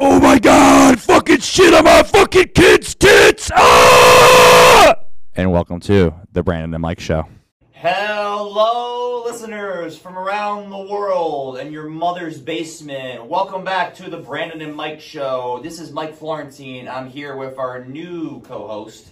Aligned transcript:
Oh 0.00 0.18
my 0.18 0.40
god! 0.40 1.00
Fucking 1.00 1.38
shit 1.38 1.72
on 1.72 1.84
my 1.84 2.02
fucking 2.02 2.48
kid's 2.48 2.96
tits! 2.96 3.48
Ah! 3.54 4.96
And 5.36 5.52
welcome 5.52 5.78
to 5.80 6.12
the 6.32 6.42
Brandon 6.42 6.74
and 6.74 6.82
Mike 6.82 6.98
Show. 6.98 7.28
Hello, 7.70 9.22
listeners 9.24 9.96
from 9.96 10.18
around 10.18 10.70
the 10.70 10.92
world 10.92 11.58
and 11.58 11.72
your 11.72 11.88
mother's 11.88 12.40
basement. 12.40 13.26
Welcome 13.26 13.62
back 13.62 13.94
to 13.96 14.10
the 14.10 14.18
Brandon 14.18 14.62
and 14.62 14.74
Mike 14.74 15.00
Show. 15.00 15.60
This 15.62 15.78
is 15.78 15.92
Mike 15.92 16.16
Florentine. 16.16 16.88
I'm 16.88 17.08
here 17.08 17.36
with 17.36 17.56
our 17.56 17.84
new 17.84 18.40
co 18.40 18.66
host. 18.66 19.10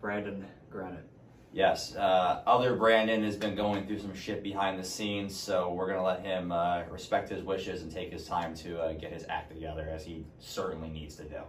Brandon 0.00 0.44
Granite. 0.70 1.11
Yes, 1.52 1.94
uh, 1.94 2.42
other 2.46 2.74
Brandon 2.76 3.22
has 3.24 3.36
been 3.36 3.54
going 3.54 3.86
through 3.86 3.98
some 3.98 4.14
shit 4.14 4.42
behind 4.42 4.78
the 4.78 4.84
scenes, 4.84 5.36
so 5.36 5.70
we're 5.70 5.86
going 5.86 5.98
to 5.98 6.04
let 6.04 6.20
him 6.20 6.50
uh, 6.50 6.84
respect 6.90 7.28
his 7.28 7.42
wishes 7.42 7.82
and 7.82 7.92
take 7.92 8.10
his 8.10 8.26
time 8.26 8.54
to 8.56 8.80
uh, 8.80 8.92
get 8.94 9.12
his 9.12 9.26
act 9.28 9.52
together, 9.52 9.86
as 9.92 10.02
he 10.04 10.24
certainly 10.38 10.88
needs 10.88 11.14
to 11.16 11.24
do. 11.24 11.40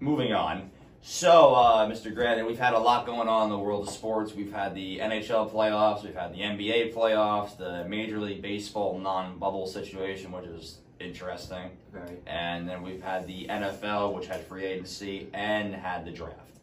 Moving 0.00 0.32
on. 0.32 0.72
So, 1.02 1.54
uh, 1.54 1.88
Mr. 1.88 2.12
Grandin, 2.12 2.46
we've 2.46 2.58
had 2.58 2.74
a 2.74 2.78
lot 2.80 3.06
going 3.06 3.28
on 3.28 3.44
in 3.44 3.50
the 3.50 3.58
world 3.58 3.86
of 3.86 3.94
sports. 3.94 4.34
We've 4.34 4.52
had 4.52 4.74
the 4.74 4.98
NHL 4.98 5.52
playoffs, 5.52 6.02
we've 6.02 6.16
had 6.16 6.34
the 6.34 6.40
NBA 6.40 6.92
playoffs, 6.94 7.56
the 7.56 7.84
Major 7.88 8.18
League 8.18 8.42
Baseball 8.42 8.98
non 8.98 9.38
bubble 9.38 9.68
situation, 9.68 10.32
which 10.32 10.46
is 10.46 10.78
interesting. 10.98 11.70
Very. 11.92 12.16
And 12.26 12.68
then 12.68 12.82
we've 12.82 13.02
had 13.02 13.28
the 13.28 13.46
NFL, 13.46 14.14
which 14.14 14.26
had 14.26 14.44
free 14.46 14.64
agency 14.64 15.28
and 15.32 15.76
had 15.76 16.04
the 16.04 16.10
draft. 16.10 16.55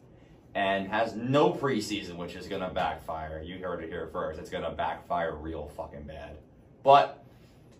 And 0.54 0.86
has 0.88 1.16
no 1.16 1.52
preseason, 1.52 2.16
which 2.16 2.36
is 2.36 2.46
going 2.46 2.62
to 2.62 2.68
backfire. 2.68 3.42
You 3.42 3.58
heard 3.58 3.82
it 3.82 3.88
here 3.88 4.08
first. 4.12 4.38
It's 4.38 4.50
going 4.50 4.62
to 4.62 4.70
backfire 4.70 5.34
real 5.34 5.68
fucking 5.76 6.04
bad. 6.04 6.36
But 6.84 7.24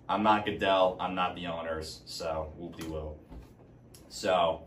I'm 0.09 0.23
not 0.23 0.45
Goodell. 0.45 0.97
I'm 1.01 1.15
not 1.15 1.37
the 1.37 1.47
owners. 1.47 2.01
So, 2.07 2.53
whoop 2.57 2.77
de 2.77 2.87
whoop. 2.87 3.17
So, 4.09 4.63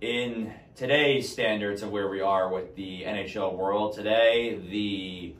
in 0.00 0.52
today's 0.76 1.30
standards 1.30 1.82
of 1.82 1.90
where 1.90 2.08
we 2.08 2.20
are 2.20 2.52
with 2.52 2.74
the 2.74 3.02
NHL 3.02 3.56
world 3.56 3.94
today, 3.94 4.58
the 4.70 5.34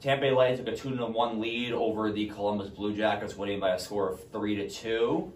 Tampa 0.00 0.22
Bay 0.22 0.30
Lightning 0.30 0.64
took 0.64 0.74
a 0.74 0.76
two 0.76 0.96
to 0.96 1.06
one 1.06 1.40
lead 1.40 1.72
over 1.72 2.10
the 2.10 2.26
Columbus 2.26 2.68
Blue 2.70 2.96
Jackets, 2.96 3.36
winning 3.36 3.60
by 3.60 3.74
a 3.74 3.78
score 3.78 4.10
of 4.10 4.30
three 4.30 4.56
to 4.56 4.68
two. 4.68 5.32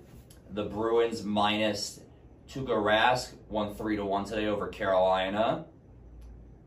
The 0.53 0.65
Bruins 0.65 1.23
minus 1.23 2.01
Tuukka 2.49 2.69
Rask 2.69 3.33
won 3.49 3.75
three 3.75 3.97
to 3.97 4.05
one 4.05 4.25
today 4.25 4.47
over 4.47 4.69
Carolina. 4.69 5.67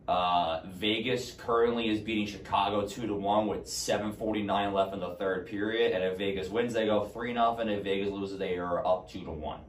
Uh, 0.08 0.62
Vegas 0.66 1.32
currently 1.32 1.90
is 1.90 2.00
beating 2.00 2.26
Chicago 2.26 2.88
two 2.88 3.08
to 3.08 3.14
one 3.14 3.48
with 3.48 3.66
7:49 3.66 4.74
left 4.74 4.94
in 4.94 5.00
the 5.00 5.16
third 5.16 5.48
period. 5.48 5.92
And 5.92 6.04
if 6.04 6.18
Vegas 6.18 6.50
wins, 6.50 6.74
they 6.74 6.86
go 6.86 7.06
three 7.06 7.34
nothing. 7.34 7.68
If 7.68 7.84
Vegas 7.84 8.10
loses, 8.10 8.40
they 8.40 8.58
are 8.58 8.86
up 8.86 9.10
two 9.10 9.24
to 9.26 9.32
one. 9.32 9.60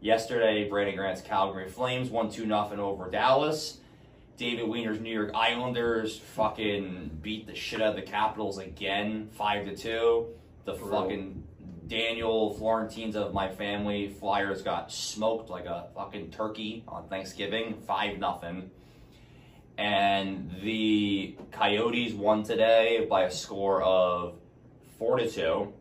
Yesterday, 0.00 0.66
Brandon 0.68 0.96
Grant's 0.96 1.20
Calgary 1.20 1.68
Flames 1.68 2.08
won 2.08 2.30
2 2.30 2.46
0 2.46 2.76
over 2.78 3.10
Dallas. 3.10 3.78
David 4.38 4.66
Wiener's 4.66 4.98
New 4.98 5.12
York 5.12 5.32
Islanders 5.34 6.18
fucking 6.18 7.18
beat 7.20 7.46
the 7.46 7.54
shit 7.54 7.82
out 7.82 7.90
of 7.90 7.96
the 7.96 8.02
Capitals 8.02 8.56
again, 8.56 9.28
5 9.32 9.66
to 9.66 9.76
2. 9.76 10.26
The 10.64 10.74
fucking 10.74 11.44
Daniel 11.90 12.54
Florentines 12.54 13.16
of 13.16 13.34
my 13.34 13.48
family 13.48 14.08
Flyers 14.08 14.62
got 14.62 14.92
smoked 14.92 15.50
like 15.50 15.66
a 15.66 15.88
fucking 15.92 16.30
turkey 16.30 16.84
on 16.86 17.08
Thanksgiving, 17.08 17.74
5 17.84 18.18
nothing. 18.18 18.70
And 19.76 20.54
the 20.62 21.36
Coyotes 21.50 22.12
won 22.12 22.44
today 22.44 23.06
by 23.10 23.24
a 23.24 23.30
score 23.30 23.82
of 23.82 24.34
4 24.98 25.18
to 25.18 25.28
2. 25.28 25.72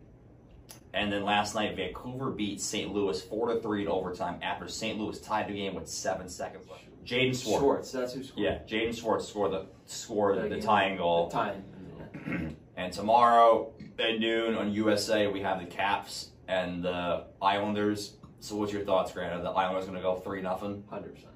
And 0.95 1.13
then 1.13 1.23
last 1.23 1.53
night, 1.53 1.75
Vancouver 1.75 2.31
beat 2.31 2.59
St. 2.59 2.91
Louis 2.91 3.21
four 3.21 3.53
to 3.53 3.61
three 3.61 3.83
in 3.83 3.87
overtime 3.87 4.39
after 4.41 4.67
St. 4.67 4.97
Louis 4.97 5.21
tied 5.21 5.47
the 5.47 5.53
game 5.53 5.75
with 5.75 5.87
seven 5.87 6.27
seconds 6.27 6.67
left. 6.67 6.81
Jaden 7.05 7.39
Schwartz. 7.39 7.61
Schwartz. 7.61 7.91
That's 7.91 8.13
who 8.13 8.23
scored. 8.23 8.43
Yeah, 8.43 8.57
Jaden 8.67 8.99
Schwartz 8.99 9.27
scored 9.27 9.51
the 9.51 9.67
scored 9.85 10.41
the, 10.41 10.49
game. 10.49 10.61
tying 10.61 10.97
goal. 10.97 11.29
The 11.29 11.35
tying. 11.35 12.55
And 12.75 12.93
tomorrow 12.93 13.73
at 13.99 14.19
noon 14.19 14.55
on 14.55 14.73
USA, 14.73 15.27
we 15.27 15.41
have 15.41 15.59
the 15.59 15.65
Caps 15.65 16.29
and 16.47 16.83
the 16.83 17.25
Islanders. 17.41 18.13
So, 18.39 18.55
what's 18.55 18.71
your 18.71 18.83
thoughts, 18.83 19.11
Grant? 19.11 19.33
Are 19.33 19.41
the 19.41 19.49
Islanders 19.49 19.85
going 19.85 19.97
to 19.97 20.01
go 20.01 20.15
three 20.15 20.41
nothing? 20.41 20.83
Hundred 20.89 21.15
percent. 21.15 21.33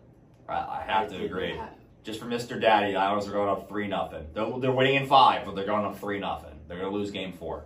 I, 0.47 0.53
I 0.53 0.84
have 0.88 1.09
to 1.09 1.24
agree. 1.24 1.59
Just 2.03 2.19
for 2.19 2.25
Mr. 2.25 2.59
Daddy, 2.59 2.91
the 2.91 2.97
Islanders 2.97 3.29
are 3.29 3.31
going 3.31 3.50
up 3.50 3.69
three 3.69 3.88
nothing. 3.88 4.25
They're, 4.34 4.59
they're 4.59 4.72
winning 4.72 4.96
in 4.96 5.07
five, 5.07 5.46
but 5.46 5.56
they're 5.56 5.66
going 5.66 5.85
up 5.85 6.00
three 6.00 6.19
nothing. 6.19 6.59
They're 6.68 6.78
going 6.79 6.91
to 6.91 6.97
lose 6.97 7.12
game 7.12 7.34
four. 7.34 7.66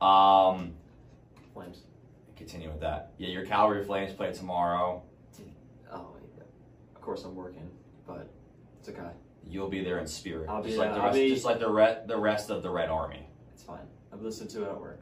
Um, 0.00 0.74
Flames. 1.54 1.78
continue 2.36 2.70
with 2.70 2.80
that. 2.80 3.12
Yeah, 3.18 3.28
your 3.28 3.44
Calgary 3.46 3.84
Flames 3.84 4.12
play 4.12 4.32
tomorrow. 4.32 5.02
Oh, 5.92 6.06
yeah. 6.36 6.44
of 6.94 7.00
course 7.00 7.24
I'm 7.24 7.34
working, 7.34 7.70
but 8.06 8.30
it's 8.78 8.88
okay. 8.90 9.10
You'll 9.48 9.70
be 9.70 9.82
there 9.82 9.98
in 9.98 10.06
spirit, 10.06 10.48
I'll 10.48 10.62
be 10.62 10.68
just 10.68 10.78
like 10.78 10.94
the 10.94 11.00
rest, 11.00 11.14
be- 11.14 11.28
just 11.30 11.44
like 11.46 11.58
the 11.58 11.70
re- 11.70 11.98
the 12.06 12.18
rest 12.18 12.50
of 12.50 12.62
the 12.62 12.68
Red 12.70 12.90
Army. 12.90 13.27
It's 13.58 13.64
fine. 13.66 13.80
I've 14.12 14.22
listened 14.22 14.50
to 14.50 14.62
it 14.62 14.68
at 14.68 14.80
work. 14.80 15.00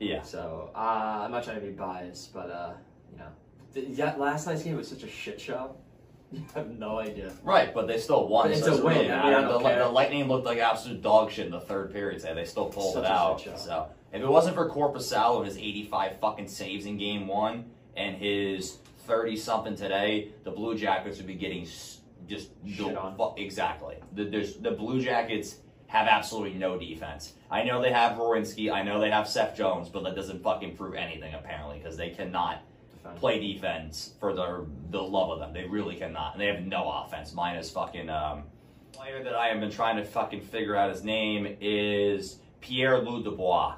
Yeah, 0.00 0.22
So 0.22 0.70
uh, 0.74 1.20
I'm 1.22 1.30
not 1.30 1.44
trying 1.44 1.60
to 1.60 1.64
be 1.64 1.70
biased, 1.70 2.34
but 2.34 2.50
uh, 2.50 2.72
you 3.12 3.18
know, 3.18 3.28
th- 3.72 3.96
yeah, 3.96 4.16
last 4.16 4.44
night's 4.48 4.64
game 4.64 4.76
was 4.76 4.88
such 4.88 5.04
a 5.04 5.08
shit 5.08 5.40
show. 5.40 5.76
You 6.32 6.42
have 6.54 6.70
no 6.78 6.98
idea. 6.98 7.30
right, 7.44 7.72
but 7.74 7.86
they 7.86 7.98
still 8.00 8.26
won. 8.26 8.48
But 8.48 8.56
so 8.58 8.72
it's 8.72 8.80
a 8.80 8.82
really 8.82 9.00
win. 9.02 9.10
I 9.12 9.22
mean, 9.24 9.34
I 9.34 9.40
don't 9.42 9.62
the, 9.62 9.68
the 9.84 9.88
Lightning 9.88 10.26
looked 10.28 10.46
like 10.46 10.58
absolute 10.58 11.00
dog 11.02 11.30
shit 11.30 11.44
in 11.46 11.52
the 11.52 11.60
third 11.60 11.92
period. 11.92 12.20
Today. 12.20 12.34
They 12.34 12.44
still 12.46 12.66
pulled 12.70 12.94
Such 12.94 13.04
it 13.04 13.10
out. 13.10 13.58
So 13.60 13.88
if 14.12 14.20
it 14.22 14.26
wasn't 14.26 14.56
for 14.56 14.68
Korpisalo 14.68 15.36
and 15.36 15.46
his 15.46 15.58
85 15.58 16.18
fucking 16.20 16.48
saves 16.48 16.86
in 16.86 16.96
game 16.96 17.28
one 17.28 17.66
and 17.96 18.16
his 18.16 18.78
30 19.06 19.36
something 19.36 19.76
today, 19.76 20.30
the 20.42 20.50
Blue 20.50 20.74
Jackets 20.76 21.18
would 21.18 21.26
be 21.26 21.34
getting 21.34 21.62
s- 21.64 21.98
just 22.26 22.48
Shit 22.66 22.78
the- 22.88 22.98
on. 22.98 23.14
fu- 23.14 23.34
exactly. 23.36 23.96
The, 24.14 24.24
there's 24.24 24.56
the 24.56 24.70
Blue 24.72 25.00
Jackets 25.02 25.56
have 25.92 26.06
absolutely 26.08 26.54
no 26.58 26.78
defense. 26.78 27.34
I 27.50 27.64
know 27.64 27.82
they 27.82 27.92
have 27.92 28.16
Werenski. 28.16 28.72
I 28.72 28.82
know 28.82 28.98
they 28.98 29.10
have 29.10 29.28
Seth 29.28 29.54
Jones, 29.54 29.90
but 29.90 30.02
that 30.04 30.16
doesn't 30.16 30.42
fucking 30.42 30.74
prove 30.76 30.94
anything 30.94 31.34
apparently 31.34 31.76
because 31.78 31.98
they 31.98 32.08
cannot 32.08 32.62
Defense. 32.94 33.20
play 33.20 33.38
defense 33.38 34.14
for 34.18 34.32
the 34.32 34.64
the 34.90 35.02
love 35.02 35.30
of 35.30 35.38
them. 35.38 35.52
They 35.52 35.64
really 35.68 35.96
cannot. 35.96 36.32
And 36.32 36.40
they 36.40 36.46
have 36.46 36.62
no 36.64 36.90
offense. 36.90 37.34
Minus 37.34 37.70
fucking 37.70 38.08
um 38.08 38.44
player 38.92 39.22
that 39.22 39.34
I 39.34 39.48
have 39.48 39.60
been 39.60 39.70
trying 39.70 39.96
to 39.98 40.04
fucking 40.04 40.40
figure 40.40 40.74
out 40.74 40.90
his 40.90 41.04
name 41.04 41.58
is 41.60 42.38
Pierre-Luc 42.62 43.24
Dubois. 43.24 43.74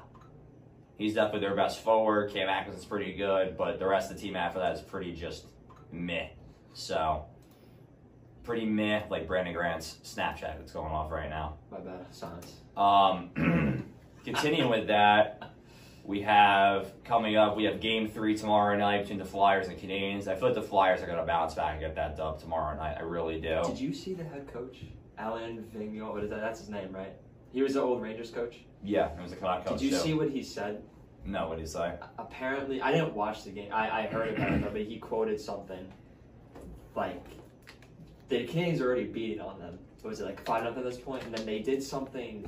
He's 0.97 1.15
definitely 1.15 1.41
their 1.41 1.55
best 1.55 1.81
forward. 1.83 2.31
Cam 2.31 2.47
Atkinson's 2.47 2.85
pretty 2.85 3.13
good, 3.13 3.57
but 3.57 3.77
the 3.79 3.87
rest 3.87 4.09
of 4.09 4.15
the 4.15 4.23
team 4.23 4.37
after 4.37 4.59
that 4.59 4.73
is 4.75 4.81
pretty 4.81 5.13
just 5.13 5.47
meh. 5.91 6.29
So 6.73 7.25
pretty 8.45 8.65
meh, 8.65 9.03
like 9.09 9.27
Brandon 9.27 9.53
Grant's 9.53 9.97
Snapchat 10.03 10.57
that's 10.57 10.71
going 10.71 10.91
off 10.91 11.11
right 11.11 11.29
now. 11.29 11.55
My 11.71 11.79
bad. 11.79 12.05
Science. 12.11 12.53
Um, 12.77 13.85
continuing 14.23 14.69
with 14.69 14.87
that, 14.87 15.51
we 16.03 16.21
have 16.21 16.93
coming 17.03 17.35
up. 17.35 17.57
We 17.57 17.63
have 17.65 17.81
Game 17.81 18.07
Three 18.07 18.37
tomorrow 18.37 18.77
night 18.77 19.01
between 19.01 19.19
the 19.19 19.25
Flyers 19.25 19.67
and 19.67 19.77
Canadiens. 19.77 20.27
I 20.27 20.35
feel 20.35 20.49
like 20.49 20.55
the 20.55 20.61
Flyers 20.61 21.01
are 21.01 21.07
going 21.07 21.17
to 21.17 21.25
bounce 21.25 21.55
back 21.55 21.71
and 21.73 21.81
get 21.81 21.95
that 21.95 22.15
dub 22.15 22.39
tomorrow 22.39 22.77
night. 22.77 22.95
I 22.99 23.01
really 23.01 23.41
do. 23.41 23.61
Did 23.65 23.79
you 23.79 23.93
see 23.93 24.13
the 24.13 24.23
head 24.23 24.47
coach, 24.51 24.83
Alain 25.17 25.65
Vigneault? 25.75 26.13
What 26.13 26.23
is 26.23 26.29
that? 26.29 26.41
That's 26.41 26.59
his 26.59 26.69
name, 26.69 26.91
right? 26.91 27.13
He 27.51 27.61
was 27.61 27.73
the 27.73 27.81
old 27.81 28.01
Rangers 28.01 28.29
coach. 28.29 28.57
Yeah, 28.83 29.09
it 29.17 29.21
was 29.21 29.31
a 29.31 29.37
coach 29.37 29.65
Did 29.65 29.81
you 29.81 29.89
too. 29.89 29.95
see 29.95 30.13
what 30.13 30.29
he 30.29 30.43
said? 30.43 30.83
No, 31.25 31.47
what 31.47 31.57
did 31.57 31.61
he 31.61 31.67
say? 31.67 31.93
apparently 32.19 32.81
I 32.81 32.91
didn't 32.91 33.15
watch 33.15 33.43
the 33.43 33.49
game. 33.49 33.71
I, 33.73 34.01
I 34.01 34.07
heard 34.07 34.35
about 34.35 34.51
it, 34.51 34.73
but 34.73 34.81
he 34.81 34.97
quoted 34.97 35.41
something 35.41 35.91
like 36.95 37.25
the 38.29 38.45
Canadiens 38.47 38.81
already 38.81 39.05
beat 39.05 39.39
on 39.39 39.59
them. 39.59 39.77
What 40.01 40.09
was 40.11 40.19
it 40.19 40.25
like 40.25 40.43
five 40.45 40.63
nothing 40.63 40.79
at 40.79 40.85
this 40.85 40.99
point? 40.99 41.23
And 41.23 41.35
then 41.35 41.45
they 41.45 41.59
did 41.59 41.81
something 41.81 42.47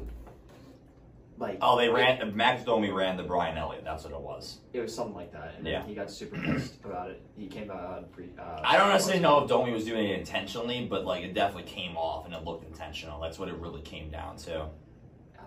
like 1.39 1.57
Oh, 1.61 1.77
they 1.77 1.89
ran. 1.89 2.35
Max 2.35 2.63
Domi 2.63 2.89
ran 2.89 3.17
the 3.17 3.23
Brian 3.23 3.57
Elliott. 3.57 3.83
That's 3.83 4.03
what 4.03 4.13
it 4.13 4.19
was. 4.19 4.59
It 4.73 4.79
was 4.81 4.93
something 4.93 5.15
like 5.15 5.31
that, 5.33 5.55
and 5.57 5.67
Yeah. 5.67 5.83
he 5.85 5.93
got 5.93 6.09
super 6.11 6.37
pissed 6.39 6.83
about 6.83 7.09
it. 7.11 7.21
He 7.37 7.47
came 7.47 7.69
out 7.71 8.11
pre. 8.11 8.29
Uh, 8.39 8.59
I 8.63 8.77
don't 8.77 8.89
necessarily 8.89 9.21
know 9.21 9.43
if 9.43 9.49
Domi 9.49 9.71
was 9.71 9.85
doing 9.85 10.07
it 10.07 10.19
intentionally, 10.19 10.85
but 10.85 11.05
like 11.05 11.23
it 11.23 11.33
definitely 11.33 11.69
came 11.71 11.95
off 11.97 12.25
and 12.25 12.33
it 12.33 12.43
looked 12.43 12.65
intentional. 12.65 13.19
That's 13.21 13.37
what 13.39 13.49
it 13.49 13.55
really 13.55 13.81
came 13.81 14.09
down 14.09 14.37
to. 14.37 14.53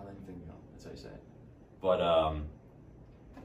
Alain 0.01 0.15
Vigneault. 0.27 0.55
That's 0.73 0.85
how 0.85 0.91
you 0.91 0.97
say 0.97 1.09
it. 1.09 1.23
But 1.81 2.01
um, 2.01 2.45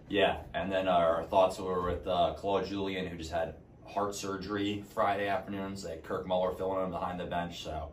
yeah, 0.08 0.38
and 0.54 0.70
then 0.70 0.86
our 0.88 1.24
thoughts 1.24 1.58
were 1.58 1.82
with 1.82 2.06
uh, 2.06 2.34
Claude 2.36 2.66
Julien, 2.66 3.06
who 3.06 3.16
just 3.16 3.32
had 3.32 3.54
heart 3.88 4.14
surgery 4.14 4.84
Friday 4.94 5.28
afternoons. 5.28 5.84
Like 5.84 6.02
Kirk 6.02 6.26
Muller 6.26 6.52
filling 6.54 6.84
him 6.84 6.90
behind 6.90 7.18
the 7.20 7.24
bench. 7.24 7.62
So 7.62 7.88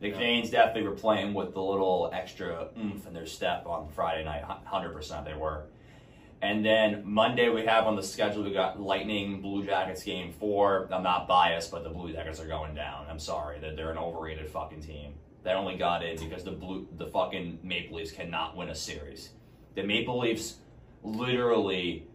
the 0.00 0.08
Yeah. 0.08 0.14
Canadiens 0.16 0.50
definitely 0.50 0.88
were 0.88 0.96
playing 0.96 1.34
with 1.34 1.54
the 1.54 1.62
little 1.62 2.10
extra 2.12 2.68
oomph 2.78 3.06
in 3.06 3.14
their 3.14 3.26
step 3.26 3.66
on 3.66 3.88
Friday 3.88 4.24
night. 4.24 4.42
Hundred 4.64 4.92
percent, 4.92 5.24
they 5.24 5.34
were. 5.34 5.64
And 6.42 6.62
then 6.64 7.02
Monday 7.04 7.48
we 7.48 7.64
have 7.64 7.86
on 7.86 7.96
the 7.96 8.02
schedule 8.02 8.42
we 8.42 8.52
got 8.52 8.78
Lightning 8.78 9.40
Blue 9.40 9.64
Jackets 9.64 10.02
game 10.02 10.32
four. 10.32 10.88
I'm 10.92 11.02
not 11.02 11.26
biased, 11.26 11.70
but 11.70 11.84
the 11.84 11.90
Blue 11.90 12.12
Jackets 12.12 12.38
are 12.40 12.46
going 12.46 12.74
down. 12.74 13.06
I'm 13.08 13.18
sorry 13.18 13.60
that 13.60 13.76
they're 13.76 13.90
an 13.90 13.96
overrated 13.98 14.50
fucking 14.50 14.82
team. 14.82 15.14
They 15.42 15.52
only 15.52 15.76
got 15.76 16.02
in 16.04 16.18
because 16.18 16.42
the 16.44 16.52
blue 16.52 16.86
the 16.98 17.06
fucking 17.06 17.60
Maple 17.62 17.96
Leafs 17.96 18.12
cannot 18.12 18.56
win 18.56 18.68
a 18.70 18.74
series. 18.74 19.30
The 19.74 19.82
Maple 19.84 20.18
Leafs 20.18 20.56
literally 21.02 22.06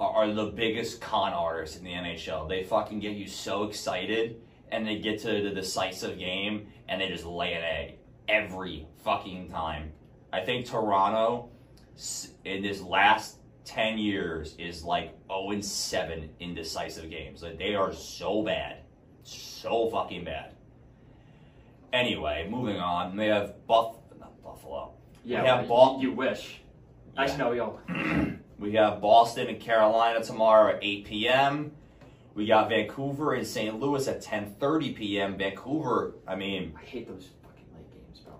are, 0.00 0.32
the 0.32 0.46
biggest 0.46 1.00
con 1.00 1.32
artists 1.32 1.76
in 1.76 1.84
the 1.84 1.92
NHL. 1.92 2.48
They 2.48 2.64
fucking 2.64 3.00
get 3.00 3.16
you 3.16 3.28
so 3.28 3.64
excited, 3.64 4.40
and 4.72 4.86
they 4.86 4.98
get 4.98 5.20
to 5.20 5.42
the 5.42 5.50
decisive 5.50 6.18
game, 6.18 6.68
and 6.88 7.00
they 7.00 7.08
just 7.08 7.24
lay 7.24 7.52
an 7.52 7.62
egg 7.62 7.98
every 8.28 8.86
fucking 9.04 9.50
time. 9.50 9.92
I 10.32 10.40
think 10.40 10.66
Toronto 10.66 11.50
in 12.44 12.62
this 12.62 12.80
last 12.80 13.36
10 13.64 13.98
years 13.98 14.54
is 14.58 14.82
like 14.82 15.14
0 15.28 15.50
and 15.50 15.64
7 15.64 16.30
in 16.40 16.54
decisive 16.54 17.10
games. 17.10 17.42
Like 17.42 17.58
they 17.58 17.74
are 17.74 17.92
so 17.92 18.42
bad. 18.42 18.78
So 19.22 19.90
fucking 19.90 20.24
bad. 20.24 20.54
Anyway, 21.92 22.48
moving 22.50 22.78
on. 22.78 23.16
We 23.16 23.26
have 23.26 23.66
Buff 23.66 23.96
not 24.18 24.42
Buffalo. 24.42 24.92
Yeah, 25.24 25.42
We 25.42 25.48
have 25.48 25.68
well, 25.68 25.98
you, 26.00 26.12
wish. 26.12 26.60
Actually, 27.16 27.38
no, 27.38 27.52
yo. 27.52 27.78
We 28.60 28.72
have 28.74 29.00
Boston 29.00 29.48
and 29.48 29.58
Carolina 29.58 30.22
tomorrow 30.22 30.74
at 30.76 30.80
8 30.84 31.06
p.m. 31.06 31.72
We 32.34 32.46
got 32.46 32.68
Vancouver 32.68 33.32
and 33.32 33.46
St. 33.46 33.80
Louis 33.80 34.06
at 34.06 34.22
10:30 34.22 34.94
p.m. 34.94 35.38
Vancouver, 35.38 36.14
I 36.28 36.36
mean, 36.36 36.74
I 36.78 36.84
hate 36.84 37.08
those 37.08 37.30
fucking 37.42 37.64
late 37.74 37.90
games, 37.90 38.20
bro. 38.20 38.34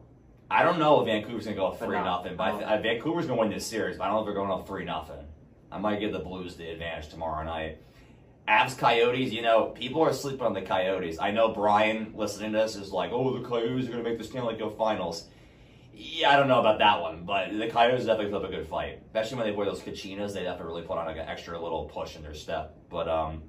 I 0.50 0.62
don't 0.62 0.78
know 0.78 1.00
if 1.00 1.06
Vancouver's 1.06 1.44
gonna 1.46 1.56
go 1.56 1.70
But 1.70 1.78
three 1.78 1.96
no, 1.96 2.04
nothing, 2.04 2.36
but 2.36 2.62
I 2.64 2.76
th- 2.76 2.82
Vancouver's 2.82 3.26
gonna 3.26 3.40
win 3.40 3.48
this 3.50 3.66
series. 3.66 3.96
But 3.96 4.04
I 4.04 4.06
don't 4.08 4.16
know 4.16 4.20
if 4.20 4.26
they're 4.26 4.34
going 4.34 4.50
up 4.50 4.66
three 4.66 4.84
nothing. 4.84 5.24
I 5.72 5.78
might 5.78 6.00
give 6.00 6.12
the 6.12 6.18
Blues 6.18 6.54
the 6.54 6.68
advantage 6.68 7.08
tomorrow 7.08 7.42
night. 7.42 7.78
Avs 8.46 8.76
Coyotes, 8.76 9.32
you 9.32 9.40
know, 9.40 9.66
people 9.66 10.02
are 10.02 10.12
sleeping 10.12 10.44
on 10.44 10.52
the 10.52 10.62
Coyotes. 10.62 11.18
I 11.18 11.30
know 11.30 11.48
Brian 11.48 12.12
listening 12.14 12.52
to 12.52 12.58
this 12.58 12.76
is 12.76 12.92
like, 12.92 13.10
oh, 13.10 13.38
the 13.38 13.48
Coyotes 13.48 13.88
are 13.88 13.92
gonna 13.92 14.02
make 14.02 14.18
the 14.18 14.24
Stanley 14.24 14.56
Cup 14.56 14.76
Finals. 14.76 15.28
Yeah, 16.02 16.30
I 16.30 16.36
don't 16.36 16.48
know 16.48 16.60
about 16.60 16.78
that 16.78 17.02
one, 17.02 17.24
but 17.26 17.50
the 17.50 17.66
Coyotes 17.66 18.06
definitely 18.06 18.32
put 18.32 18.42
up 18.42 18.48
a 18.48 18.56
good 18.56 18.66
fight, 18.66 19.02
especially 19.04 19.36
when 19.36 19.46
they 19.46 19.52
wear 19.52 19.66
those 19.66 19.82
Kachinas. 19.82 20.32
They 20.32 20.44
definitely 20.44 20.72
really 20.72 20.82
put 20.82 20.96
on 20.96 21.04
like 21.04 21.18
an 21.18 21.28
extra 21.28 21.60
little 21.60 21.84
push 21.84 22.16
in 22.16 22.22
their 22.22 22.32
step. 22.32 22.74
But 22.88 23.06
um, 23.06 23.42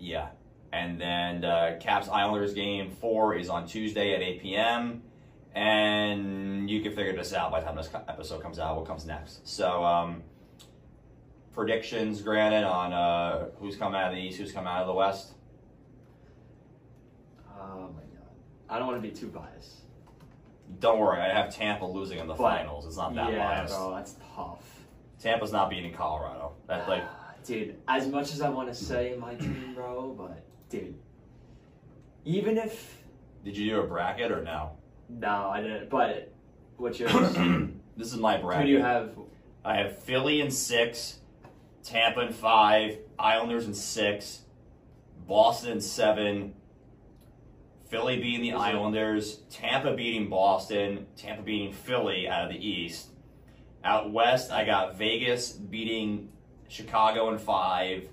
yeah. 0.00 0.30
And 0.72 1.00
then 1.00 1.44
uh, 1.44 1.76
Caps 1.80 2.08
Islanders 2.08 2.54
game 2.54 2.90
four 2.90 3.36
is 3.36 3.48
on 3.48 3.68
Tuesday 3.68 4.16
at 4.16 4.20
8 4.20 4.42
p.m. 4.42 5.02
And 5.54 6.68
you 6.68 6.82
can 6.82 6.92
figure 6.92 7.14
this 7.14 7.32
out 7.32 7.52
by 7.52 7.60
the 7.60 7.66
time 7.66 7.76
this 7.76 7.88
episode 8.08 8.42
comes 8.42 8.58
out, 8.58 8.76
what 8.76 8.84
comes 8.84 9.06
next. 9.06 9.46
So, 9.46 9.84
um, 9.84 10.24
predictions, 11.54 12.20
granted, 12.20 12.64
on 12.64 12.92
uh, 12.92 13.50
who's 13.60 13.76
coming 13.76 14.00
out 14.00 14.08
of 14.08 14.16
the 14.16 14.20
East, 14.20 14.38
who's 14.38 14.50
coming 14.50 14.68
out 14.68 14.80
of 14.80 14.88
the 14.88 14.94
West. 14.94 15.34
Oh 17.48 17.92
my 17.94 18.02
god. 18.02 18.34
I 18.68 18.80
don't 18.80 18.88
want 18.88 19.00
to 19.00 19.08
be 19.08 19.14
too 19.14 19.28
biased. 19.28 19.85
Don't 20.80 20.98
worry, 20.98 21.20
I 21.20 21.28
have 21.28 21.54
Tampa 21.54 21.84
losing 21.84 22.18
in 22.18 22.26
the 22.26 22.34
But- 22.34 22.42
finals. 22.58 22.86
It's 22.86 22.96
not 22.96 23.14
that 23.14 23.32
yeah, 23.32 23.38
biased. 23.58 23.74
bro, 23.74 23.94
that's 23.94 24.16
tough. 24.34 24.84
Tampa's 25.18 25.52
not 25.52 25.70
beating 25.70 25.92
Colorado. 25.94 26.52
That's 26.66 26.86
like, 26.88 27.02
ah, 27.04 27.32
dude, 27.44 27.76
as 27.88 28.06
much 28.08 28.32
as 28.34 28.40
I 28.42 28.50
want 28.50 28.68
to 28.68 28.74
say 28.74 29.16
my 29.18 29.34
team, 29.34 29.72
bro, 29.74 30.12
but 30.16 30.42
dude, 30.68 30.94
even 32.24 32.58
if 32.58 33.02
did 33.44 33.56
you 33.56 33.70
do 33.70 33.80
a 33.80 33.86
bracket 33.86 34.30
or 34.32 34.42
no? 34.42 34.72
no, 35.08 35.48
I 35.50 35.62
didn't. 35.62 35.88
But 35.88 36.32
what's 36.76 36.98
yours? 36.98 37.12
this 37.96 38.12
is 38.12 38.16
my 38.16 38.36
bracket. 38.38 38.62
Who 38.62 38.66
do 38.66 38.72
you 38.78 38.82
have? 38.82 39.16
I 39.64 39.76
have 39.76 39.98
Philly 40.02 40.40
in 40.40 40.50
six, 40.50 41.20
Tampa 41.82 42.20
in 42.26 42.32
five, 42.32 42.98
Islanders 43.18 43.66
in 43.66 43.74
six, 43.74 44.42
Boston 45.26 45.72
in 45.72 45.80
seven, 45.80 46.54
Philly 47.88 48.20
beating 48.20 48.42
the 48.42 48.52
Islanders, 48.52 49.40
Tampa 49.50 49.94
beating 49.94 50.28
Boston, 50.28 51.06
Tampa 51.16 51.42
beating 51.42 51.72
Philly 51.72 52.28
out 52.28 52.46
of 52.46 52.52
the 52.52 52.66
East. 52.66 53.08
Out 53.84 54.12
west, 54.12 54.50
I 54.50 54.64
got 54.64 54.96
Vegas 54.98 55.52
beating 55.52 56.30
Chicago 56.68 57.30
in 57.32 57.38
five, 57.38 58.08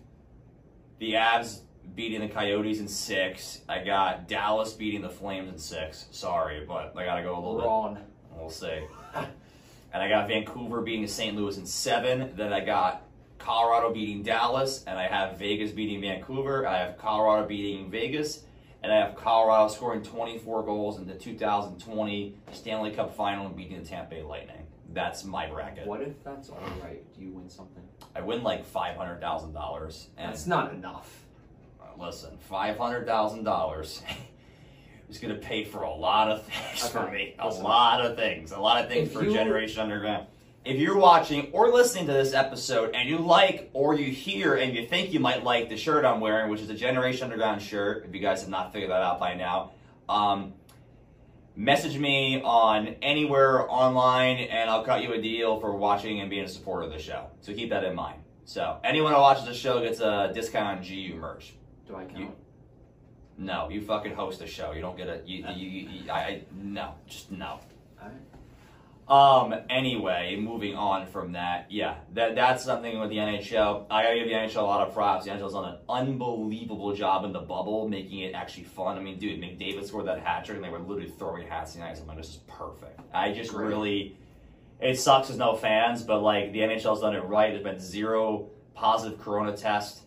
the 0.99 1.13
Avs 1.13 1.61
beating 1.95 2.21
the 2.21 2.27
Coyotes 2.27 2.79
in 2.79 2.87
six. 2.87 3.61
I 3.67 3.83
got 3.83 4.27
Dallas 4.27 4.73
beating 4.73 5.01
the 5.01 5.09
Flames 5.09 5.49
in 5.49 5.57
six. 5.57 6.05
Sorry, 6.11 6.63
but 6.67 6.93
I 6.95 7.05
gotta 7.05 7.23
go 7.23 7.33
a 7.33 7.41
little 7.43 7.89
bit. 7.95 8.03
We'll 8.35 8.49
see. 8.49 8.85
And 9.15 10.01
I 10.01 10.09
got 10.09 10.27
Vancouver 10.27 10.81
beating 10.81 11.07
St. 11.07 11.35
Louis 11.35 11.57
in 11.57 11.65
seven. 11.65 12.31
Then 12.35 12.51
I 12.51 12.61
got 12.61 13.03
Colorado 13.37 13.93
beating 13.93 14.23
Dallas, 14.23 14.83
and 14.87 14.97
I 14.97 15.07
have 15.07 15.37
Vegas 15.37 15.71
beating 15.71 16.01
Vancouver. 16.01 16.67
I 16.67 16.77
have 16.79 16.97
Colorado 16.97 17.47
beating 17.47 17.91
Vegas, 17.91 18.43
and 18.83 18.91
I 18.91 18.97
have 18.97 19.15
Colorado 19.15 19.69
scoring 19.69 20.03
24 20.03 20.63
goals 20.63 20.97
in 20.99 21.07
the 21.07 21.13
2020 21.15 22.35
Stanley 22.51 22.91
Cup 22.91 23.15
Final 23.15 23.47
and 23.47 23.55
beating 23.55 23.81
the 23.81 23.87
Tampa 23.87 24.15
Bay 24.15 24.21
Lightning. 24.23 24.57
That's 24.91 25.23
my 25.23 25.47
bracket. 25.47 25.87
What 25.87 26.01
if 26.01 26.23
that's 26.23 26.49
all 26.49 26.59
right? 26.83 27.01
Do 27.15 27.21
you 27.21 27.31
win 27.31 27.49
something? 27.49 27.81
I 28.15 28.21
win 28.21 28.43
like 28.43 28.63
five 28.65 28.95
hundred 28.95 29.21
thousand 29.21 29.53
dollars, 29.53 30.09
and 30.17 30.29
That's 30.31 30.45
not 30.45 30.71
enough. 30.73 31.25
uh, 31.81 31.85
listen, 32.03 32.37
five 32.37 32.77
hundred 32.77 33.07
thousand 33.07 33.43
dollars 33.43 34.03
is 35.09 35.17
going 35.17 35.33
to 35.33 35.39
pay 35.39 35.63
for 35.63 35.81
a 35.81 35.91
lot 35.93 36.29
of 36.29 36.43
things 36.45 36.87
for 36.89 36.99
Okay, 36.99 37.11
me. 37.13 37.35
A 37.39 37.47
listen. 37.47 37.63
lot 37.63 38.05
of 38.05 38.15
things. 38.15 38.51
A 38.51 38.59
lot 38.59 38.83
of 38.83 38.89
things 38.89 39.07
If 39.07 39.13
for 39.13 39.23
you- 39.23 39.33
Generation 39.33 39.81
Underground. 39.81 40.27
If 40.65 40.77
you're 40.79 40.97
watching 40.97 41.49
or 41.51 41.69
listening 41.69 42.07
to 42.07 42.13
this 42.13 42.33
episode 42.33 42.95
and 42.95 43.09
you 43.09 43.17
like 43.17 43.69
or 43.73 43.95
you 43.95 44.09
hear 44.11 44.55
and 44.55 44.73
you 44.73 44.85
think 44.85 45.11
you 45.11 45.19
might 45.19 45.43
like 45.43 45.67
the 45.67 45.75
shirt 45.75 46.05
I'm 46.05 46.21
wearing, 46.21 46.49
which 46.49 46.61
is 46.61 46.69
a 46.69 46.73
Generation 46.73 47.25
Underground 47.25 47.61
shirt, 47.61 48.05
if 48.07 48.15
you 48.15 48.21
guys 48.21 48.41
have 48.41 48.49
not 48.49 48.71
figured 48.71 48.89
that 48.91 49.01
out 49.01 49.19
by 49.19 49.33
now, 49.33 49.71
um, 50.07 50.53
message 51.57 51.97
me 51.97 52.41
on 52.41 52.95
anywhere 53.01 53.69
online 53.69 54.37
and 54.37 54.69
I'll 54.69 54.83
cut 54.85 55.03
you 55.03 55.13
a 55.13 55.21
deal 55.21 55.59
for 55.59 55.75
watching 55.75 56.21
and 56.21 56.29
being 56.29 56.45
a 56.45 56.47
supporter 56.47 56.85
of 56.85 56.93
the 56.93 56.99
show. 56.99 57.27
So 57.41 57.53
keep 57.53 57.69
that 57.71 57.83
in 57.83 57.93
mind. 57.93 58.21
So 58.45 58.77
anyone 58.85 59.13
who 59.13 59.19
watches 59.19 59.45
the 59.45 59.53
show 59.53 59.81
gets 59.81 59.99
a 59.99 60.31
discount 60.33 60.77
on 60.79 60.83
GU 60.83 61.15
merch. 61.15 61.53
Do 61.87 61.95
I 61.97 62.05
count? 62.05 62.17
You- 62.19 62.35
No, 63.37 63.67
you 63.69 63.81
fucking 63.81 64.13
host 64.15 64.41
a 64.41 64.47
show. 64.47 64.71
You 64.71 64.81
don't 64.81 64.95
get 64.95 65.07
a. 65.09 65.21
You, 65.25 65.45
you, 65.55 65.69
you, 65.69 65.89
you- 65.89 66.11
I, 66.11 66.19
I, 66.19 66.41
no, 66.55 66.93
just 67.07 67.31
no. 67.31 67.59
Um. 69.07 69.53
Anyway, 69.69 70.37
moving 70.39 70.75
on 70.75 71.07
from 71.07 71.33
that, 71.33 71.67
yeah, 71.69 71.95
that 72.13 72.35
that's 72.35 72.63
something 72.63 72.99
with 72.99 73.09
the 73.09 73.17
NHL. 73.17 73.85
I 73.91 74.03
gotta 74.03 74.15
give 74.15 74.27
the 74.27 74.33
NHL 74.33 74.57
a 74.57 74.61
lot 74.61 74.87
of 74.87 74.93
props. 74.93 75.25
The 75.25 75.31
NHL's 75.31 75.53
done 75.53 75.65
an 75.65 75.77
unbelievable 75.89 76.95
job 76.95 77.25
in 77.25 77.33
the 77.33 77.41
bubble, 77.41 77.89
making 77.89 78.19
it 78.19 78.33
actually 78.33 78.63
fun. 78.63 78.97
I 78.97 79.01
mean, 79.01 79.19
dude, 79.19 79.41
McDavid 79.41 79.85
scored 79.85 80.07
that 80.07 80.19
hat 80.19 80.45
trick, 80.45 80.55
and 80.55 80.63
they 80.63 80.69
were 80.69 80.79
literally 80.79 81.09
throwing 81.09 81.45
hats 81.47 81.75
in 81.75 81.81
the 81.81 81.87
ice. 81.87 81.99
I'm 81.99 82.07
like, 82.07 82.17
this 82.17 82.29
is 82.29 82.39
perfect. 82.47 82.99
I 83.13 83.33
just 83.33 83.51
Great. 83.51 83.67
really. 83.67 84.17
It 84.79 84.97
sucks 84.99 85.27
there's 85.27 85.39
no 85.39 85.55
fans, 85.55 86.03
but 86.03 86.21
like 86.21 86.53
the 86.53 86.59
NHL's 86.59 87.01
done 87.01 87.15
it 87.15 87.23
right. 87.25 87.51
There's 87.51 87.63
been 87.63 87.79
zero 87.79 88.49
positive 88.73 89.19
Corona 89.19 89.55
test 89.55 90.01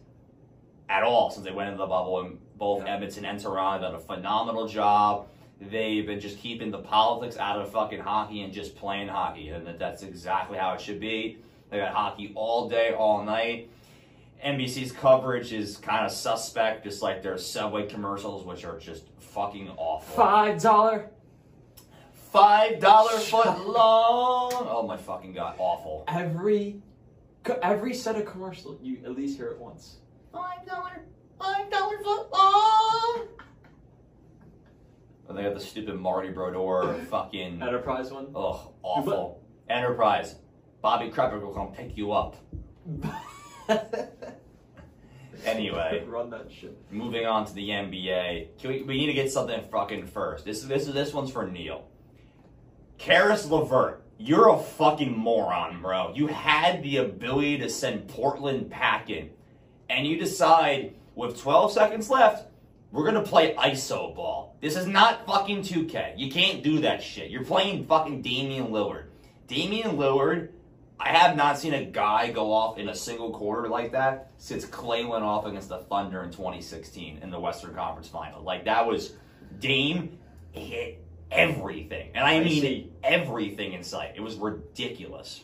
at 0.89 1.03
all 1.03 1.31
since 1.31 1.45
they 1.45 1.53
went 1.53 1.69
into 1.69 1.79
the 1.79 1.87
bubble, 1.87 2.21
and 2.21 2.39
both 2.57 2.83
Yeah. 2.85 2.95
Edmonton 2.95 3.25
and 3.27 3.39
Toronto 3.39 3.87
done 3.87 3.95
a 3.95 3.99
phenomenal 4.01 4.67
job. 4.67 5.27
They've 5.61 6.07
been 6.07 6.21
just 6.21 6.39
keeping 6.39 6.71
the 6.71 6.79
politics 6.79 7.39
out 7.39 7.61
of 7.61 7.71
fucking 7.73 8.01
hockey 8.01 8.43
and 8.43 8.53
just 8.53 8.77
playing 8.77 9.09
hockey, 9.09 9.49
and 9.49 9.67
that, 9.67 9.79
that's 9.79 10.03
exactly 10.03 10.59
how 10.59 10.75
it 10.75 10.81
should 10.81 11.01
be. 11.01 11.39
They 11.71 11.79
got 11.79 11.95
hockey 11.95 12.33
all 12.35 12.69
day, 12.69 12.93
all 12.93 13.25
night. 13.25 13.71
NBC's 14.45 14.93
coverage 14.93 15.53
is 15.53 15.79
kind 15.79 16.05
of 16.05 16.13
suspect, 16.13 16.85
just 16.85 17.03
like 17.03 17.23
their 17.23 17.39
Subway 17.39 17.87
commercials, 17.87 18.45
which 18.45 18.65
are 18.65 18.79
just 18.79 19.05
fucking 19.19 19.71
awful. 19.77 20.15
Five 20.15 20.61
dollar. 20.61 21.11
Five 22.13 22.79
dollar 22.79 23.19
foot 23.19 23.67
long. 23.67 24.53
Oh 24.53 24.85
my 24.87 24.99
fucking 24.99 25.33
god, 25.33 25.55
awful. 25.59 26.05
Every, 26.07 26.83
every 27.63 27.95
set 27.95 28.17
of 28.17 28.27
commercial, 28.27 28.79
you 28.83 28.99
at 29.05 29.17
least 29.17 29.39
hear 29.39 29.49
it 29.49 29.59
once. 29.59 29.97
Five 30.33 30.67
dollar, 30.67 31.03
five 31.41 31.71
dollar 31.71 31.99
foot 31.99 32.31
long. 32.31 33.29
And 35.29 35.37
they 35.37 35.43
got 35.43 35.55
the 35.55 35.61
stupid 35.61 35.97
Marty 35.97 36.31
Brodeur 36.31 36.95
fucking. 37.11 37.63
Enterprise 37.63 38.11
one. 38.11 38.29
Ugh, 38.35 38.73
awful. 38.83 39.43
Enterprise. 39.69 40.37
Bobby 40.83 41.11
Krepper 41.11 41.41
will 41.41 41.55
come 41.55 41.73
pick 41.73 41.97
you 41.97 42.13
up. 42.13 42.37
Anyway. 45.45 46.05
run 46.09 46.31
that 46.31 46.51
shit. 46.51 46.77
Moving 46.91 47.27
on 47.27 47.45
to 47.47 47.53
the 47.53 47.69
NBA. 47.69 48.59
Can 48.59 48.71
we, 48.71 48.83
we 48.83 48.99
need 48.99 49.07
to 49.07 49.13
get 49.13 49.31
something 49.31 49.63
fucking 49.71 50.07
first. 50.07 50.45
This 50.45 50.63
is 50.63 50.69
this 50.69 50.89
is 50.89 50.95
this 50.95 51.13
one's 51.13 51.31
for 51.31 51.47
Neil. 51.47 51.87
Caris 52.99 53.47
LeVert, 53.47 54.03
you're 54.19 54.49
a 54.49 54.59
fucking 54.59 55.17
moron, 55.17 55.81
bro. 55.83 56.13
You 56.15 56.29
had 56.29 56.83
the 56.83 56.97
ability 56.99 57.59
to 57.59 57.69
send 57.69 58.09
Portland 58.09 58.71
packing, 58.71 59.31
and 59.91 60.07
you 60.07 60.19
decide 60.19 60.95
with 61.15 61.41
12 61.41 61.73
seconds 61.73 62.09
left, 62.11 62.49
we're 62.93 63.05
gonna 63.05 63.23
play 63.23 63.55
ISO 63.55 64.15
ball. 64.15 64.57
This 64.61 64.77
is 64.77 64.87
not 64.87 65.27
fucking 65.27 65.63
2K. 65.63 66.15
You 66.17 66.31
can't 66.31 66.63
do 66.63 66.81
that 66.81 67.03
shit. 67.03 67.31
You're 67.31 67.45
playing 67.45 67.87
fucking 67.87 68.23
Damian 68.23 68.69
Lillard. 68.69 69.05
Damian 69.49 69.97
Lillard, 69.97 70.49
I 70.99 71.11
have 71.11 71.37
not 71.37 71.59
seen 71.59 71.75
a 71.75 71.85
guy 71.85 72.31
go 72.31 72.53
off 72.53 72.79
in 72.79 72.89
a 72.89 72.95
single 72.95 73.31
quarter 73.31 73.69
like 73.69 73.93
that 73.93 74.31
since 74.39 74.65
Klay 74.65 75.07
went 75.07 75.25
off 75.25 75.45
against 75.47 75.69
the 75.69 75.79
Thunder 75.79 76.23
in 76.23 76.31
2016 76.31 77.19
in 77.23 77.31
the 77.31 77.39
Western 77.39 77.75
Conference 77.75 78.09
Final. 78.09 78.43
Like 78.43 78.65
that 78.65 78.87
was 78.87 79.13
Dame 79.61 80.19
hit 80.53 81.03
everything, 81.31 82.11
and 82.15 82.25
I 82.25 82.35
I 82.37 82.41
mean 82.45 82.63
see. 82.63 82.93
everything 83.05 83.73
in 83.75 83.83
sight. 83.83 84.13
It 84.17 84.21
was 84.21 84.37
ridiculous. 84.37 85.43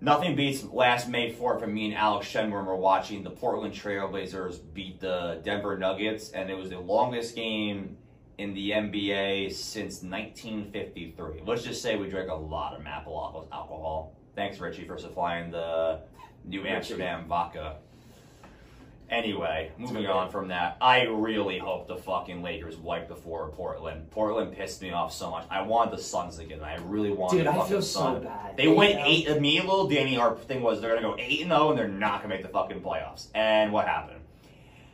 Nothing 0.00 0.36
beats 0.36 0.62
last 0.64 1.08
May 1.08 1.32
4th 1.32 1.60
when 1.60 1.74
me 1.74 1.86
and 1.86 1.94
Alex 1.94 2.32
Shenworm 2.32 2.66
were 2.66 2.76
watching 2.76 3.24
the 3.24 3.30
Portland 3.30 3.74
Trailblazers 3.74 4.60
beat 4.72 5.00
the 5.00 5.40
Denver 5.42 5.76
Nuggets, 5.76 6.30
and 6.30 6.48
it 6.50 6.56
was 6.56 6.70
the 6.70 6.78
longest 6.78 7.34
game 7.34 7.96
in 8.38 8.54
the 8.54 8.70
NBA 8.70 9.52
since 9.52 10.04
1953. 10.04 11.42
Let's 11.44 11.64
just 11.64 11.82
say 11.82 11.96
we 11.96 12.08
drank 12.08 12.30
a 12.30 12.34
lot 12.34 12.74
of 12.74 12.82
Mapalopoulos 12.82 13.50
alcohol. 13.50 14.14
Thanks, 14.36 14.60
Richie, 14.60 14.86
for 14.86 14.98
supplying 14.98 15.50
the 15.50 16.02
New. 16.44 16.64
Amsterdam 16.64 17.26
vodka. 17.26 17.78
Anyway, 19.10 19.72
moving 19.78 20.06
on 20.06 20.30
from 20.30 20.48
that, 20.48 20.76
I 20.82 21.04
really 21.04 21.58
hope 21.58 21.88
the 21.88 21.96
fucking 21.96 22.42
Lakers 22.42 22.76
wipe 22.76 23.08
the 23.08 23.16
floor 23.16 23.48
of 23.48 23.54
Portland. 23.54 24.10
Portland 24.10 24.52
pissed 24.52 24.82
me 24.82 24.90
off 24.90 25.14
so 25.14 25.30
much. 25.30 25.46
I 25.50 25.62
want 25.62 25.90
the 25.92 25.96
Suns 25.98 26.36
to 26.36 26.44
get 26.44 26.58
it. 26.58 26.62
I 26.62 26.76
really 26.76 27.10
want 27.10 27.32
Dude, 27.32 27.46
the 27.46 27.50
I 27.50 27.54
fucking 27.54 27.70
feel 27.70 27.82
so 27.82 28.16
bad. 28.20 28.56
They 28.58 28.68
went 28.68 28.96
eight. 28.98 29.40
Me 29.40 29.56
and 29.56 29.66
little 29.66 29.88
Danny, 29.88 30.18
our 30.18 30.36
thing 30.36 30.60
was 30.60 30.82
they're 30.82 30.94
gonna 30.94 31.00
go 31.08 31.16
eight 31.18 31.40
and 31.40 31.50
zero, 31.50 31.70
and 31.70 31.78
they're 31.78 31.88
not 31.88 32.20
gonna 32.22 32.34
make 32.34 32.42
the 32.42 32.50
fucking 32.50 32.82
playoffs. 32.82 33.28
And 33.34 33.72
what 33.72 33.86
happened? 33.86 34.20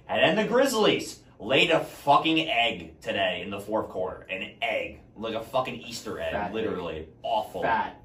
And 0.09 0.23
then 0.23 0.37
the 0.37 0.51
Grizzlies 0.53 1.21
laid 1.41 1.71
a 1.73 1.81
fucking 1.81 2.49
egg 2.49 3.01
today 3.01 3.43
in 3.43 3.51
the 3.51 3.59
fourth 3.59 3.89
quarter. 3.89 4.27
An 4.31 4.53
egg, 4.63 5.01
like 5.17 5.35
a 5.35 5.43
fucking 5.43 5.75
Easter 5.75 6.21
egg, 6.21 6.33
Fat 6.33 6.49
egg. 6.51 6.55
literally 6.55 7.09
awful. 7.25 7.63
Fat. 7.63 8.01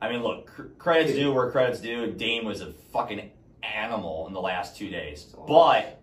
I 0.00 0.10
mean, 0.10 0.22
look, 0.22 0.46
cr- 0.46 0.62
credits 0.78 1.12
due 1.12 1.32
where 1.32 1.50
credits 1.50 1.80
due. 1.80 2.12
Dame 2.12 2.44
was 2.44 2.60
a 2.60 2.72
fucking 2.92 3.30
animal 3.62 4.26
in 4.26 4.32
the 4.32 4.40
last 4.40 4.76
two 4.76 4.88
days, 4.88 5.34
but 5.46 6.02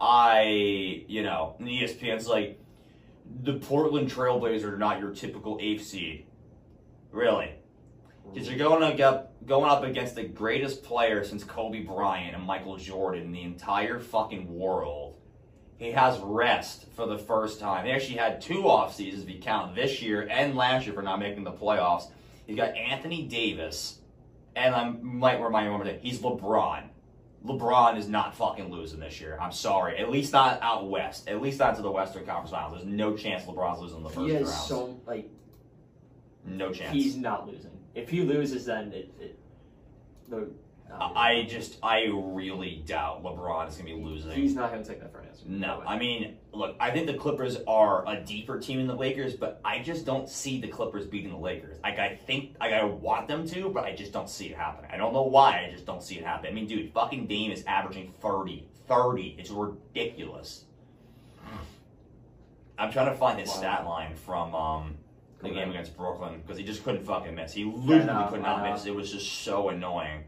I, 0.00 1.04
you 1.08 1.22
know, 1.22 1.56
and 1.58 1.68
ESPN's 1.68 2.28
like 2.28 2.60
the 3.42 3.54
Portland 3.54 4.10
Trailblazers 4.10 4.64
are 4.64 4.78
not 4.78 5.00
your 5.00 5.10
typical 5.10 5.58
eighth 5.60 5.84
seed, 5.84 6.26
really, 7.10 7.52
because 8.32 8.48
you're 8.48 8.58
going 8.58 8.96
get 8.96 9.32
going 9.46 9.70
up 9.70 9.84
against 9.84 10.14
the 10.14 10.24
greatest 10.24 10.82
player 10.82 11.24
since 11.24 11.44
Kobe 11.44 11.82
Bryant 11.82 12.34
and 12.34 12.44
Michael 12.44 12.76
Jordan 12.76 13.24
in 13.24 13.32
the 13.32 13.42
entire 13.42 14.00
fucking 14.00 14.52
world. 14.58 15.14
He 15.78 15.92
has 15.92 16.18
rest 16.20 16.86
for 16.94 17.06
the 17.06 17.18
first 17.18 17.60
time. 17.60 17.84
He 17.84 17.92
actually 17.92 18.16
had 18.16 18.40
two 18.40 18.68
off 18.68 18.94
seasons 18.94 19.24
if 19.24 19.30
you 19.30 19.40
count 19.40 19.74
this 19.74 20.00
year 20.00 20.26
and 20.30 20.56
last 20.56 20.86
year 20.86 20.94
for 20.94 21.02
not 21.02 21.18
making 21.18 21.44
the 21.44 21.52
playoffs. 21.52 22.10
He's 22.46 22.56
got 22.56 22.74
Anthony 22.74 23.26
Davis, 23.26 23.98
and 24.56 24.74
I 24.74 24.88
might 24.88 25.40
remind 25.40 25.66
you 25.66 25.72
one 25.72 25.80
more 25.80 25.86
thing. 25.86 26.00
He's 26.00 26.18
LeBron. 26.18 26.84
LeBron 27.44 27.96
is 27.96 28.08
not 28.08 28.34
fucking 28.34 28.70
losing 28.72 28.98
this 28.98 29.20
year. 29.20 29.38
I'm 29.40 29.52
sorry. 29.52 29.98
At 29.98 30.10
least 30.10 30.32
not 30.32 30.60
out 30.62 30.88
west. 30.88 31.28
At 31.28 31.40
least 31.40 31.60
not 31.60 31.76
to 31.76 31.82
the 31.82 31.90
Western 31.90 32.24
Conference 32.24 32.50
Finals. 32.50 32.82
There's 32.82 32.86
no 32.86 33.16
chance 33.16 33.44
LeBron's 33.44 33.80
losing 33.80 34.02
the 34.02 34.08
first 34.08 34.18
round. 34.18 34.30
He 34.30 34.36
has 34.38 34.66
so 34.66 34.98
like 35.06 35.28
no 36.44 36.72
chance. 36.72 36.92
he's 36.92 37.16
not 37.16 37.46
losing. 37.46 37.70
If 37.94 38.08
he 38.08 38.22
loses, 38.22 38.64
then 38.64 38.92
it. 38.92 39.12
it 39.20 39.38
the, 40.28 40.48
I 40.92 41.46
just, 41.48 41.78
I 41.82 42.04
really 42.12 42.82
doubt 42.86 43.22
LeBron 43.22 43.68
is 43.68 43.76
gonna 43.76 43.94
be 43.94 44.02
losing. 44.02 44.30
He's 44.32 44.54
not 44.54 44.70
going 44.70 44.82
to 44.82 44.88
take 44.88 45.00
that 45.00 45.12
for 45.12 45.20
an 45.20 45.28
answer. 45.28 45.44
No. 45.46 45.82
I 45.86 45.98
mean, 45.98 46.36
look, 46.52 46.74
I 46.80 46.90
think 46.90 47.06
the 47.06 47.14
Clippers 47.14 47.58
are 47.66 48.08
a 48.08 48.20
deeper 48.20 48.58
team 48.58 48.78
than 48.78 48.86
the 48.86 48.94
Lakers, 48.94 49.34
but 49.34 49.60
I 49.64 49.80
just 49.80 50.06
don't 50.06 50.28
see 50.28 50.60
the 50.60 50.68
Clippers 50.68 51.06
beating 51.06 51.30
the 51.30 51.36
Lakers. 51.38 51.78
Like, 51.82 51.98
I 51.98 52.18
think, 52.26 52.56
like, 52.60 52.72
I 52.72 52.82
want 52.84 53.28
them 53.28 53.46
to, 53.48 53.68
but 53.68 53.84
I 53.84 53.94
just 53.94 54.12
don't 54.12 54.28
see 54.30 54.46
it 54.46 54.56
happening. 54.56 54.90
I 54.92 54.96
don't 54.96 55.12
know 55.12 55.22
why, 55.24 55.66
I 55.66 55.70
just 55.72 55.86
don't 55.86 56.02
see 56.02 56.16
it 56.16 56.24
happening. 56.24 56.52
I 56.52 56.54
mean, 56.54 56.66
dude, 56.66 56.92
fucking 56.92 57.26
Dame 57.26 57.52
is 57.52 57.62
averaging 57.66 58.14
30. 58.20 58.66
30. 58.88 59.36
It's 59.38 59.50
ridiculous. 59.50 60.64
I'm 62.78 62.92
trying 62.92 63.10
to 63.10 63.14
find 63.16 63.38
his 63.38 63.48
Wow. 63.50 63.54
stat 63.56 63.86
line 63.86 64.14
from 64.14 64.54
um, 64.54 64.94
the 65.42 65.50
game 65.50 65.70
against 65.70 65.96
Brooklyn 65.96 66.40
because 66.40 66.58
he 66.58 66.64
just 66.64 66.84
couldn't 66.84 67.04
fucking 67.04 67.34
miss. 67.34 67.52
He 67.52 67.64
literally 67.64 68.28
could 68.30 68.42
not 68.42 68.62
miss. 68.70 68.86
It 68.86 68.94
was 68.94 69.12
just 69.12 69.42
so 69.42 69.68
annoying. 69.70 70.24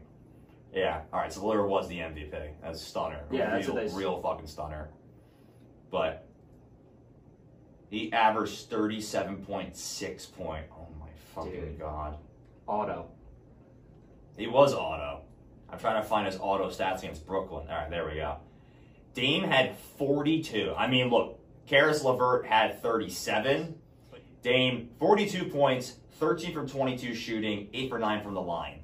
Yeah. 0.73 1.01
All 1.11 1.19
right. 1.19 1.31
So 1.33 1.41
Lillard 1.41 1.67
was 1.67 1.87
the 1.87 1.99
MVP. 1.99 2.31
That's 2.61 2.81
a 2.81 2.85
stunner. 2.85 3.21
Yeah, 3.31 3.49
that's 3.49 3.65
real, 3.67 3.75
what 3.75 3.81
they 3.83 3.89
s- 3.89 3.95
real 3.95 4.21
fucking 4.21 4.47
stunner. 4.47 4.89
But 5.91 6.27
he 7.89 8.11
averaged 8.13 8.69
thirty-seven 8.69 9.37
point 9.45 9.75
six 9.75 10.25
point. 10.25 10.65
Oh 10.71 10.87
my 10.99 11.07
fucking 11.33 11.51
Dude. 11.51 11.79
god. 11.79 12.17
auto. 12.67 13.07
He 14.37 14.47
was 14.47 14.73
auto. 14.73 15.21
I'm 15.71 15.79
trying 15.79 16.01
to 16.01 16.07
find 16.07 16.25
his 16.27 16.37
auto 16.39 16.69
stats 16.69 16.99
against 16.99 17.25
Brooklyn. 17.25 17.67
All 17.69 17.75
right, 17.75 17.89
there 17.89 18.05
we 18.07 18.15
go. 18.15 18.37
Dame 19.13 19.43
had 19.43 19.75
42. 19.97 20.73
I 20.77 20.87
mean, 20.87 21.09
look, 21.09 21.39
Caris 21.67 22.03
LeVert 22.03 22.45
had 22.45 22.81
37. 22.81 23.75
Dame 24.41 24.89
42 24.99 25.45
points, 25.45 25.95
13 26.13 26.53
from 26.53 26.69
22 26.69 27.13
shooting, 27.13 27.67
8 27.73 27.89
for 27.89 27.99
9 27.99 28.23
from 28.23 28.33
the 28.35 28.41
line. 28.41 28.78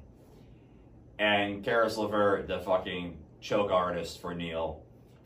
And 1.18 1.64
Caris 1.64 1.96
LeVert, 1.96 2.46
the 2.46 2.58
fucking 2.60 3.18
choke 3.40 3.70
artist 3.70 4.20
for 4.20 4.34
Neil, 4.34 4.82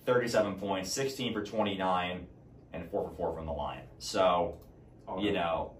37 0.07 0.55
points, 0.57 0.93
16 0.93 1.33
for 1.33 1.45
29, 1.45 2.27
and 2.73 2.91
4 2.91 3.09
for 3.09 3.17
4 3.17 3.35
from 3.35 3.47
the 3.47 3.53
line. 3.53 3.83
So, 3.99 4.59
auto. 5.07 5.23
you 5.23 5.33
know, 5.33 5.73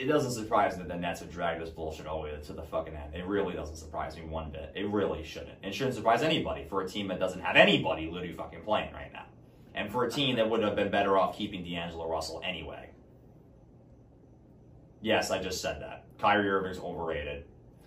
it 0.00 0.06
doesn't 0.06 0.32
surprise 0.32 0.76
me 0.76 0.82
that 0.82 0.88
the 0.88 0.96
Nets 0.96 1.20
have 1.20 1.30
dragged 1.30 1.60
this 1.60 1.68
bullshit 1.68 2.06
all 2.06 2.22
the 2.22 2.24
way 2.24 2.38
to 2.42 2.52
the 2.52 2.62
fucking 2.62 2.94
end. 2.94 3.14
It 3.14 3.26
really 3.26 3.54
doesn't 3.54 3.76
surprise 3.76 4.16
me 4.16 4.22
one 4.22 4.50
bit. 4.50 4.72
It 4.74 4.88
really 4.88 5.22
shouldn't. 5.24 5.58
It 5.62 5.74
shouldn't 5.74 5.94
surprise 5.94 6.22
anybody 6.22 6.64
for 6.64 6.80
a 6.82 6.88
team 6.88 7.08
that 7.08 7.20
doesn't 7.20 7.40
have 7.40 7.56
anybody 7.56 8.06
literally 8.10 8.32
fucking 8.32 8.62
playing 8.62 8.94
right 8.94 9.12
now. 9.12 9.26
And 9.74 9.92
for 9.92 10.04
a 10.04 10.10
team 10.10 10.36
that 10.36 10.48
would 10.48 10.62
have 10.62 10.74
been 10.74 10.90
better 10.90 11.18
off 11.18 11.36
keeping 11.36 11.62
D'Angelo 11.62 12.08
Russell 12.08 12.40
anyway. 12.44 12.90
Yes, 15.02 15.30
I 15.30 15.42
just 15.42 15.60
said 15.60 15.80
that. 15.82 16.06
Kyrie 16.18 16.48
Irving's 16.48 16.78
overrated. 16.78 17.44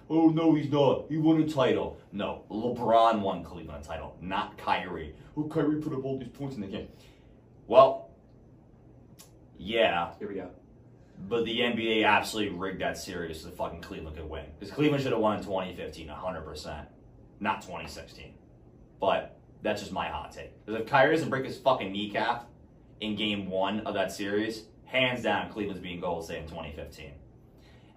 Oh, 0.10 0.30
no, 0.30 0.54
he's 0.54 0.70
not. 0.72 1.06
He 1.10 1.18
won 1.18 1.42
a 1.42 1.48
title. 1.48 1.98
No, 2.12 2.44
LeBron 2.52 3.22
won 3.22 3.44
Cleveland 3.44 3.84
a 3.84 3.88
title, 3.88 4.16
not 4.22 4.58
Kyrie. 4.58 5.16
Oh, 5.38 5.44
Kyrie 5.46 5.82
put 5.82 5.94
up 5.94 6.04
all 6.04 6.20
these 6.20 6.28
points 6.30 6.56
in 6.56 6.62
the 6.62 6.68
game. 6.68 6.88
Well, 7.68 8.10
yeah, 9.58 10.12
Here 10.20 10.28
we 10.28 10.36
go. 10.36 10.50
but 11.30 11.46
the 11.46 11.60
NBA 11.62 12.06
absolutely 12.06 12.58
rigged 12.58 12.82
that 12.82 12.98
series 12.98 13.42
so 13.42 13.48
that 13.48 13.56
fucking 13.58 13.82
Cleveland 13.82 14.18
could 14.18 14.30
win. 14.30 14.46
Because 14.60 14.74
Cleveland 14.74 15.02
should 15.04 15.14
have 15.14 15.22
won 15.22 15.38
in 15.38 15.44
2015, 15.44 16.08
100%. 16.08 16.86
Not 17.40 17.62
2016. 17.62 18.34
But 19.00 19.40
that's 19.62 19.82
just 19.82 19.94
my 19.94 20.08
hot 20.08 20.32
take. 20.34 20.52
Because 20.66 20.82
if 20.82 20.88
Kyrie 20.88 21.14
doesn't 21.16 21.30
break 21.30 21.46
his 21.46 21.58
fucking 21.58 21.92
kneecap 21.92 22.50
in 23.00 23.16
game 23.16 23.50
one 23.50 23.82
of 23.82 23.94
that 23.94 24.12
series, 24.12 24.64
hands 24.86 25.24
down, 25.24 25.50
Cleveland's 25.50 25.82
beating 25.82 26.02
Golden 26.02 26.24
State 26.24 26.40
in 26.40 26.48
2015. 26.48 27.12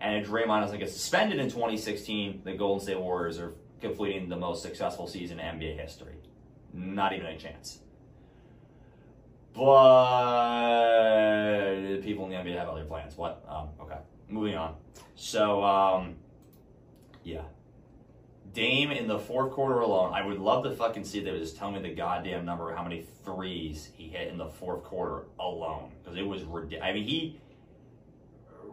And 0.00 0.16
if 0.16 0.28
Draymond 0.28 0.62
doesn't 0.62 0.78
get 0.78 0.90
suspended 0.90 1.38
in 1.38 1.48
2016, 1.48 2.42
the 2.44 2.52
Golden 2.52 2.84
State 2.84 3.00
Warriors 3.00 3.38
are 3.38 3.54
completing 3.80 4.28
the 4.28 4.36
most 4.36 4.62
successful 4.62 5.06
season 5.06 5.40
in 5.40 5.58
NBA 5.58 5.78
history. 5.80 6.16
Not 6.72 7.12
even 7.14 7.26
a 7.26 7.38
chance. 7.38 7.80
But 9.54 9.62
people 12.02 12.24
in 12.26 12.30
the 12.30 12.36
NBA 12.36 12.58
have 12.58 12.68
other 12.68 12.84
plans. 12.84 13.16
What? 13.16 13.42
Um, 13.48 13.68
okay, 13.80 13.96
moving 14.28 14.54
on. 14.54 14.74
So, 15.14 15.64
um, 15.64 16.16
yeah. 17.24 17.42
Dame 18.52 18.90
in 18.90 19.06
the 19.06 19.18
fourth 19.18 19.52
quarter 19.52 19.80
alone, 19.80 20.14
I 20.14 20.24
would 20.24 20.38
love 20.38 20.64
to 20.64 20.70
fucking 20.70 21.04
see 21.04 21.20
they 21.20 21.30
just 21.38 21.58
tell 21.58 21.70
me 21.70 21.80
the 21.80 21.94
goddamn 21.94 22.46
number 22.46 22.70
of 22.70 22.76
how 22.76 22.82
many 22.82 23.06
threes 23.24 23.90
he 23.94 24.08
hit 24.08 24.28
in 24.28 24.38
the 24.38 24.48
fourth 24.48 24.82
quarter 24.82 25.24
alone. 25.38 25.92
Because 26.02 26.18
it 26.18 26.26
was 26.26 26.42
ridiculous. 26.44 26.88
I 26.88 26.92
mean, 26.92 27.04
he, 27.04 27.38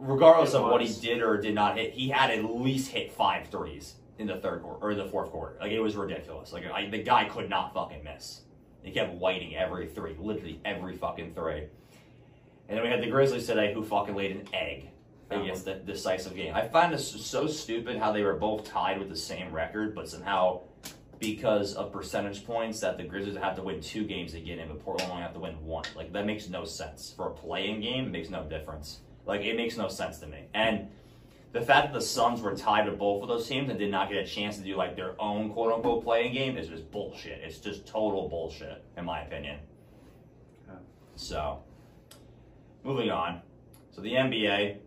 regardless 0.04 0.54
of 0.54 0.64
what 0.64 0.82
he 0.82 1.00
did 1.00 1.22
or 1.22 1.36
did 1.38 1.54
not 1.54 1.76
hit, 1.76 1.92
he 1.92 2.08
had 2.08 2.30
at 2.30 2.44
least 2.44 2.90
hit 2.90 3.12
five 3.12 3.48
threes 3.48 3.94
in 4.18 4.26
the 4.26 4.36
third 4.36 4.62
quarter 4.62 4.84
or 4.84 4.94
the 4.94 5.06
fourth 5.06 5.30
quarter. 5.30 5.56
Like 5.60 5.72
it 5.72 5.80
was 5.80 5.96
ridiculous. 5.96 6.52
Like 6.52 6.64
I, 6.66 6.88
the 6.88 7.02
guy 7.02 7.24
could 7.24 7.48
not 7.48 7.74
fucking 7.74 8.04
miss. 8.04 8.42
He 8.82 8.92
kept 8.92 9.14
whiting 9.14 9.56
every 9.56 9.86
three, 9.88 10.14
literally 10.18 10.60
every 10.64 10.96
fucking 10.96 11.34
three. 11.34 11.68
And 12.68 12.78
then 12.78 12.82
we 12.82 12.88
had 12.88 13.02
the 13.02 13.10
Grizzlies 13.10 13.46
today, 13.46 13.72
who 13.72 13.82
fucking 13.82 14.14
laid 14.14 14.32
an 14.32 14.48
egg 14.52 14.90
against 15.30 15.64
the 15.64 15.74
decisive 15.74 16.34
game. 16.34 16.54
I 16.54 16.68
find 16.68 16.92
this 16.92 17.08
so 17.08 17.46
stupid 17.46 17.98
how 17.98 18.12
they 18.12 18.22
were 18.22 18.34
both 18.34 18.64
tied 18.64 18.98
with 18.98 19.08
the 19.08 19.16
same 19.16 19.52
record, 19.52 19.94
but 19.94 20.08
somehow 20.08 20.60
because 21.18 21.74
of 21.74 21.92
percentage 21.92 22.44
points 22.46 22.80
that 22.80 22.98
the 22.98 23.04
Grizzlies 23.04 23.36
have 23.36 23.56
to 23.56 23.62
win 23.62 23.80
two 23.80 24.04
games 24.04 24.32
to 24.32 24.40
get 24.40 24.58
in, 24.58 24.68
but 24.68 24.80
Portland 24.80 25.10
only 25.10 25.22
have 25.22 25.32
to 25.32 25.40
win 25.40 25.54
one. 25.64 25.84
Like 25.96 26.12
that 26.12 26.26
makes 26.26 26.48
no 26.48 26.64
sense 26.64 27.12
for 27.16 27.28
a 27.28 27.30
playing 27.30 27.80
game. 27.80 28.06
It 28.06 28.10
makes 28.10 28.30
no 28.30 28.44
difference. 28.44 29.00
Like 29.26 29.42
it 29.42 29.56
makes 29.56 29.76
no 29.76 29.88
sense 29.88 30.18
to 30.18 30.26
me. 30.26 30.44
And 30.54 30.88
the 31.52 31.60
fact 31.60 31.86
that 31.86 31.94
the 31.98 32.04
Suns 32.04 32.40
were 32.40 32.54
tied 32.54 32.88
with 32.88 32.98
both 32.98 33.22
of 33.22 33.28
those 33.28 33.46
teams 33.46 33.70
and 33.70 33.78
did 33.78 33.90
not 33.90 34.08
get 34.08 34.18
a 34.18 34.26
chance 34.26 34.56
to 34.58 34.62
do 34.64 34.76
like 34.76 34.96
their 34.96 35.14
own 35.20 35.50
quote 35.50 35.72
unquote 35.72 36.04
playing 36.04 36.32
game 36.34 36.58
is 36.58 36.68
just 36.68 36.90
bullshit. 36.90 37.40
It's 37.42 37.58
just 37.58 37.86
total 37.86 38.28
bullshit, 38.28 38.84
in 38.96 39.04
my 39.04 39.22
opinion. 39.22 39.60
Yeah. 40.66 40.74
So, 41.14 41.60
moving 42.82 43.10
on. 43.10 43.40
So 43.92 44.02
the 44.02 44.12
NBA, 44.12 44.78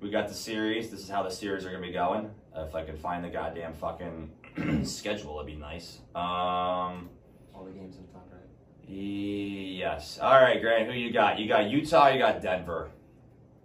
we 0.00 0.10
got 0.10 0.26
the 0.26 0.34
series. 0.34 0.90
This 0.90 1.00
is 1.00 1.08
how 1.08 1.22
the 1.22 1.30
series 1.30 1.64
are 1.64 1.70
gonna 1.70 1.86
be 1.86 1.92
going. 1.92 2.30
Uh, 2.56 2.64
if 2.66 2.74
I 2.74 2.82
could 2.82 2.98
find 2.98 3.22
the 3.24 3.28
goddamn 3.28 3.74
fucking 3.74 4.30
schedule, 4.84 5.36
it'd 5.36 5.46
be 5.46 5.54
nice. 5.54 5.98
Um, 6.16 7.08
All 7.54 7.64
the 7.64 7.70
games 7.72 7.96
in 7.96 8.06
front, 8.08 8.26
right? 8.32 8.90
yes. 8.92 10.18
All 10.20 10.40
right, 10.40 10.60
Grant. 10.60 10.90
Who 10.90 10.98
you 10.98 11.12
got? 11.12 11.38
You 11.38 11.46
got 11.46 11.70
Utah. 11.70 12.08
You 12.08 12.18
got 12.18 12.42
Denver. 12.42 12.90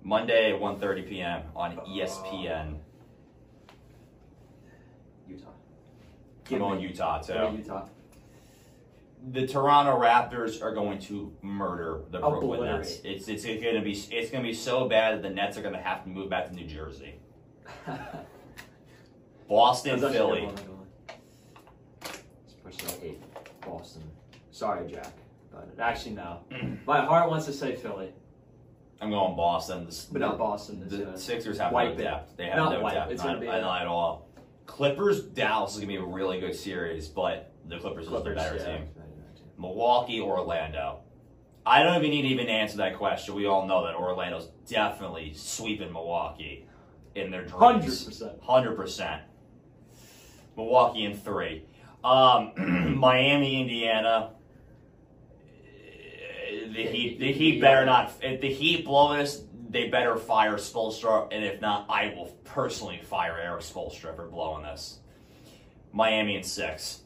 Monday 0.06 0.54
at 0.54 0.62
1.30 0.62 1.10
p.m. 1.10 1.42
on 1.56 1.78
ESPN. 1.78 2.78
Utah. 5.28 5.48
I'm 5.48 5.54
Give 6.46 6.60
going 6.60 6.78
me- 6.80 6.88
Utah 6.90 7.20
too. 7.22 7.58
Utah. 7.58 7.88
The 9.32 9.48
Toronto 9.48 10.00
Raptors 10.00 10.62
are 10.62 10.72
going 10.76 11.00
to 11.00 11.34
murder 11.42 12.04
the 12.12 12.20
Brooklyn 12.20 12.62
Nets. 12.66 13.00
It's 13.04 13.28
it's 13.28 13.44
going 13.44 13.60
to 13.74 13.82
be 13.82 13.94
it's 13.94 14.30
going 14.30 14.44
to 14.44 14.48
be 14.48 14.54
so 14.54 14.88
bad 14.88 15.16
that 15.16 15.24
the 15.28 15.32
Nets 15.34 15.58
are 15.58 15.64
going 15.64 15.74
to 15.74 15.82
have 15.82 16.04
to 16.04 16.10
move 16.10 16.30
back 16.30 16.48
to 16.50 16.54
New 16.54 16.68
Jersey. 16.68 17.16
Boston, 19.50 20.00
Philly. 20.00 20.42
good 20.42 20.46
one, 20.46 20.56
I'm 20.60 20.66
going. 20.68 20.88
Especially 22.48 22.88
I 22.88 23.02
hate 23.02 23.22
Boston. 23.62 24.04
Sorry, 24.52 24.88
Jack. 24.92 25.14
But 25.52 25.70
actually, 25.80 26.14
no. 26.14 26.42
My 26.86 27.04
heart 27.04 27.28
wants 27.28 27.48
to 27.48 27.54
say 27.54 27.76
Philly, 27.76 28.14
I'm 29.06 29.12
going 29.12 29.36
Boston. 29.36 29.86
The, 29.86 30.06
but 30.12 30.22
not 30.22 30.38
Boston. 30.40 30.84
The 30.88 31.18
Sixers 31.18 31.60
have 31.60 31.72
no 31.72 31.94
depth. 31.94 32.36
They 32.38 32.48
have 32.48 32.58
Not 32.58 32.72
no 32.74 32.82
wipe, 32.82 32.94
depth. 32.96 33.12
it's 33.12 33.24
Not, 33.24 33.28
gonna 33.36 33.40
be 33.40 33.46
not 33.48 33.82
at 33.82 33.88
all. 33.88 34.28
Clippers, 34.66 35.22
Dallas 35.22 35.74
is 35.74 35.78
going 35.78 35.90
to 35.90 35.94
be 35.94 36.04
a 36.04 36.06
really 36.06 36.40
good 36.40 36.56
series, 36.56 37.08
but 37.08 37.52
the 37.68 37.78
Clippers, 37.78 38.06
is 38.06 38.12
the 38.12 38.18
Clippers, 38.20 38.36
better 38.36 38.56
yeah. 38.58 38.78
team. 38.78 38.88
Milwaukee, 39.60 40.20
Orlando. 40.20 41.02
I 41.68 41.84
don't 41.84 41.98
even 41.98 42.10
need 42.10 42.24
to 42.24 42.28
even 42.30 42.48
answer 42.48 42.78
that 42.78 42.98
question. 42.98 43.36
We 43.36 43.46
all 43.46 43.68
know 43.68 43.86
that 43.86 43.96
Orlando's 43.96 44.50
definitely 44.68 45.34
sweeping 45.36 45.94
Milwaukee 45.94 46.68
in 47.14 47.30
their 47.30 47.46
dreams. 47.46 48.06
percent. 48.06 48.42
Hundred 48.42 48.76
percent. 48.76 49.22
Milwaukee 50.58 51.06
in 51.06 51.16
three. 51.16 51.64
Um, 52.04 52.54
Miami, 52.98 53.62
Indiana. 53.62 54.32
The 56.76 56.84
Heat. 56.84 57.20
The 57.20 57.32
Heat 57.32 57.62
better 57.62 57.86
not. 57.86 58.12
If 58.22 58.42
the 58.42 58.54
Heat 58.54 58.86
blow 58.86 59.16
this, 59.16 59.44
they 59.70 59.88
better 59.88 60.18
fire 60.18 60.56
Spoelstra, 60.56 61.30
and 61.32 61.44
if 61.44 61.62
not, 61.62 61.86
I 61.90 62.14
will 62.16 62.28
personally 62.44 63.00
fire 63.04 63.38
Erik 63.40 63.62
Spoelstra 63.62 64.16
for 64.16 64.28
blowing 64.28 64.64
this. 64.64 65.00
Miami 65.94 66.36
in 66.36 66.44
six. 66.44 67.02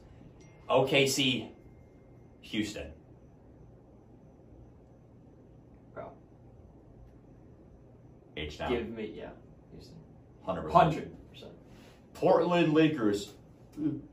OKC, 0.70 1.50
Houston. 2.42 2.88
Bro. 5.94 6.12
H 8.36 8.58
down. 8.58 8.72
Give 8.72 8.90
me 8.90 9.14
yeah. 9.16 9.30
Houston. 9.72 9.96
Hundred 10.44 10.64
percent. 10.64 10.84
Hundred 10.84 11.32
percent. 11.32 11.52
Portland 12.16 12.74
Lakers. 12.74 13.34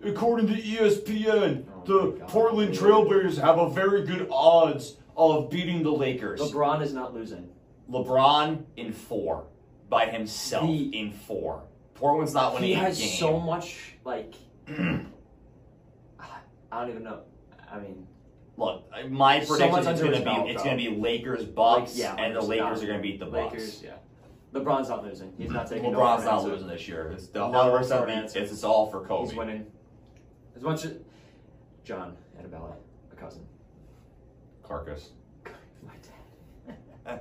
According 0.04 0.46
to 0.48 0.54
ESPN, 0.54 1.64
Oh 1.74 1.82
the 1.84 2.18
God. 2.18 2.28
Portland 2.28 2.74
Trailblazers 2.74 3.40
have 3.40 3.58
a 3.58 3.68
very 3.68 4.04
good 4.04 4.28
odds 4.30 4.96
of 5.16 5.50
beating 5.50 5.82
the 5.82 5.90
Lakers. 5.90 6.40
LeBron 6.40 6.82
is 6.82 6.92
not 6.92 7.14
losing. 7.14 7.48
LeBron 7.90 8.64
in 8.76 8.92
four 8.92 9.46
by 9.88 10.06
himself 10.06 10.66
The- 10.66 10.98
in 10.98 11.12
four. 11.12 11.62
Portland's 11.94 12.34
not 12.34 12.54
winning 12.54 12.68
He 12.70 12.74
has 12.74 12.98
game. 12.98 13.08
so 13.08 13.38
much 13.40 13.94
like. 14.04 14.34
I 14.68 15.04
don't 16.80 16.90
even 16.90 17.04
know. 17.04 17.20
I 17.70 17.78
mean, 17.78 18.06
Look, 18.58 18.90
my 19.10 19.40
prediction 19.40 19.70
much 19.70 19.86
is 19.86 20.00
going 20.00 20.12
to 20.12 20.18
be 20.18 20.24
belt, 20.24 20.48
it's 20.48 20.62
going 20.62 20.78
to 20.78 20.82
be 20.90 20.96
Lakers 20.96 21.44
Bucks, 21.44 21.90
Like, 21.92 21.98
yeah, 21.98 22.14
and 22.16 22.34
the 22.34 22.40
Lakers 22.40 22.82
are 22.82 22.86
going 22.86 22.98
to 22.98 23.02
beat 23.02 23.20
the 23.20 23.26
Bucks. 23.26 23.52
Lakers, 23.52 23.82
yeah. 23.84 23.90
LeBron's 24.54 24.88
not 24.88 25.04
losing. 25.04 25.34
He's 25.36 25.50
not 25.50 25.66
taking. 25.68 25.92
LeBron's 25.92 26.22
an 26.22 26.28
not 26.28 26.44
losing 26.44 26.66
this 26.66 26.88
year. 26.88 27.10
It's 27.12 27.26
the 27.26 27.40
No 27.40 27.50
100 27.50 27.70
for 27.70 27.76
an 27.76 27.82
percent. 27.82 28.36
It's, 28.42 28.52
it's 28.52 28.64
all 28.64 28.90
for 28.90 29.04
Kobe. 29.06 29.28
He's 29.28 29.36
winning. 29.36 29.66
As 30.56 30.62
much 30.62 30.86
as 30.86 30.94
John 31.84 32.16
Annabella, 32.38 32.72
a 33.12 33.16
cousin. 33.16 33.42
Carcass. 34.66 35.10
My 35.86 35.94
dad. 37.06 37.20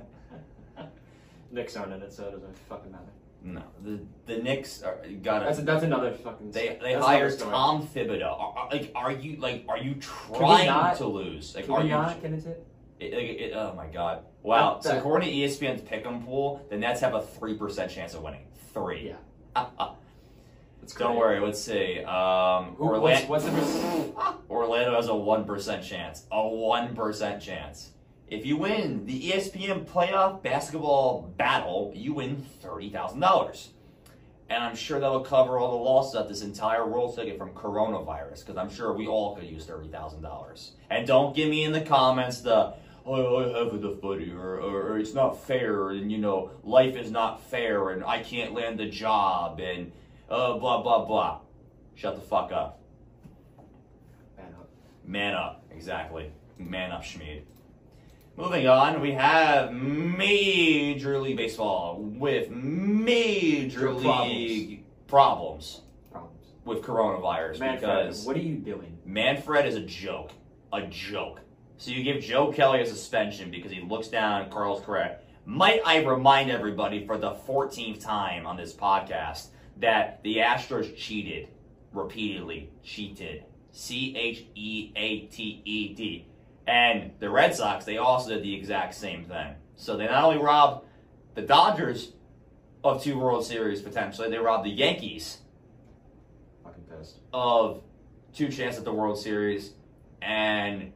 Nick's 1.50 1.76
aren't 1.76 1.92
in 1.92 2.02
it, 2.02 2.12
so 2.12 2.24
it 2.24 2.32
doesn't 2.32 2.58
fucking 2.68 2.92
matter. 2.92 3.04
No, 3.42 3.62
the 3.84 4.00
the 4.26 4.42
Knicks 4.42 4.82
are, 4.82 4.98
got 5.22 5.44
That's 5.44 5.60
that's 5.60 5.84
another 5.84 6.12
fucking. 6.12 6.50
They 6.50 6.78
they 6.82 6.94
hired. 6.94 7.38
Tom 7.38 7.86
Thibodeau. 7.86 8.22
Are, 8.38 8.68
like, 8.72 8.90
are 8.94 9.12
you 9.12 9.36
like, 9.36 9.64
are 9.68 9.78
you 9.78 9.94
trying 9.94 10.66
not- 10.66 10.96
to 10.96 11.06
lose? 11.06 11.54
Like, 11.54 11.66
Can 11.66 11.74
are 11.74 11.78
we 11.80 11.84
you? 11.84 11.90
not 11.92 12.24
into 12.24 12.50
it? 12.50 12.66
It, 12.98 13.12
like, 13.12 13.22
it, 13.22 13.52
oh 13.54 13.74
my 13.76 13.86
god! 13.86 14.24
Wow. 14.42 14.80
That- 14.82 14.90
so 14.90 14.98
according 14.98 15.28
to 15.28 15.34
ESPN's 15.36 15.82
pick'em 15.82 16.24
pool, 16.24 16.66
the 16.70 16.76
Nets 16.76 17.00
have 17.00 17.14
a 17.14 17.22
three 17.22 17.54
percent 17.54 17.90
chance 17.92 18.14
of 18.14 18.22
winning. 18.22 18.46
Three. 18.74 19.12
Yeah. 19.54 19.66
It's 20.86 20.94
Don't 20.94 21.16
great. 21.16 21.18
worry. 21.18 21.40
Let's 21.40 21.60
see. 21.60 21.98
Um, 22.04 22.76
Who, 22.76 22.84
what's, 23.00 23.24
Orlando, 23.24 23.26
what's 23.26 23.44
the 23.44 23.50
perc- 23.50 24.36
Orlando 24.48 24.94
has 24.94 25.08
a 25.08 25.16
one 25.16 25.44
percent 25.44 25.82
chance. 25.82 26.26
A 26.30 26.46
one 26.46 26.94
percent 26.94 27.42
chance. 27.42 27.90
If 28.28 28.46
you 28.46 28.56
win 28.56 29.04
the 29.04 29.32
ESPN 29.32 29.84
playoff 29.84 30.44
basketball 30.44 31.22
battle, 31.36 31.92
you 31.92 32.14
win 32.14 32.36
thirty 32.36 32.88
thousand 32.88 33.18
dollars. 33.18 33.70
And 34.48 34.62
I'm 34.62 34.76
sure 34.76 35.00
that'll 35.00 35.24
cover 35.24 35.58
all 35.58 35.76
the 35.76 35.84
losses 35.84 36.12
that 36.12 36.28
this 36.28 36.42
entire 36.42 36.86
world 36.86 37.16
taking 37.16 37.36
from 37.36 37.50
coronavirus, 37.50 38.46
because 38.46 38.56
I'm 38.56 38.70
sure 38.70 38.92
we 38.92 39.08
all 39.08 39.34
could 39.34 39.48
use 39.48 39.66
thirty 39.66 39.88
thousand 39.88 40.22
dollars. 40.22 40.74
And 40.88 41.04
don't 41.04 41.34
give 41.34 41.50
me 41.50 41.64
in 41.64 41.72
the 41.72 41.80
comments 41.80 42.42
the 42.42 42.74
oh 43.04 43.38
I 43.38 43.58
have 43.58 43.82
the 43.82 43.98
footy 44.00 44.30
or, 44.30 44.60
or, 44.60 44.82
or 44.92 44.98
it's 45.00 45.14
not 45.14 45.42
fair 45.44 45.90
and 45.90 46.12
you 46.12 46.18
know 46.18 46.52
life 46.62 46.94
is 46.94 47.10
not 47.10 47.42
fair 47.42 47.90
and 47.90 48.04
I 48.04 48.22
can't 48.22 48.52
land 48.54 48.78
the 48.78 48.88
job 48.88 49.58
and 49.58 49.90
uh, 50.30 50.54
blah 50.58 50.82
blah 50.82 51.04
blah. 51.04 51.40
Shut 51.94 52.14
the 52.16 52.20
fuck 52.22 52.52
up. 52.52 52.80
Man 54.36 54.46
up. 54.58 54.68
Man 55.04 55.34
up, 55.34 55.64
exactly. 55.70 56.30
Man 56.58 56.92
up, 56.92 57.02
Schmied. 57.02 57.42
Moving 58.36 58.68
on, 58.68 59.00
we 59.00 59.12
have 59.12 59.72
Major 59.72 61.18
League 61.18 61.38
Baseball 61.38 61.98
with 62.02 62.50
major 62.50 63.86
Problems. 63.94 64.28
league 64.28 64.84
problems 65.06 65.80
Problems. 66.12 66.46
with 66.66 66.82
coronavirus 66.82 67.60
Manfred, 67.60 67.80
because 67.80 68.26
what 68.26 68.36
are 68.36 68.40
you 68.40 68.56
doing? 68.56 68.98
Manfred 69.06 69.64
is 69.64 69.76
a 69.76 69.80
joke. 69.80 70.32
A 70.72 70.82
joke. 70.82 71.40
So 71.78 71.90
you 71.92 72.02
give 72.02 72.22
Joe 72.22 72.52
Kelly 72.52 72.82
a 72.82 72.86
suspension 72.86 73.50
because 73.50 73.70
he 73.70 73.80
looks 73.80 74.08
down 74.08 74.50
Carlos 74.50 74.82
Correa. 74.84 75.18
Might 75.46 75.80
I 75.86 76.02
remind 76.02 76.50
everybody 76.50 77.06
for 77.06 77.16
the 77.16 77.32
14th 77.48 78.00
time 78.02 78.46
on 78.46 78.56
this 78.58 78.74
podcast 78.74 79.48
that 79.78 80.22
the 80.22 80.38
Astros 80.38 80.96
cheated 80.96 81.48
repeatedly. 81.92 82.70
Cheated. 82.82 83.44
C 83.72 84.16
H 84.16 84.46
E 84.54 84.92
A 84.96 85.20
T 85.26 85.62
E 85.64 85.94
D. 85.94 86.26
And 86.66 87.12
the 87.20 87.30
Red 87.30 87.54
Sox, 87.54 87.84
they 87.84 87.98
also 87.98 88.30
did 88.30 88.42
the 88.42 88.54
exact 88.54 88.94
same 88.94 89.24
thing. 89.24 89.54
So 89.76 89.96
they 89.96 90.06
not 90.06 90.24
only 90.24 90.42
robbed 90.42 90.86
the 91.34 91.42
Dodgers 91.42 92.12
of 92.82 93.02
two 93.02 93.18
World 93.18 93.44
Series 93.44 93.82
potentially, 93.82 94.30
they 94.30 94.38
robbed 94.38 94.64
the 94.64 94.70
Yankees 94.70 95.38
of 97.32 97.82
two 98.34 98.48
chances 98.48 98.80
at 98.80 98.84
the 98.84 98.92
World 98.92 99.18
Series, 99.18 99.72
and 100.22 100.92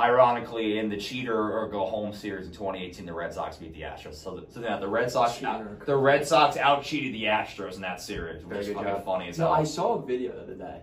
ironically, 0.00 0.78
in 0.78 0.88
the 0.88 0.96
cheater 0.96 1.52
or 1.58 1.68
go 1.68 1.84
home 1.86 2.12
series 2.12 2.46
in 2.46 2.52
2018, 2.52 3.06
the 3.06 3.12
Red 3.12 3.32
Sox 3.34 3.56
beat 3.56 3.72
the 3.74 3.82
Astros. 3.82 4.14
So, 4.14 4.36
the, 4.40 4.52
so 4.52 4.60
yeah, 4.60 4.78
the 4.78 4.88
Red 4.88 5.10
Sox 5.10 5.36
Cheater. 5.38 5.78
the 5.86 5.96
Red 5.96 6.26
Sox 6.26 6.56
out 6.56 6.82
cheated 6.82 7.14
the 7.14 7.24
Astros 7.24 7.74
in 7.76 7.82
that 7.82 8.00
series, 8.00 8.44
which 8.44 8.50
Very 8.52 8.60
is 8.66 8.72
fucking 8.72 8.92
job. 8.94 9.04
funny 9.04 9.28
as 9.28 9.38
No, 9.38 9.44
hell. 9.46 9.54
I 9.54 9.64
saw 9.64 9.94
a 9.94 10.02
video 10.04 10.32
the 10.32 10.42
other 10.42 10.54
day. 10.54 10.80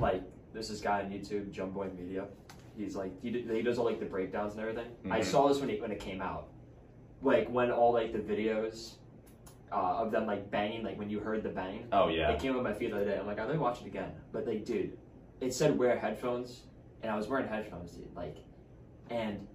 Like, 0.00 0.22
there's 0.52 0.68
this 0.68 0.80
guy 0.80 1.02
on 1.02 1.10
YouTube, 1.10 1.52
Jomboy 1.52 1.96
Media. 1.96 2.26
He's 2.76 2.96
like, 2.96 3.12
he, 3.22 3.30
he 3.30 3.62
does 3.62 3.78
all 3.78 3.84
like 3.84 4.00
the 4.00 4.06
breakdowns 4.06 4.52
and 4.54 4.62
everything. 4.62 4.86
I 5.10 5.20
Mhm. 5.20 5.24
saw 5.24 5.48
this 5.48 5.60
when 5.60 5.68
it 5.70 5.80
when 5.82 5.92
it 5.92 6.00
came 6.00 6.22
out, 6.22 6.48
like 7.22 7.48
when 7.50 7.70
all 7.70 7.92
like 7.92 8.12
the 8.12 8.18
videos 8.18 8.94
uh, 9.72 9.76
of 9.98 10.10
them 10.10 10.26
like 10.26 10.50
banging, 10.50 10.82
like 10.82 10.98
when 10.98 11.10
you 11.10 11.20
heard 11.20 11.42
the 11.42 11.48
bang. 11.50 11.86
oh 11.92 12.08
yeah, 12.08 12.30
It 12.30 12.40
came 12.40 12.56
on 12.56 12.62
my 12.64 12.72
feed 12.72 12.90
the 12.92 12.96
other 12.96 13.04
day. 13.04 13.18
I'm 13.18 13.26
like, 13.26 13.38
I 13.38 13.44
really 13.44 13.58
watch 13.58 13.82
it 13.82 13.86
again. 13.86 14.10
But 14.32 14.46
like, 14.46 14.64
dude, 14.64 14.96
it 15.40 15.52
said 15.54 15.78
wear 15.78 15.98
headphones, 15.98 16.62
and 17.02 17.10
I 17.10 17.16
was 17.16 17.28
wearing 17.28 17.48
headphones, 17.48 17.92
dude. 17.92 18.14
Like, 18.14 18.36
and 19.10 19.46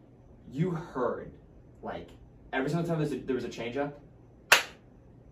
you 0.51 0.71
heard 0.71 1.31
like 1.81 2.09
every 2.53 2.69
single 2.69 2.87
time 2.87 2.97
there 2.97 3.07
was 3.07 3.13
a, 3.13 3.25
there 3.25 3.35
was 3.35 3.45
a 3.45 3.49
change 3.49 3.77
up, 3.77 3.99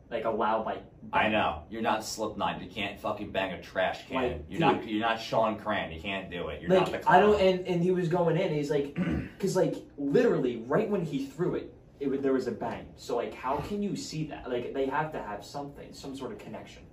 like 0.10 0.26
a 0.26 0.30
loud 0.30 0.66
like. 0.66 0.84
I 1.12 1.28
know. 1.30 1.64
You're 1.70 1.82
not 1.82 2.06
Slipknot. 2.06 2.62
You 2.62 2.70
can't 2.70 3.00
fucking 3.00 3.32
bang 3.32 3.54
a 3.54 3.62
trash 3.62 4.08
can. 4.08 4.16
Like, 4.16 4.46
you're 4.48 4.60
dude. 4.60 4.60
not. 4.60 4.88
You're 4.88 5.00
not 5.00 5.20
Shawn 5.20 5.60
Crahan. 5.60 5.94
You 5.94 6.02
can't 6.02 6.30
do 6.30 6.50
it. 6.50 6.62
You're 6.62 6.70
not 6.70 6.86
the. 6.86 6.92
Like 6.94 7.02
Clown. 7.04 7.16
I 7.16 7.20
don't, 7.20 7.42
and, 7.42 7.68
and 7.68 7.84
he 7.84 7.92
was 7.92 8.08
going 8.08 8.38
in. 8.38 8.54
He's 8.54 8.70
like, 8.70 8.96
because 9.38 9.56
like 9.56 9.76
literally 9.98 10.64
right 10.68 10.90
when 10.90 11.04
he 11.04 11.26
threw 11.26 11.56
it, 11.56 11.74
it 12.00 12.22
there 12.22 12.34
was 12.34 12.48
a 12.48 12.52
bang. 12.52 12.88
So 12.96 13.16
like, 13.16 13.34
how 13.34 13.58
can 13.58 13.82
you 13.82 13.96
see 13.96 14.26
that? 14.28 14.50
Like 14.50 14.74
they 14.74 14.86
have 14.86 15.12
to 15.14 15.22
have 15.22 15.44
something, 15.44 15.94
some 15.94 16.16
sort 16.16 16.32
of 16.32 16.38
connection. 16.38 16.84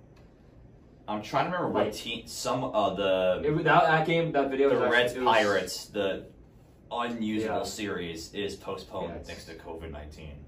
I'm 1.07 1.21
trying 1.21 1.45
to 1.45 1.51
remember 1.57 1.73
what 1.73 1.85
Like- 1.85 1.93
team. 1.93 2.27
Some 2.27 2.63
of 2.63 2.97
the 2.97 3.41
It, 3.43 3.51
was- 3.51 3.63
that, 3.65 3.83
that 3.83 4.05
game, 4.07 4.31
that 4.33 4.49
video, 4.49 4.69
the 4.69 4.75
was 4.75 4.83
actually- 4.83 4.97
Reds 4.97 5.13
it 5.13 5.19
was- 5.21 5.27
Pirates, 5.35 5.85
the 5.87 6.25
unusable 6.91 7.57
Yeah. 7.57 7.63
series 7.63 8.33
is 8.33 8.55
postponed 8.55 9.09
Yeah, 9.09 9.15
it's- 9.15 9.27
thanks 9.27 9.45
to 9.45 9.55
COVID 9.55 9.91
nineteen. 9.91 10.45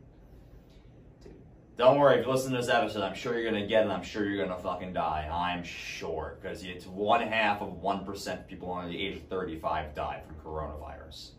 Dude. 1.23 1.33
Don't 1.77 1.99
worry, 1.99 2.19
if 2.19 2.25
you 2.25 2.31
listen 2.31 2.51
to 2.51 2.57
this 2.57 2.69
episode, 2.69 3.01
I'm 3.03 3.13
sure 3.15 3.37
you're 3.39 3.49
gonna 3.51 3.65
get 3.67 3.85
it. 3.85 3.89
I'm 3.89 4.03
sure 4.03 4.25
you're 4.29 4.45
gonna 4.45 4.59
fucking 4.59 4.93
die. 4.93 5.27
I'm 5.31 5.63
sure 5.63 6.37
because 6.41 6.63
it's 6.63 6.85
one 6.85 7.21
half 7.21 7.61
of 7.61 7.81
one 7.81 8.05
percent 8.05 8.41
of 8.41 8.47
people 8.47 8.71
under 8.73 8.89
the 8.89 9.01
age 9.07 9.17
of 9.17 9.23
35 9.23 9.95
die 9.95 10.21
from 10.25 10.35
coronavirus. 10.37 11.31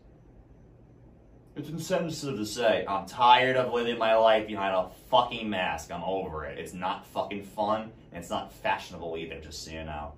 It's 1.55 1.69
insensitive 1.69 2.37
to 2.37 2.45
say. 2.45 2.85
I'm 2.85 3.05
tired 3.05 3.55
of 3.55 3.71
living 3.71 3.97
my 3.97 4.15
life 4.15 4.45
behind 4.45 4.75
a 4.75 4.89
fucking 5.09 5.49
mask. 5.49 5.89
I'm 5.89 6.03
over 6.03 6.43
it. 6.43 6.59
It's 6.59 6.73
not 6.73 7.05
fucking 7.07 7.45
fun, 7.45 7.93
and 8.11 8.21
it's 8.21 8.29
not 8.29 8.51
fashionable 8.51 9.15
either, 9.15 9.39
just 9.39 9.63
so 9.63 9.71
you 9.71 9.85
know. 9.85 10.11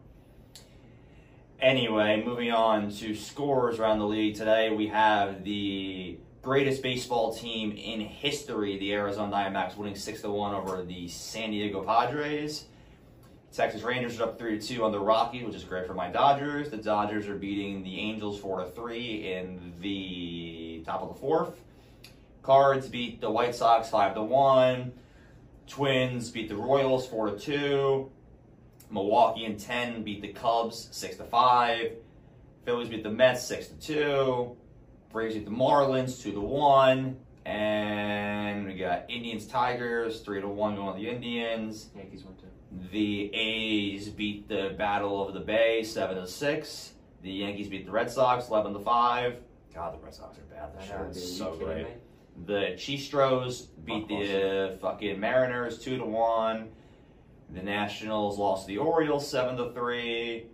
Anyway, 1.59 2.23
moving 2.25 2.51
on 2.51 2.89
to 2.89 3.13
scores 3.13 3.77
around 3.79 3.99
the 3.99 4.07
league 4.07 4.35
today, 4.35 4.71
we 4.71 4.87
have 4.87 5.43
the 5.43 6.17
greatest 6.41 6.81
baseball 6.81 7.31
team 7.35 7.71
in 7.71 7.99
history, 7.99 8.79
the 8.79 8.93
Arizona 8.93 9.31
Diamondbacks, 9.31 9.77
winning 9.77 9.95
6 9.95 10.21
to 10.21 10.31
1 10.31 10.55
over 10.55 10.83
the 10.83 11.07
San 11.07 11.51
Diego 11.51 11.83
Padres. 11.83 12.65
Texas 13.53 13.81
Rangers 13.81 14.19
are 14.19 14.25
up 14.25 14.37
3 14.37 14.59
to 14.59 14.67
2 14.67 14.83
on 14.83 14.91
the 14.91 14.99
Rockies, 14.99 15.43
which 15.43 15.55
is 15.55 15.63
great 15.63 15.87
for 15.87 15.93
my 15.93 16.09
Dodgers. 16.09 16.69
The 16.69 16.77
Dodgers 16.77 17.27
are 17.27 17.35
beating 17.35 17.83
the 17.83 17.99
Angels 17.99 18.39
4 18.39 18.63
to 18.63 18.69
3 18.69 19.33
in 19.33 19.73
the 19.81 20.83
top 20.85 21.01
of 21.01 21.09
the 21.09 21.15
fourth. 21.15 21.59
Cards 22.43 22.87
beat 22.87 23.19
the 23.19 23.29
White 23.29 23.55
Sox 23.55 23.89
5 23.89 24.15
to 24.15 24.23
1. 24.23 24.91
Twins 25.67 26.29
beat 26.29 26.49
the 26.49 26.55
Royals 26.55 27.07
4 27.07 27.31
to 27.31 27.39
2. 27.39 28.11
Milwaukee 28.89 29.45
and 29.45 29.59
10 29.59 30.03
beat 30.03 30.21
the 30.21 30.29
Cubs 30.29 30.87
6 30.91 31.17
to 31.17 31.23
5. 31.23 31.91
Phillies 32.63 32.89
beat 32.89 33.03
the 33.03 33.09
Mets 33.09 33.43
6 33.45 33.67
to 33.67 33.73
2. 33.79 34.57
Braves 35.11 35.35
beat 35.35 35.45
the 35.45 35.51
Marlins 35.51 36.21
2 36.21 36.31
to 36.33 36.41
1. 36.41 37.17
And 37.45 38.67
we 38.67 38.75
got 38.75 39.09
Indians 39.09 39.47
Tigers 39.47 40.21
3 40.21 40.41
to 40.41 40.47
1 40.47 40.75
going 40.75 40.95
to 40.95 41.01
the 41.01 41.09
Indians. 41.09 41.89
Yankees 41.95 42.23
won 42.23 42.35
too. 42.35 42.47
The 42.91 43.33
A's 43.33 44.09
beat 44.09 44.47
the 44.47 44.75
Battle 44.77 45.25
of 45.27 45.33
the 45.33 45.39
Bay 45.39 45.83
7 45.83 46.17
to 46.17 46.27
6. 46.27 46.93
The 47.23 47.31
Yankees 47.31 47.67
beat 47.69 47.85
the 47.85 47.91
Red 47.91 48.11
Sox 48.11 48.49
11 48.49 48.73
to 48.73 48.79
5. 48.79 49.35
God, 49.73 49.93
the 49.93 50.03
Red 50.03 50.13
Sox 50.13 50.37
are 50.37 50.41
bad 50.41 50.77
this 50.77 50.87
year. 50.89 51.07
It's 51.09 51.37
so 51.37 51.53
great. 51.55 51.85
me? 51.85 51.93
The 52.45 52.75
Chistros 52.75 53.67
beat 53.85 54.07
the 54.07 54.77
fucking 54.81 55.19
Mariners 55.19 55.79
two 55.79 55.97
to 55.97 56.05
one. 56.05 56.69
The 57.53 57.63
Nationals 57.63 58.37
lost 58.37 58.63
to 58.63 58.67
the 58.67 58.77
Orioles 58.77 59.27
seven 59.29 59.57
to 59.57 59.71
three. 59.71 60.45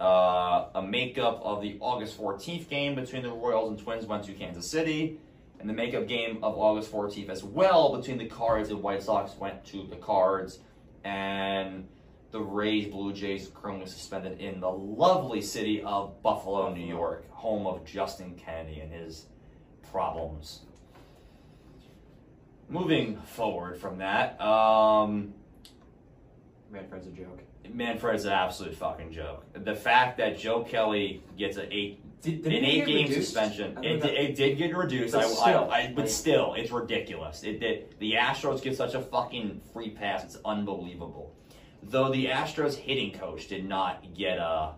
Uh, 0.00 0.66
a 0.74 0.82
makeup 0.82 1.40
of 1.42 1.60
the 1.62 1.76
August 1.80 2.16
14th 2.20 2.68
game 2.68 2.94
between 2.94 3.22
the 3.22 3.30
Royals 3.30 3.70
and 3.70 3.78
Twins 3.80 4.06
went 4.06 4.24
to 4.24 4.32
Kansas 4.32 4.70
City. 4.70 5.18
And 5.58 5.68
the 5.68 5.74
makeup 5.74 6.06
game 6.06 6.38
of 6.44 6.56
August 6.56 6.92
14th 6.92 7.30
as 7.30 7.42
well 7.42 7.96
between 7.96 8.18
the 8.18 8.26
Cards 8.26 8.70
and 8.70 8.80
White 8.80 9.02
Sox 9.02 9.36
went 9.38 9.64
to 9.66 9.86
the 9.88 9.96
Cards. 9.96 10.60
And 11.04 11.86
the 12.30 12.40
Rays 12.40 12.88
Blue 12.88 13.12
Jays 13.12 13.50
currently 13.54 13.86
suspended 13.86 14.40
in 14.40 14.60
the 14.60 14.70
lovely 14.70 15.40
city 15.40 15.82
of 15.82 16.22
Buffalo, 16.22 16.72
New 16.72 16.86
York, 16.86 17.30
home 17.30 17.66
of 17.66 17.84
Justin 17.84 18.34
Kennedy 18.34 18.80
and 18.80 18.92
his 18.92 19.26
problems. 19.90 20.60
Moving 22.68 23.16
forward 23.22 23.78
from 23.78 23.98
that, 23.98 24.38
um, 24.40 25.32
Manfred's 26.70 27.06
a 27.06 27.10
joke. 27.10 27.40
Manfred's 27.72 28.24
an 28.24 28.32
absolute 28.32 28.74
fucking 28.74 29.12
joke. 29.12 29.44
The 29.52 29.74
fact 29.74 30.18
that 30.18 30.38
Joe 30.38 30.62
Kelly 30.62 31.22
gets 31.36 31.56
an 31.56 31.68
eight 31.70 32.02
Did, 32.20 32.44
an 32.46 32.52
eight 32.64 32.84
game 32.86 33.12
suspension, 33.12 33.78
it, 33.84 34.02
di- 34.02 34.08
it 34.08 34.34
did 34.34 34.58
get 34.58 34.76
reduced. 34.76 35.14
But 35.14 35.24
I, 35.24 35.28
still, 35.28 35.70
I, 35.70 35.76
I, 35.82 35.92
but 35.94 36.02
like- 36.02 36.10
still, 36.10 36.54
it's 36.54 36.70
ridiculous. 36.72 37.44
It 37.44 37.60
did. 37.60 37.94
The 38.00 38.14
Astros 38.14 38.60
get 38.62 38.76
such 38.76 38.94
a 38.94 39.00
fucking 39.00 39.60
free 39.72 39.90
pass. 39.90 40.24
It's 40.24 40.38
unbelievable. 40.44 41.32
Though 41.84 42.10
the 42.10 42.26
Astros 42.26 42.74
hitting 42.74 43.12
coach 43.12 43.46
did 43.46 43.64
not 43.68 44.14
get 44.14 44.38
a, 44.38 44.72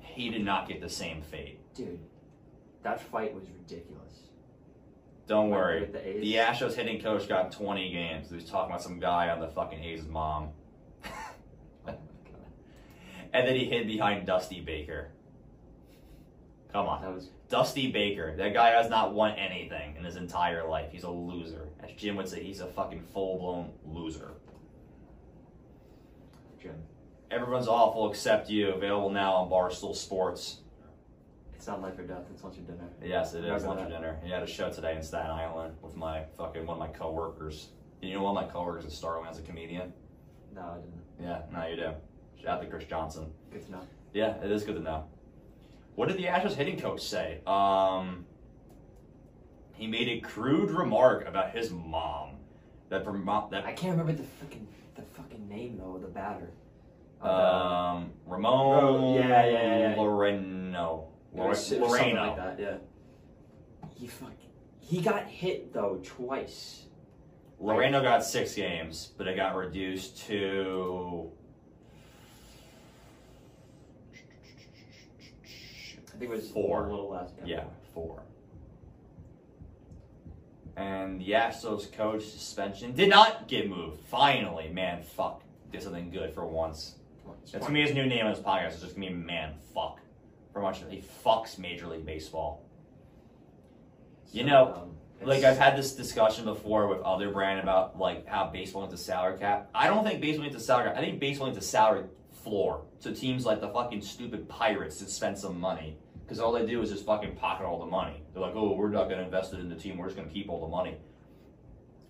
he 0.00 0.28
did 0.28 0.44
not 0.44 0.68
get 0.68 0.82
the 0.82 0.90
same 0.90 1.22
fate. 1.22 1.58
Dude, 1.74 2.00
that 2.82 3.00
fight 3.00 3.34
was 3.34 3.44
ridiculous. 3.48 4.00
Don't 5.26 5.48
Like, 5.48 5.58
worry. 5.58 5.84
the 5.86 6.20
The 6.20 6.34
Astros 6.34 6.74
hitting 6.74 7.00
coach 7.00 7.26
got 7.26 7.50
20 7.50 7.90
games. 7.90 8.28
He 8.28 8.34
was 8.34 8.44
talking 8.44 8.70
about 8.72 8.82
some 8.82 9.00
guy 9.00 9.30
on 9.30 9.40
the 9.40 9.48
fucking 9.48 9.82
A's 9.82 10.04
mom. 10.06 10.50
Oh. 11.86 11.94
And 13.32 13.48
then 13.48 13.56
he 13.56 13.64
hid 13.64 13.86
behind 13.86 14.26
Dusty 14.26 14.60
Baker. 14.60 15.08
Come 16.74 16.88
on. 16.88 17.14
Was 17.14 17.30
Dusty 17.48 17.92
Baker. 17.92 18.34
That 18.36 18.52
guy 18.52 18.70
has 18.70 18.90
not 18.90 19.14
won 19.14 19.30
anything 19.38 19.94
in 19.96 20.02
his 20.02 20.16
entire 20.16 20.68
life. 20.68 20.90
He's 20.90 21.04
a 21.04 21.10
loser. 21.10 21.68
As 21.80 21.92
Jim 21.92 22.16
would 22.16 22.28
say, 22.28 22.42
he's 22.42 22.58
a 22.58 22.66
fucking 22.66 23.04
full 23.12 23.38
blown 23.38 23.70
loser. 23.86 24.32
Jim. 26.60 26.74
Everyone's 27.30 27.68
awful 27.68 28.10
except 28.10 28.50
you. 28.50 28.70
Available 28.70 29.08
now 29.08 29.34
on 29.34 29.48
Barstool 29.48 29.94
Sports. 29.94 30.62
It's 31.54 31.68
not 31.68 31.80
life 31.80 31.96
or 31.96 32.02
death, 32.02 32.24
it's 32.32 32.42
lunch 32.42 32.58
or 32.58 32.62
dinner. 32.62 32.88
Yes, 33.02 33.34
it 33.34 33.44
is 33.44 33.64
lunch 33.64 33.80
or 33.80 33.88
dinner. 33.88 34.18
He 34.24 34.30
had 34.30 34.42
a 34.42 34.46
show 34.46 34.68
today 34.70 34.96
in 34.96 35.02
Staten 35.02 35.30
Island 35.30 35.76
with 35.80 35.94
my 35.96 36.24
fucking 36.36 36.66
one 36.66 36.74
of 36.74 36.80
my 36.80 36.88
coworkers. 36.88 37.68
You 38.02 38.14
know 38.14 38.22
one 38.24 38.36
of 38.36 38.44
my 38.44 38.52
coworkers 38.52 38.84
is 38.84 38.94
Starling 38.94 39.30
as 39.30 39.38
a 39.38 39.42
comedian? 39.42 39.92
No, 40.52 40.60
I 40.60 40.74
didn't. 40.74 41.02
Yeah, 41.22 41.42
now 41.52 41.66
you 41.68 41.76
do. 41.76 41.92
Shout 42.42 42.58
out 42.58 42.62
to 42.62 42.66
Chris 42.66 42.84
Johnson. 42.84 43.32
Good 43.52 43.64
to 43.66 43.72
know. 43.72 43.80
Yeah, 44.12 44.34
it 44.42 44.50
is 44.50 44.64
good 44.64 44.74
to 44.74 44.82
know. 44.82 45.04
What 45.94 46.08
did 46.08 46.16
the 46.18 46.24
Astros 46.24 46.54
hitting 46.54 46.78
coach 46.78 47.02
say? 47.02 47.40
Um, 47.46 48.26
he 49.74 49.86
made 49.86 50.08
a 50.08 50.20
crude 50.20 50.70
remark 50.70 51.26
about 51.26 51.50
his 51.50 51.70
mom. 51.70 52.30
That 52.90 53.06
I 53.06 53.50
that 53.50 53.76
can't 53.76 53.92
remember 53.98 54.12
the 54.12 54.22
fucking 54.28 54.68
the 54.94 55.02
fucking 55.02 55.48
name 55.48 55.78
though, 55.78 55.98
the 56.00 56.06
batter. 56.06 56.50
Um 57.20 58.12
Ramon 58.26 58.84
Oh, 58.84 59.14
yeah, 59.18 59.26
yeah, 59.28 59.46
yeah, 59.46 59.78
yeah. 59.78 59.94
Laureano 59.96 61.06
it 61.34 61.38
was- 61.40 61.72
it 61.72 61.80
was 61.80 61.90
Laureano. 61.90 61.96
something 61.98 62.16
like 62.16 62.36
that, 62.36 62.60
yeah. 62.60 62.76
He 63.96 64.06
fuck 64.06 64.32
he 64.78 65.00
got 65.00 65.26
hit 65.26 65.72
though 65.72 65.98
twice. 66.04 66.84
Laureano 67.60 68.02
got 68.02 68.22
six 68.22 68.54
games, 68.54 69.12
but 69.16 69.26
it 69.26 69.34
got 69.34 69.56
reduced 69.56 70.18
to 70.26 71.30
I 76.14 76.18
think 76.18 76.30
it 76.30 76.34
was 76.34 76.50
Four. 76.50 76.86
a 76.86 76.90
little 76.90 77.10
less. 77.10 77.30
yeah 77.44 77.64
four. 77.92 78.22
And 80.76 81.20
the 81.20 81.30
Astros 81.30 81.92
coach 81.92 82.24
suspension 82.24 82.92
did 82.94 83.08
not 83.08 83.46
get 83.46 83.68
moved. 83.68 84.00
Finally, 84.08 84.68
man, 84.68 85.02
fuck, 85.02 85.42
did 85.70 85.82
something 85.82 86.10
good 86.10 86.34
for 86.34 86.44
once. 86.44 86.96
That's 87.52 87.64
gonna 87.64 87.74
be 87.74 87.82
his 87.82 87.94
new 87.94 88.06
name 88.06 88.26
on 88.26 88.34
his 88.34 88.42
podcast. 88.42 88.72
It's 88.72 88.80
just 88.80 88.94
gonna 88.96 89.08
be 89.08 89.14
man 89.14 89.54
fuck. 89.72 90.00
For 90.52 90.60
much 90.60 90.82
he 90.88 91.02
fucks 91.24 91.58
Major 91.58 91.86
League 91.86 92.04
Baseball. 92.04 92.64
You 94.32 94.44
know, 94.44 94.74
um, 94.74 94.90
Like 95.26 95.44
I've 95.44 95.58
had 95.58 95.76
this 95.76 95.94
discussion 95.94 96.44
before 96.44 96.88
with 96.88 97.00
other 97.02 97.30
brand 97.30 97.60
about 97.60 97.98
like 97.98 98.26
how 98.26 98.46
baseball 98.50 98.82
needs 98.82 98.94
a 98.94 98.98
salary 98.98 99.38
cap. 99.38 99.70
I 99.74 99.86
don't 99.86 100.04
think 100.04 100.20
baseball 100.20 100.44
needs 100.44 100.56
a 100.56 100.60
salary 100.60 100.88
cap. 100.88 100.96
I 100.96 101.00
think 101.00 101.20
baseball 101.20 101.46
needs 101.46 101.58
a 101.58 101.62
salary 101.62 102.04
floor. 102.42 102.82
So 102.98 103.12
teams 103.14 103.46
like 103.46 103.60
the 103.60 103.68
fucking 103.68 104.02
stupid 104.02 104.48
Pirates 104.48 104.98
to 104.98 105.04
spend 105.06 105.38
some 105.38 105.58
money. 105.60 105.98
Because 106.24 106.40
all 106.40 106.52
they 106.52 106.64
do 106.64 106.80
is 106.80 106.90
just 106.90 107.04
fucking 107.04 107.36
pocket 107.36 107.66
all 107.66 107.78
the 107.78 107.86
money. 107.86 108.22
They're 108.32 108.42
like, 108.42 108.54
oh, 108.56 108.74
we're 108.74 108.88
not 108.88 109.04
going 109.04 109.18
to 109.18 109.24
invest 109.24 109.52
it 109.52 109.60
in 109.60 109.68
the 109.68 109.76
team. 109.76 109.98
We're 109.98 110.06
just 110.06 110.16
going 110.16 110.26
to 110.26 110.34
keep 110.34 110.48
all 110.48 110.60
the 110.60 110.68
money. 110.68 110.96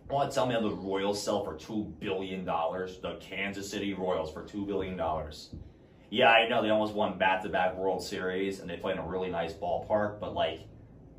Want 0.08 0.30
to 0.30 0.34
tell 0.34 0.46
me 0.46 0.54
how 0.54 0.60
the 0.60 0.70
Royals 0.70 1.20
sell 1.20 1.44
for 1.44 1.56
two 1.56 1.92
billion 1.98 2.44
dollars? 2.44 2.98
The 3.00 3.16
Kansas 3.16 3.68
City 3.68 3.92
Royals 3.94 4.32
for 4.32 4.44
two 4.44 4.64
billion 4.66 4.96
dollars. 4.96 5.50
Yeah, 6.10 6.28
I 6.28 6.46
know 6.48 6.62
they 6.62 6.70
almost 6.70 6.94
won 6.94 7.18
back-to-back 7.18 7.76
World 7.76 8.02
Series 8.02 8.60
and 8.60 8.70
they 8.70 8.76
play 8.76 8.92
in 8.92 8.98
a 8.98 9.06
really 9.06 9.30
nice 9.30 9.52
ballpark, 9.52 10.20
but 10.20 10.34
like 10.34 10.60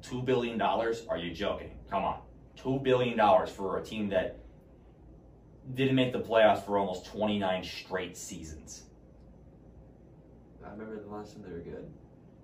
two 0.01 0.21
billion 0.21 0.57
dollars? 0.57 1.05
Are 1.09 1.17
you 1.17 1.33
joking? 1.33 1.71
Come 1.89 2.03
on, 2.05 2.19
two 2.55 2.79
billion 2.79 3.17
dollars 3.17 3.49
for 3.49 3.77
a 3.79 3.83
team 3.83 4.07
that 4.09 4.39
didn't 5.73 5.95
make 5.95 6.13
the 6.13 6.21
playoffs 6.21 6.63
for 6.63 6.77
almost 6.77 7.07
twenty-nine 7.07 7.63
straight 7.63 8.15
seasons. 8.15 8.83
I 10.65 10.71
remember 10.71 11.03
the 11.03 11.13
last 11.13 11.33
time 11.33 11.43
they 11.43 11.51
were 11.51 11.59
good 11.59 11.91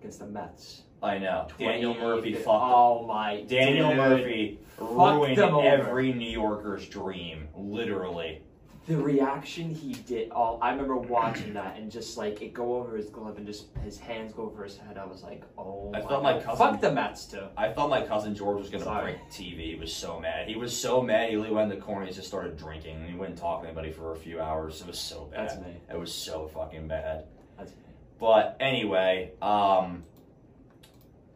against 0.02 0.20
the 0.20 0.26
Mets. 0.28 0.82
I 1.04 1.18
know. 1.18 1.48
Daniel 1.58 1.94
20 1.96 2.06
Murphy 2.08 2.34
fucked. 2.34 2.48
Oh 2.48 3.06
my. 3.08 3.42
Daniel 3.48 3.90
dude. 3.90 3.98
Murphy 3.98 4.60
ruined 4.80 5.40
every 5.40 6.14
New 6.14 6.30
Yorker's 6.30 6.88
dream, 6.88 7.48
literally. 7.56 8.42
The 8.88 8.98
reaction 8.98 9.74
he 9.74 9.94
did. 9.94 10.32
Oh, 10.36 10.58
I 10.60 10.72
remember 10.72 10.98
watching 10.98 11.54
that 11.54 11.78
and 11.78 11.92
just 11.92 12.18
like 12.18 12.42
it 12.42 12.52
go 12.54 12.76
over 12.76 12.98
his 12.98 13.10
glove 13.12 13.38
and 13.38 13.46
just 13.46 13.68
his 13.84 14.00
hands 14.00 14.34
go 14.34 14.44
over 14.44 14.64
his 14.64 14.76
head. 14.76 14.98
I 14.98 15.06
was 15.06 15.22
like, 15.24 15.44
oh. 15.58 15.92
I 15.94 16.02
felt 16.02 16.24
my 16.24 16.34
God. 16.34 16.44
cousin- 16.44 16.58
Fuck 16.72 16.82
the 16.82 16.92
Mets 16.92 17.26
too. 17.26 17.44
I 17.56 17.70
thought 17.70 17.90
my 17.92 18.02
cousin 18.02 18.34
George 18.36 18.60
was 18.60 18.70
gonna 18.70 18.84
Sorry. 18.84 19.14
break 19.14 19.30
TV. 19.32 19.74
He 19.74 19.76
was 19.80 19.94
so 19.94 20.20
mad. 20.20 20.48
He 20.50 20.56
was 20.56 20.76
so 20.76 21.02
mad. 21.02 21.30
He 21.30 21.38
went 21.38 21.72
in 21.72 21.80
the 21.80 21.84
corner. 21.84 22.06
He 22.08 22.12
just 22.12 22.28
started 22.28 22.58
drinking. 22.58 22.98
And 22.98 23.08
he 23.10 23.16
wouldn't 23.16 23.38
talk 23.38 23.62
to 23.62 23.68
anybody 23.68 23.92
for 23.92 24.14
a 24.14 24.16
few 24.16 24.40
hours. 24.42 24.82
It 24.82 24.88
was 24.88 25.00
so 25.00 25.26
bad. 25.32 25.50
That's 25.50 25.60
me. 25.62 25.74
It 25.92 26.00
was 26.00 26.12
so 26.14 26.48
fucking 26.54 26.88
bad. 26.88 27.26
That's 27.58 27.72
me. 27.72 27.78
But 28.22 28.56
anyway, 28.60 29.32
um, 29.42 30.04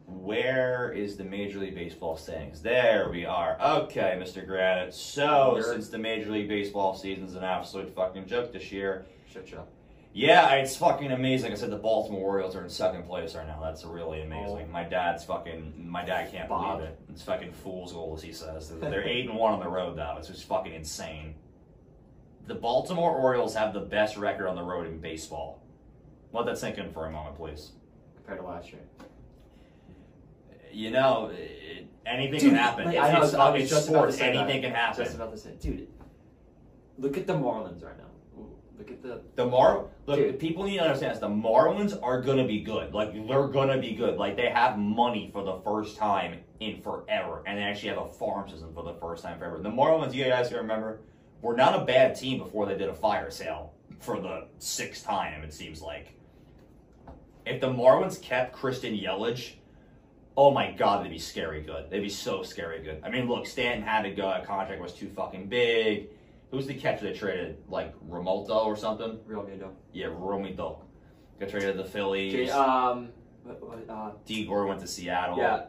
where 0.06 0.92
is 0.92 1.16
the 1.16 1.24
Major 1.24 1.58
League 1.58 1.74
Baseball 1.74 2.16
standings? 2.16 2.62
There 2.62 3.08
we 3.10 3.26
are. 3.26 3.58
Okay, 3.60 4.16
Mr. 4.22 4.46
Granite. 4.46 4.94
So, 4.94 5.60
since 5.60 5.88
the 5.88 5.98
Major 5.98 6.30
League 6.30 6.48
Baseball 6.48 6.94
season's 6.94 7.34
an 7.34 7.42
absolute 7.42 7.92
fucking 7.92 8.28
joke 8.28 8.52
this 8.52 8.70
year, 8.70 9.04
Shit 9.28 9.48
show. 9.48 9.64
Yeah, 10.12 10.52
it's 10.52 10.76
fucking 10.76 11.10
amazing. 11.10 11.50
I 11.50 11.56
said, 11.56 11.70
the 11.70 11.76
Baltimore 11.76 12.22
Orioles 12.22 12.54
are 12.54 12.62
in 12.62 12.70
second 12.70 13.02
place 13.02 13.34
right 13.34 13.48
now. 13.48 13.58
That's 13.60 13.84
really 13.84 14.22
amazing. 14.22 14.66
Oh. 14.68 14.72
My 14.72 14.84
dad's 14.84 15.24
fucking. 15.24 15.74
My 15.90 16.04
dad 16.04 16.30
can't 16.30 16.48
Bob. 16.48 16.78
believe 16.78 16.90
it. 16.90 17.00
It's 17.10 17.22
fucking 17.22 17.52
fool's 17.52 17.92
gold, 17.92 18.18
as 18.18 18.22
he 18.22 18.32
says. 18.32 18.70
They're, 18.70 18.90
they're 18.90 19.04
eight 19.04 19.28
and 19.28 19.36
one 19.36 19.52
on 19.52 19.58
the 19.58 19.68
road 19.68 19.98
though. 19.98 20.14
It's 20.18 20.28
just 20.28 20.44
fucking 20.44 20.72
insane. 20.72 21.34
The 22.46 22.54
Baltimore 22.54 23.10
Orioles 23.10 23.56
have 23.56 23.74
the 23.74 23.80
best 23.80 24.16
record 24.16 24.46
on 24.46 24.54
the 24.54 24.62
road 24.62 24.86
in 24.86 25.00
baseball. 25.00 25.60
Let 26.32 26.46
that 26.46 26.58
sink 26.58 26.78
in 26.78 26.90
for 26.92 27.06
a 27.06 27.10
moment, 27.10 27.36
please. 27.36 27.72
compared 28.16 28.40
to 28.40 28.46
last 28.46 28.70
year. 28.72 28.80
You 30.72 30.90
know, 30.90 31.30
it, 31.32 31.86
anything 32.04 32.40
Dude, 32.40 32.50
can 32.50 32.58
happen. 32.58 32.84
like, 32.86 32.96
It's, 32.96 33.04
I 33.04 33.12
know, 33.12 33.22
it's, 33.22 33.34
I 33.34 33.50
was 33.50 33.62
it's 33.62 33.70
just 33.70 33.88
about 33.88 34.06
to 34.06 34.12
sports. 34.12 34.18
say 34.18 34.32
that. 34.32 34.42
Anything 34.42 34.62
can 34.62 34.72
happen. 34.72 35.04
Just 35.04 35.16
about 35.16 35.30
to 35.32 35.38
say, 35.38 35.50
dude. 35.60 35.88
Look 36.98 37.16
at 37.16 37.26
the 37.26 37.32
Marlins 37.34 37.82
right 37.82 37.96
now. 37.96 38.04
Look 38.78 38.90
at 38.90 39.02
the. 39.02 39.22
The 39.36 39.46
Mar 39.46 39.86
look, 40.06 40.18
Dude. 40.18 40.38
people 40.38 40.64
need 40.64 40.76
to 40.76 40.82
understand 40.84 41.12
this. 41.12 41.20
The 41.20 41.28
Marlins 41.28 41.98
are 42.02 42.20
gonna 42.20 42.46
be 42.46 42.60
good. 42.60 42.92
Like 42.92 43.14
they're 43.26 43.46
gonna 43.48 43.78
be 43.78 43.94
good. 43.94 44.18
Like 44.18 44.36
they 44.36 44.50
have 44.50 44.78
money 44.78 45.30
for 45.32 45.42
the 45.42 45.58
first 45.64 45.96
time 45.96 46.40
in 46.60 46.82
forever, 46.82 47.42
and 47.46 47.56
they 47.56 47.62
actually 47.62 47.88
have 47.90 47.98
a 47.98 48.08
farm 48.10 48.50
system 48.50 48.74
for 48.74 48.82
the 48.84 48.92
first 48.94 49.22
time 49.24 49.38
forever. 49.38 49.58
The 49.58 49.70
Marlins, 49.70 50.12
you 50.12 50.24
guys 50.24 50.48
can 50.48 50.58
remember, 50.58 51.00
were 51.40 51.56
not 51.56 51.80
a 51.80 51.84
bad 51.86 52.16
team 52.16 52.38
before 52.38 52.66
they 52.66 52.76
did 52.76 52.90
a 52.90 52.94
fire 52.94 53.30
sale 53.30 53.72
for 53.98 54.20
the 54.20 54.48
sixth 54.58 55.04
time. 55.06 55.42
It 55.42 55.54
seems 55.54 55.80
like. 55.80 56.12
If 57.46 57.60
the 57.60 57.68
Marlins 57.68 58.20
kept 58.20 58.52
Christian 58.52 58.92
Yelich, 58.94 59.52
oh 60.36 60.50
my 60.50 60.72
god, 60.72 61.04
they'd 61.04 61.10
be 61.10 61.18
scary 61.18 61.62
good. 61.62 61.88
They'd 61.88 62.00
be 62.00 62.08
so 62.08 62.42
scary 62.42 62.82
good. 62.82 63.00
I 63.04 63.08
mean, 63.08 63.28
look, 63.28 63.46
Stanton 63.46 63.82
had 63.82 64.02
to 64.02 64.10
go. 64.10 64.24
Contract 64.44 64.82
was 64.82 64.92
too 64.92 65.08
fucking 65.08 65.48
big. 65.48 66.08
Who's 66.50 66.66
the 66.66 66.74
catcher 66.74 67.06
they 67.06 67.16
traded? 67.16 67.58
Like 67.68 67.94
Remoto 68.08 68.66
or 68.66 68.76
something? 68.76 69.20
Mundo. 69.28 69.72
Yeah, 69.92 70.06
Romito. 70.06 70.80
Got 71.38 71.48
traded 71.48 71.76
to 71.76 71.82
the 71.82 71.88
Phillies. 71.88 72.34
Okay, 72.34 72.50
um. 72.50 73.10
Uh, 73.88 74.10
D. 74.24 74.44
Gore 74.44 74.66
went 74.66 74.80
to 74.80 74.88
Seattle. 74.88 75.38
yeah. 75.38 75.66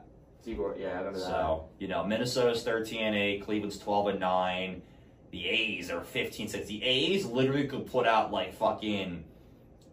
Igor, 0.48 0.76
yeah, 0.80 0.88
I 0.88 0.98
remember 1.00 1.20
that. 1.20 1.26
So, 1.26 1.70
you 1.78 1.90
know, 1.90 2.06
Minnesota's 2.06 2.64
13 2.64 3.02
and 3.02 3.16
8, 3.16 3.44
Cleveland's 3.44 3.78
12 3.78 4.08
and 4.08 4.20
9. 4.20 4.82
The 5.32 5.46
A's 5.46 5.92
are 5.92 6.04
15 6.04 6.48
6. 6.48 6.68
The 6.68 6.84
A's 6.84 7.26
literally 7.26 7.68
could 7.68 7.86
put 7.86 8.08
out 8.08 8.32
like 8.32 8.54
fucking 8.56 9.26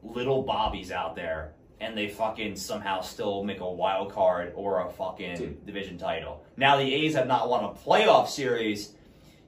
little 0.02 0.42
bobbies 0.42 0.92
out 0.92 1.16
there 1.16 1.53
and 1.80 1.96
they 1.96 2.08
fucking 2.08 2.56
somehow 2.56 3.00
still 3.00 3.44
make 3.44 3.60
a 3.60 3.70
wild 3.70 4.12
card 4.12 4.52
or 4.54 4.86
a 4.86 4.90
fucking 4.90 5.36
Dude. 5.36 5.66
division 5.66 5.98
title. 5.98 6.44
Now, 6.56 6.76
the 6.76 6.94
A's 6.94 7.14
have 7.14 7.26
not 7.26 7.50
won 7.50 7.64
a 7.64 7.70
playoff 7.70 8.28
series 8.28 8.92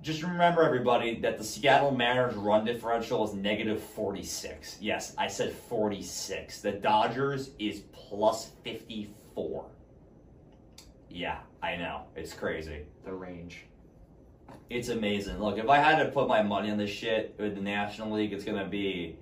Just 0.00 0.22
remember, 0.22 0.62
everybody, 0.62 1.20
that 1.20 1.38
the 1.38 1.44
Seattle 1.44 1.90
Mariners 1.90 2.36
run 2.36 2.64
differential 2.64 3.26
is 3.28 3.34
negative 3.34 3.82
46. 3.82 4.78
Yes, 4.80 5.14
I 5.18 5.26
said 5.26 5.52
46. 5.52 6.60
The 6.60 6.72
Dodgers 6.72 7.50
is 7.58 7.80
plus 7.92 8.52
54. 8.62 9.66
Yeah, 11.10 11.38
I 11.62 11.76
know. 11.76 12.04
It's 12.14 12.32
crazy. 12.32 12.86
the 13.04 13.12
range. 13.12 13.64
It's 14.70 14.88
amazing. 14.88 15.38
Look, 15.40 15.58
if 15.58 15.68
I 15.68 15.78
had 15.78 16.02
to 16.02 16.10
put 16.10 16.28
my 16.28 16.42
money 16.42 16.70
on 16.70 16.78
this 16.78 16.90
shit 16.90 17.34
with 17.38 17.54
the 17.54 17.60
National 17.60 18.12
League, 18.12 18.32
it's 18.32 18.44
gonna 18.44 18.66
be 18.66 19.16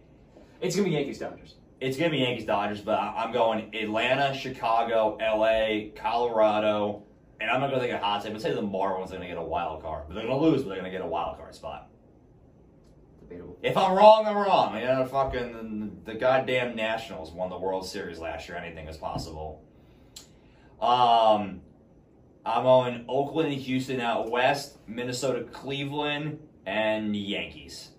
It's 0.61 0.75
gonna 0.77 0.89
be 0.89 0.95
Yankees 0.95 1.19
Dodgers. 1.19 1.55
It's 1.81 1.97
gonna 1.97 2.11
be 2.11 2.19
Yankees 2.19 2.47
Dodgers, 2.47 2.81
but 2.81 2.99
I'm 2.99 3.33
going 3.33 3.75
Atlanta, 3.75 4.35
Chicago, 4.35 5.19
LA, 5.21 5.91
Colorado, 5.95 7.03
and 7.41 7.51
I'm 7.51 7.61
not 7.61 7.71
gonna 7.71 7.83
take 7.83 7.93
a 7.93 7.99
hot 7.99 8.23
take. 8.23 8.33
But 8.33 8.43
say 8.43 8.55
the 8.55 8.63
Marlins 8.63 9.11
are 9.11 9.15
gonna 9.15 9.27
get 9.27 9.37
a 9.37 9.43
wild 9.43 9.83
card, 9.83 10.05
but 10.09 10.15
they're 10.15 10.27
gonna 10.27 10.41
lose, 10.41 10.63
but 10.63 10.71
they're 10.71 10.79
gonna 10.79 10.91
get 10.91 11.03
a 11.03 11.07
wild 11.07 11.37
card 11.37 11.55
spot. 11.55 11.89
Debatable. 13.21 13.59
If 13.63 13.77
I'm 13.77 13.97
wrong, 13.97 14.27
I'm 14.27 14.37
wrong. 14.37 14.77
You 14.79 14.87
know, 14.87 15.05
fucking 15.05 16.03
the 16.05 16.15
goddamn 16.15 16.77
Nationals 16.77 17.31
won 17.33 17.51
the 17.51 17.59
World 17.59 17.87
Series 17.87 18.19
last 18.19 18.49
year. 18.49 18.57
Anything 18.57 18.89
is 18.89 18.97
possible. 18.97 19.63
Um, 20.81 21.61
I'm 22.45 22.67
on 22.67 23.05
Oakland 23.09 23.53
and 23.53 23.61
Houston 23.61 24.01
out 24.01 24.31
west, 24.31 24.79
Minnesota, 24.87 25.45
Cleveland, 25.45 26.39
and 26.65 27.15
Yankees. 27.15 27.91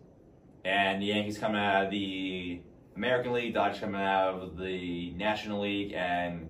And 0.64 1.02
the 1.02 1.08
Yankees 1.08 1.38
coming 1.38 1.60
out 1.60 1.86
of 1.86 1.92
the 1.92 2.62
American 2.98 3.32
League, 3.34 3.54
Dodgers 3.54 3.80
coming 3.80 4.02
out 4.02 4.42
of 4.42 4.58
the 4.58 5.12
National 5.12 5.62
League, 5.62 5.94
and 5.94 6.50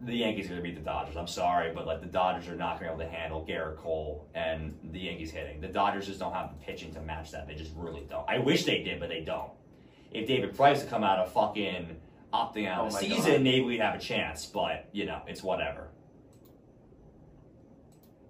the 0.00 0.14
Yankees 0.14 0.46
are 0.46 0.50
going 0.50 0.60
to 0.60 0.62
beat 0.62 0.76
the 0.76 0.84
Dodgers. 0.84 1.16
I'm 1.16 1.26
sorry, 1.26 1.72
but 1.74 1.86
like 1.86 2.00
the 2.00 2.06
Dodgers 2.06 2.48
are 2.48 2.54
not 2.54 2.78
going 2.78 2.90
to 2.92 2.96
be 2.96 3.02
able 3.02 3.12
to 3.12 3.18
handle 3.18 3.44
Gerrit 3.44 3.76
Cole 3.78 4.28
and 4.34 4.78
the 4.92 5.00
Yankees 5.00 5.32
hitting. 5.32 5.60
The 5.60 5.68
Dodgers 5.68 6.06
just 6.06 6.20
don't 6.20 6.32
have 6.32 6.50
the 6.50 6.64
pitching 6.64 6.94
to 6.94 7.00
match 7.00 7.32
that. 7.32 7.48
They 7.48 7.54
just 7.56 7.72
really 7.74 8.06
don't. 8.08 8.28
I 8.28 8.38
wish 8.38 8.64
they 8.64 8.82
did, 8.84 9.00
but 9.00 9.08
they 9.08 9.22
don't. 9.22 9.50
If 10.12 10.28
David 10.28 10.54
Price 10.54 10.82
had 10.82 10.88
come 10.90 11.02
out 11.02 11.18
of 11.18 11.32
fucking 11.32 11.96
opting 12.32 12.68
out 12.68 12.82
Oh 12.82 12.86
of 12.86 12.92
the 12.92 12.98
season, 13.00 13.32
God. 13.32 13.42
maybe 13.42 13.62
we'd 13.64 13.80
have 13.80 13.96
a 13.96 14.00
chance. 14.00 14.46
But 14.46 14.88
you 14.92 15.04
know, 15.04 15.20
it's 15.26 15.42
whatever. 15.42 15.88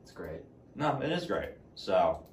It's 0.03 0.13
great. 0.13 0.41
No, 0.75 0.99
it 1.03 1.13
is 1.13 1.27
great. 1.27 1.51
So. 1.75 2.25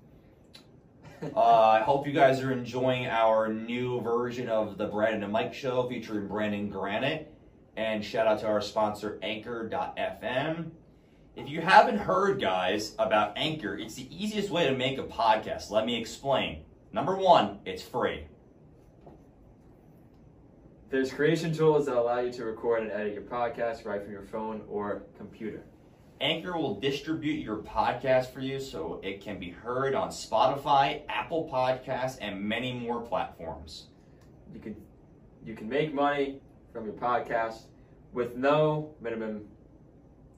Uh, 1.24 1.40
I 1.40 1.82
hope 1.82 2.08
you 2.08 2.14
guys 2.14 2.42
are 2.42 2.52
enjoying 2.52 3.06
our 3.06 3.48
new 3.54 4.02
version 4.02 4.50
of 4.50 4.80
the 4.80 4.88
Brandon 4.88 5.24
and 5.24 5.32
Mike 5.32 5.54
show 5.54 5.88
featuring 5.88 6.28
Brandon 6.28 6.68
Granite. 6.68 7.32
And 7.78 8.04
shout 8.04 8.26
out 8.26 8.40
to 8.40 8.48
our 8.48 8.60
sponsor, 8.60 9.20
Anchor.fm. 9.22 10.72
If 11.36 11.48
you 11.48 11.62
haven't 11.62 12.00
heard, 12.00 12.42
guys, 12.42 12.96
about 12.98 13.38
Anchor, 13.38 13.78
it's 13.78 13.96
the 13.96 14.08
easiest 14.12 14.50
way 14.50 14.68
to 14.68 14.76
make 14.76 14.98
a 14.98 15.04
podcast. 15.04 15.70
Let 15.70 15.86
me 15.86 15.96
explain. 15.96 16.64
Number 16.92 17.16
one, 17.16 17.60
it's 17.66 17.84
free. 17.84 18.26
There's 20.90 21.14
creation 21.14 21.54
tools 21.54 21.86
that 21.86 21.96
allow 21.96 22.20
you 22.20 22.34
to 22.34 22.46
record 22.46 22.82
and 22.82 22.92
edit 22.92 23.14
your 23.14 23.24
podcast 23.24 23.86
right 23.86 24.02
from 24.04 24.12
your 24.12 24.24
phone 24.24 24.64
or 24.68 25.04
computer. 25.18 25.64
Anchor 26.22 26.56
will 26.56 26.80
distribute 26.80 27.44
your 27.44 27.58
podcast 27.58 28.32
for 28.32 28.42
you 28.42 28.60
so 28.60 29.02
it 29.04 29.22
can 29.22 29.40
be 29.40 29.50
heard 29.50 29.96
on 29.96 30.10
Spotify, 30.10 31.02
Apple 31.10 31.50
Podcasts, 31.52 32.20
and 32.22 32.40
many 32.40 32.72
more 32.72 33.02
platforms. 33.02 33.88
You 34.54 34.60
can 34.60 34.76
you 35.44 35.56
can 35.56 35.68
make 35.68 35.94
money 35.94 36.40
from 36.72 36.86
your 36.86 36.94
podcast 36.94 37.64
with 38.14 38.38
no 38.38 38.94
minimum 39.02 39.46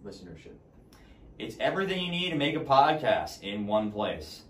listenership. 0.05 0.55
It's 1.37 1.57
everything 1.59 2.05
you 2.05 2.11
need 2.11 2.29
to 2.29 2.37
make 2.37 2.55
a 2.55 2.61
podcast 2.61 3.41
in 3.41 3.67
one 3.67 3.91
place. 3.91 4.43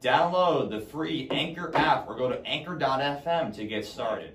Download 0.00 0.68
the 0.68 0.80
free 0.80 1.28
Anchor 1.30 1.74
app 1.74 2.06
or 2.08 2.14
go 2.14 2.28
to 2.28 2.44
anchor.fm 2.44 3.54
to 3.54 3.64
get 3.64 3.86
started. 3.86 4.34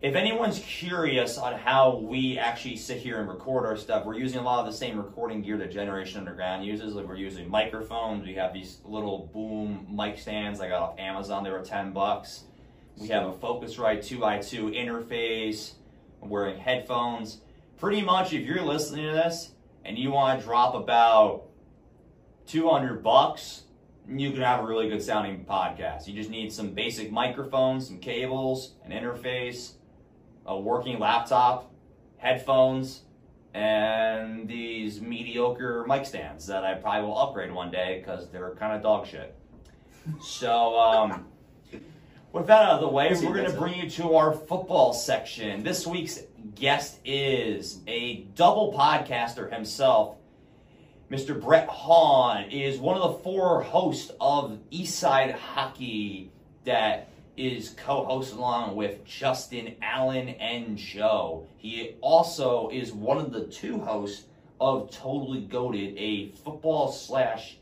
If 0.00 0.14
anyone's 0.14 0.60
curious 0.60 1.38
on 1.38 1.58
how 1.58 1.96
we 1.96 2.38
actually 2.38 2.76
sit 2.76 2.98
here 2.98 3.18
and 3.18 3.28
record 3.28 3.66
our 3.66 3.76
stuff, 3.76 4.04
we're 4.04 4.14
using 4.14 4.38
a 4.38 4.42
lot 4.42 4.60
of 4.60 4.66
the 4.66 4.78
same 4.78 4.96
recording 4.96 5.42
gear 5.42 5.56
that 5.56 5.72
Generation 5.72 6.20
Underground 6.20 6.64
uses. 6.64 6.94
Like 6.94 7.08
we're 7.08 7.16
using 7.16 7.50
microphones. 7.50 8.24
We 8.24 8.34
have 8.34 8.54
these 8.54 8.78
little 8.84 9.28
boom 9.34 9.88
mic 9.90 10.16
stands 10.16 10.60
I 10.60 10.68
got 10.68 10.82
off 10.82 10.98
Amazon. 11.00 11.42
They 11.42 11.50
were 11.50 11.64
10 11.64 11.92
bucks. 11.92 12.44
We 12.96 13.08
have 13.08 13.26
a 13.26 13.32
Focusrite 13.32 14.08
2i2 14.08 14.72
interface. 14.72 15.72
I'm 16.22 16.28
wearing 16.28 16.60
headphones. 16.60 17.40
Pretty 17.76 18.00
much, 18.00 18.32
if 18.32 18.46
you're 18.46 18.62
listening 18.62 19.04
to 19.04 19.12
this 19.12 19.50
and 19.84 19.98
you 19.98 20.12
want 20.12 20.38
to 20.38 20.46
drop 20.46 20.76
about 20.76 21.46
200 22.46 23.02
bucks, 23.02 23.64
you 24.08 24.30
can 24.30 24.42
have 24.42 24.60
a 24.60 24.64
really 24.64 24.88
good 24.88 25.02
sounding 25.02 25.44
podcast. 25.44 26.06
You 26.06 26.14
just 26.14 26.30
need 26.30 26.52
some 26.52 26.70
basic 26.70 27.10
microphones, 27.10 27.88
some 27.88 27.98
cables, 27.98 28.74
an 28.84 28.92
interface, 28.92 29.72
a 30.48 30.58
working 30.58 30.98
laptop, 30.98 31.70
headphones, 32.16 33.02
and 33.54 34.48
these 34.48 35.00
mediocre 35.00 35.84
mic 35.86 36.06
stands 36.06 36.46
that 36.46 36.64
I 36.64 36.74
probably 36.74 37.02
will 37.02 37.18
upgrade 37.18 37.52
one 37.52 37.70
day 37.70 37.98
because 38.00 38.28
they're 38.30 38.54
kind 38.58 38.74
of 38.74 38.82
dog 38.82 39.06
shit. 39.06 39.36
So, 40.22 40.78
um, 40.78 41.26
with 42.32 42.46
that 42.46 42.62
out 42.62 42.74
of 42.74 42.80
the 42.80 42.88
way, 42.88 43.10
we're 43.22 43.34
going 43.34 43.50
to 43.50 43.56
bring 43.56 43.74
you 43.78 43.90
to 43.90 44.14
our 44.14 44.32
football 44.32 44.92
section. 44.92 45.62
This 45.62 45.86
week's 45.86 46.20
guest 46.54 46.98
is 47.04 47.80
a 47.86 48.22
double 48.34 48.72
podcaster 48.72 49.52
himself. 49.52 50.16
Mr. 51.10 51.38
Brett 51.38 51.68
Hawn 51.68 52.44
is 52.50 52.78
one 52.78 52.96
of 52.96 53.02
the 53.02 53.18
four 53.22 53.62
hosts 53.62 54.12
of 54.20 54.58
Eastside 54.70 55.32
Hockey 55.32 56.30
that 56.64 57.07
is 57.38 57.70
co-host 57.76 58.34
along 58.34 58.74
with 58.74 59.04
Justin 59.04 59.76
Allen 59.80 60.28
and 60.28 60.76
Joe. 60.76 61.46
He 61.56 61.94
also 62.00 62.68
is 62.72 62.92
one 62.92 63.18
of 63.18 63.32
the 63.32 63.44
two 63.44 63.78
hosts 63.78 64.24
of 64.60 64.90
Totally 64.90 65.42
Goaded, 65.42 65.96
a 65.96 66.30
football 66.30 66.90
slash 66.90 67.58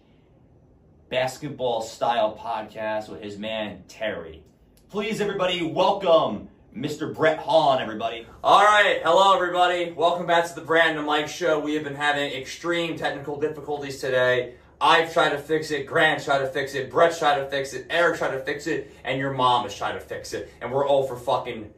basketball 1.10 1.82
style 1.82 2.34
podcast 2.40 3.10
with 3.10 3.22
his 3.22 3.36
man 3.36 3.84
Terry. 3.86 4.42
Please, 4.88 5.20
everybody, 5.20 5.62
welcome 5.62 6.48
Mr. 6.74 7.14
Brett 7.14 7.38
Hawn, 7.38 7.82
everybody. 7.82 8.26
All 8.42 8.64
right, 8.64 9.00
hello 9.02 9.34
everybody. 9.34 9.92
Welcome 9.92 10.26
back 10.26 10.46
to 10.46 10.54
the 10.54 10.62
Brandon 10.62 10.98
and 10.98 11.06
Mike 11.06 11.28
Show. 11.28 11.60
We 11.60 11.74
have 11.74 11.84
been 11.84 11.94
having 11.94 12.32
extreme 12.32 12.96
technical 12.96 13.38
difficulties 13.38 14.00
today. 14.00 14.54
I've 14.80 15.12
tried 15.12 15.30
to 15.30 15.38
fix 15.38 15.70
it, 15.70 15.86
Grant 15.86 16.22
tried 16.22 16.40
to 16.40 16.46
fix 16.48 16.74
it, 16.74 16.90
Brett 16.90 17.16
tried 17.18 17.38
to 17.38 17.48
fix 17.48 17.72
it, 17.72 17.86
Eric 17.88 18.18
tried 18.18 18.32
to 18.32 18.40
fix 18.40 18.66
it, 18.66 18.92
and 19.04 19.18
your 19.18 19.32
mom 19.32 19.62
has 19.62 19.74
tried 19.76 19.92
to 19.92 20.00
fix 20.00 20.32
it, 20.34 20.50
and 20.60 20.70
we're 20.70 20.86
all 20.86 21.06
for 21.06 21.16
fucking 21.16 21.72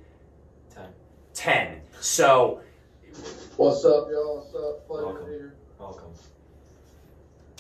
Ten. 0.75 0.87
ten. 1.35 1.81
So 2.01 2.61
What's 3.57 3.85
up, 3.85 4.09
y'all? 4.11 4.39
What's 4.39 4.55
up? 4.55 4.87
Pleasure 4.87 5.07
Welcome. 5.07 5.27
here. 5.29 5.55
Welcome. 5.79 6.11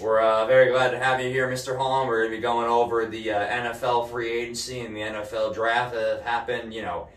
we're 0.00 0.20
uh, 0.20 0.46
very 0.46 0.70
glad 0.70 0.90
to 0.90 0.98
have 0.98 1.20
you 1.20 1.28
here, 1.30 1.48
Mr. 1.48 1.76
Hawn. 1.76 2.06
We're 2.06 2.20
going 2.20 2.30
to 2.30 2.36
be 2.36 2.42
going 2.42 2.68
over 2.68 3.06
the 3.06 3.30
uh, 3.32 3.48
NFL 3.48 4.10
free 4.10 4.30
agency 4.30 4.80
and 4.80 4.94
the 4.94 5.00
NFL 5.00 5.54
draft 5.54 5.94
that 5.94 6.22
happened. 6.22 6.72
You 6.72 6.82
know, 6.82 7.08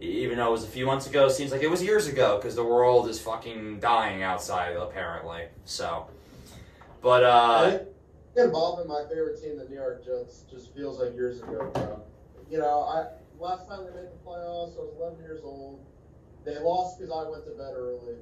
e- 0.00 0.06
even 0.24 0.38
though 0.38 0.48
it 0.48 0.52
was 0.52 0.64
a 0.64 0.68
few 0.68 0.86
months 0.86 1.06
ago, 1.06 1.28
seems 1.28 1.52
like 1.52 1.62
it 1.62 1.70
was 1.70 1.82
years 1.82 2.06
ago 2.06 2.36
because 2.36 2.54
the 2.54 2.64
world 2.64 3.06
is 3.08 3.20
fucking 3.20 3.80
dying 3.80 4.22
outside 4.22 4.76
apparently. 4.76 5.44
So, 5.66 6.06
but 7.02 7.24
uh. 7.24 7.78
I 8.36 8.40
involved 8.40 8.82
in 8.82 8.88
my 8.88 9.04
favorite 9.08 9.42
team, 9.42 9.58
the 9.58 9.64
New 9.68 9.74
York 9.74 10.04
Jets, 10.04 10.44
just 10.50 10.74
feels 10.74 10.98
like 10.98 11.14
years 11.14 11.40
ago, 11.42 11.70
bro. 11.74 12.02
You 12.50 12.58
know, 12.58 12.80
I 12.80 13.06
last 13.38 13.68
time 13.68 13.84
they 13.84 13.90
made 13.90 14.10
the 14.10 14.24
playoffs, 14.24 14.76
I 14.76 14.80
was 14.80 14.94
11 14.98 15.18
years 15.20 15.40
old. 15.44 15.84
They 16.44 16.58
lost 16.58 16.98
because 16.98 17.12
I 17.12 17.28
went 17.28 17.44
to 17.44 17.50
bed 17.52 17.74
early. 17.76 18.16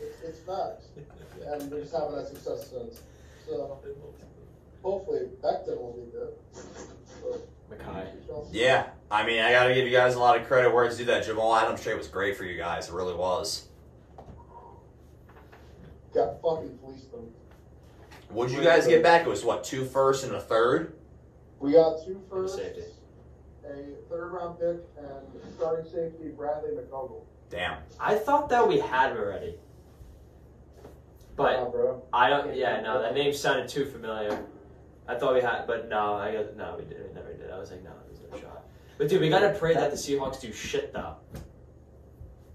It's, 0.00 0.20
it's 0.22 0.40
facts, 0.40 0.88
and 1.46 1.70
we 1.70 1.80
just 1.80 1.92
haven't 1.92 2.16
had 2.16 2.28
success 2.28 2.70
since. 2.70 3.00
So 3.46 3.78
hopefully 4.82 5.20
Becton 5.42 5.78
will 5.78 5.92
be 5.92 6.10
good. 6.12 6.32
But 7.22 7.78
Mackay. 7.78 8.12
we 8.20 8.26
shall 8.26 8.44
see. 8.44 8.60
Yeah, 8.60 8.86
I 9.10 9.26
mean, 9.26 9.40
I 9.40 9.52
got 9.52 9.68
to 9.68 9.74
give 9.74 9.86
you 9.86 9.92
guys 9.92 10.14
a 10.14 10.20
lot 10.20 10.38
of 10.38 10.46
credit 10.46 10.72
where 10.72 10.84
it's 10.84 10.96
due. 10.96 11.04
That 11.04 11.24
Jamal 11.24 11.54
Adams 11.54 11.82
trade 11.82 11.96
was 11.96 12.08
great 12.08 12.36
for 12.36 12.44
you 12.44 12.56
guys. 12.56 12.88
It 12.88 12.94
really 12.94 13.14
was. 13.14 13.68
got 16.14 16.40
fucking 16.40 16.78
fleeced 16.82 17.10
them. 17.12 17.28
What'd 18.30 18.54
you 18.54 18.62
guys 18.62 18.86
get 18.86 19.02
back? 19.02 19.26
It 19.26 19.28
was 19.28 19.44
what 19.44 19.64
two 19.64 19.84
firsts 19.84 20.24
and 20.24 20.34
a 20.34 20.40
third. 20.40 20.94
We 21.60 21.72
got 21.72 22.04
two 22.04 22.20
firsts, 22.30 22.58
safety. 22.58 22.82
a 23.64 24.10
third 24.10 24.32
round 24.32 24.58
pick, 24.58 24.76
and 24.98 25.52
starting 25.56 25.84
safety 25.84 26.28
Bradley 26.36 26.70
McDougald. 26.70 27.22
Damn. 27.50 27.78
I 28.00 28.16
thought 28.16 28.48
that 28.50 28.66
we 28.66 28.78
had 28.78 29.12
him 29.12 29.18
already. 29.18 29.54
But 31.36 31.60
Nah, 31.60 31.68
bro. 31.70 32.02
I 32.12 32.28
don't. 32.28 32.54
Yeah, 32.54 32.80
no, 32.80 33.00
that 33.00 33.14
name 33.14 33.32
sounded 33.32 33.68
too 33.68 33.84
familiar. 33.84 34.38
I 35.08 35.14
thought 35.14 35.34
we 35.34 35.40
had, 35.40 35.66
but 35.66 35.88
no, 35.88 36.14
I 36.14 36.32
got 36.32 36.56
no, 36.56 36.76
we 36.78 36.84
did. 36.84 37.06
We 37.08 37.14
never 37.14 37.32
did. 37.32 37.50
I 37.50 37.58
was 37.58 37.70
like, 37.70 37.84
no, 37.84 37.90
there's 38.08 38.20
no 38.30 38.38
shot. 38.40 38.64
But 38.98 39.08
dude, 39.08 39.20
we 39.20 39.28
gotta 39.28 39.50
pray 39.50 39.74
that 39.74 39.90
the 39.90 39.96
Seahawks 39.96 40.40
do 40.40 40.52
shit 40.52 40.92
though. 40.92 41.14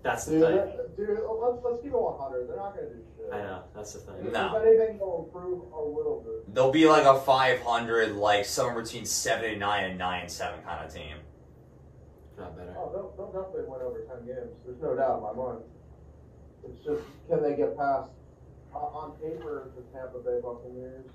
That's 0.03 0.25
the 0.25 0.39
Dude, 0.39 0.73
thing. 0.75 0.80
That- 0.95 1.07
dude, 1.07 1.19
let's, 1.41 1.57
let's 1.63 1.81
keep 1.81 1.93
it 1.93 1.99
100. 1.99 2.47
They're 2.47 2.55
not 2.55 2.75
going 2.75 2.87
to 2.89 2.93
do 2.95 3.01
shit. 3.17 3.33
I 3.33 3.37
know. 3.41 3.63
That's 3.75 3.93
the 3.93 3.99
thing. 3.99 4.15
If 4.25 4.33
No. 4.33 4.55
anything, 4.55 4.97
they'll 4.97 5.25
improve 5.27 5.71
a 5.73 5.81
little 5.81 6.21
bit. 6.25 6.53
They'll 6.53 6.71
be 6.71 6.87
like 6.87 7.05
a 7.05 7.19
500, 7.19 8.15
like 8.15 8.45
somewhere 8.45 8.81
between 8.83 9.05
seven 9.05 9.51
and 9.51 9.59
nine 9.59 9.85
and 9.85 9.97
nine 9.99 10.21
and 10.21 10.31
seven 10.31 10.61
kind 10.63 10.85
of 10.85 10.93
team. 10.93 11.17
Not 12.37 12.57
better. 12.57 12.73
Oh, 12.77 12.91
they'll, 12.91 13.13
they'll 13.17 13.43
definitely 13.43 13.69
win 13.71 13.81
over 13.81 14.01
10 14.01 14.25
games. 14.25 14.55
There's 14.65 14.81
no 14.81 14.95
doubt 14.95 15.17
in 15.17 15.23
my 15.23 15.33
mind. 15.33 15.59
It's 16.65 16.83
just, 16.85 17.01
can 17.29 17.41
they 17.43 17.55
get 17.55 17.77
past? 17.77 18.09
Uh, 18.73 18.77
on 18.77 19.11
paper, 19.19 19.69
the 19.75 19.81
Tampa 19.91 20.19
Bay 20.19 20.39
Buccaneers, 20.41 21.05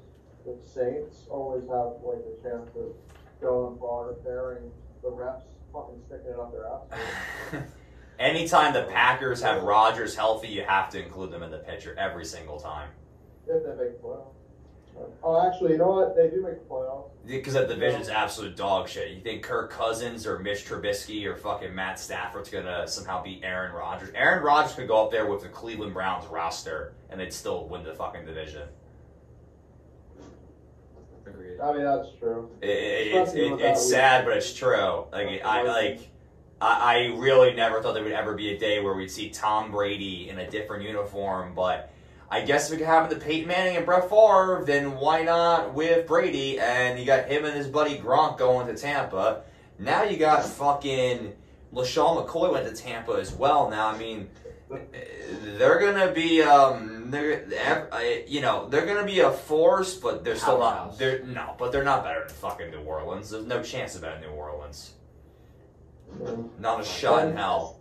the 0.44 0.56
Saints 0.62 1.26
always 1.30 1.62
have 1.64 1.96
like 2.04 2.20
a 2.20 2.36
chance 2.42 2.68
of 2.76 2.92
going 3.40 3.78
far, 3.78 4.12
bearing 4.24 4.70
the 5.02 5.08
refs 5.08 5.42
fucking 5.72 6.00
sticking 6.06 6.32
it 6.32 6.38
up 6.38 6.52
their 6.52 6.66
ass. 6.68 7.66
Anytime 8.18 8.72
the 8.72 8.86
oh, 8.86 8.90
Packers 8.90 9.42
have 9.42 9.62
Rodgers 9.62 10.14
healthy, 10.14 10.48
you 10.48 10.62
have 10.62 10.88
to 10.90 11.02
include 11.02 11.30
them 11.30 11.42
in 11.42 11.50
the 11.50 11.58
picture 11.58 11.94
every 11.98 12.24
single 12.24 12.58
time. 12.58 12.88
If 13.46 13.62
they 13.62 13.70
make 13.70 14.00
the 14.00 14.08
playoffs. 14.08 14.32
Oh, 15.22 15.46
actually, 15.46 15.72
you 15.72 15.78
know 15.78 15.90
what? 15.90 16.16
They 16.16 16.30
do 16.30 16.42
make 16.42 16.58
the 16.58 16.74
playoffs. 16.74 17.10
Because 17.26 17.54
that 17.54 17.68
division's 17.68 18.08
absolute 18.08 18.56
dog 18.56 18.88
shit. 18.88 19.10
You 19.10 19.20
think 19.20 19.42
Kirk 19.42 19.70
Cousins 19.70 20.26
or 20.26 20.38
Mitch 20.38 20.64
Trubisky 20.66 21.26
or 21.26 21.36
fucking 21.36 21.74
Matt 21.74 21.98
Stafford's 21.98 22.48
gonna 22.48 22.88
somehow 22.88 23.22
beat 23.22 23.40
Aaron 23.42 23.72
Rodgers? 23.74 24.10
Aaron 24.14 24.42
Rodgers 24.42 24.74
could 24.74 24.88
go 24.88 25.04
up 25.04 25.10
there 25.10 25.26
with 25.26 25.42
the 25.42 25.48
Cleveland 25.48 25.92
Browns 25.92 26.26
roster 26.28 26.94
and 27.10 27.20
they'd 27.20 27.32
still 27.32 27.68
win 27.68 27.82
the 27.82 27.94
fucking 27.94 28.24
division. 28.24 28.68
Agreed. 31.26 31.60
I 31.60 31.72
mean, 31.72 31.84
that's 31.84 32.08
true. 32.18 32.50
It, 32.62 32.68
it, 32.68 33.14
it's 33.14 33.32
it, 33.34 33.60
it's 33.60 33.90
sad, 33.90 34.24
but 34.24 34.36
it's 34.36 34.54
true. 34.54 35.04
Like 35.12 35.42
I 35.44 35.62
like, 35.62 36.08
I, 36.60 36.94
I 36.94 36.96
really 37.16 37.54
never 37.54 37.82
thought 37.82 37.94
there 37.94 38.02
would 38.02 38.12
ever 38.12 38.34
be 38.34 38.54
a 38.54 38.58
day 38.58 38.80
where 38.80 38.94
we'd 38.94 39.10
see 39.10 39.30
Tom 39.30 39.70
Brady 39.70 40.28
in 40.28 40.38
a 40.38 40.50
different 40.50 40.84
uniform. 40.84 41.54
But 41.54 41.92
I 42.30 42.40
guess 42.42 42.68
if 42.68 42.74
it 42.74 42.78
could 42.78 42.86
happen 42.86 43.10
to 43.18 43.24
Peyton 43.24 43.48
Manning 43.48 43.76
and 43.76 43.86
Brett 43.86 44.08
Favre, 44.08 44.64
then 44.64 44.96
why 44.96 45.22
not 45.22 45.74
with 45.74 46.06
Brady? 46.06 46.58
And 46.58 46.98
you 46.98 47.04
got 47.04 47.26
him 47.28 47.44
and 47.44 47.54
his 47.54 47.68
buddy 47.68 47.98
Gronk 47.98 48.38
going 48.38 48.66
to 48.66 48.74
Tampa. 48.74 49.42
Now 49.78 50.02
you 50.04 50.16
got 50.16 50.44
fucking 50.44 51.34
LeSean 51.74 52.26
McCoy 52.26 52.52
went 52.52 52.66
to 52.66 52.74
Tampa 52.82 53.12
as 53.12 53.32
well. 53.32 53.70
Now 53.70 53.88
I 53.88 53.98
mean. 53.98 54.28
They're 55.58 55.78
gonna 55.78 56.10
be, 56.10 56.42
um, 56.42 57.08
they're, 57.12 57.46
you 58.26 58.40
know, 58.40 58.68
they're 58.68 58.84
gonna 58.84 59.06
be 59.06 59.20
a 59.20 59.30
force, 59.30 59.94
but 59.94 60.24
they're 60.24 60.34
still 60.34 60.58
not. 60.58 60.98
They're 60.98 61.22
no, 61.22 61.54
but 61.56 61.70
they're 61.70 61.84
not 61.84 62.02
better 62.02 62.24
than 62.26 62.34
fucking 62.34 62.72
New 62.72 62.80
Orleans. 62.80 63.30
There's 63.30 63.46
no 63.46 63.62
chance 63.62 63.94
of 63.94 64.00
better 64.02 64.18
New 64.18 64.34
Orleans. 64.34 64.94
Not 66.58 66.80
a 66.80 66.84
shot 66.84 67.26
in 67.28 67.36
hell. 67.36 67.80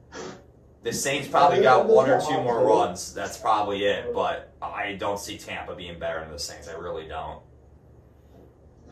The 0.84 0.94
Saints 0.94 1.28
probably 1.28 1.62
got 1.62 1.88
one 1.88 2.10
or 2.10 2.22
two 2.22 2.42
more 2.42 2.64
runs. 2.64 3.14
That's 3.14 3.38
probably 3.38 3.86
it. 3.86 4.14
But 4.14 4.54
I 4.62 4.94
don't 4.94 5.20
see 5.20 5.38
Tampa 5.38 5.76
being 5.76 5.98
better 5.98 6.20
than 6.20 6.32
the 6.32 6.40
Saints. 6.40 6.68
I 6.68 6.74
really 6.74 7.08
don't. 7.08 7.42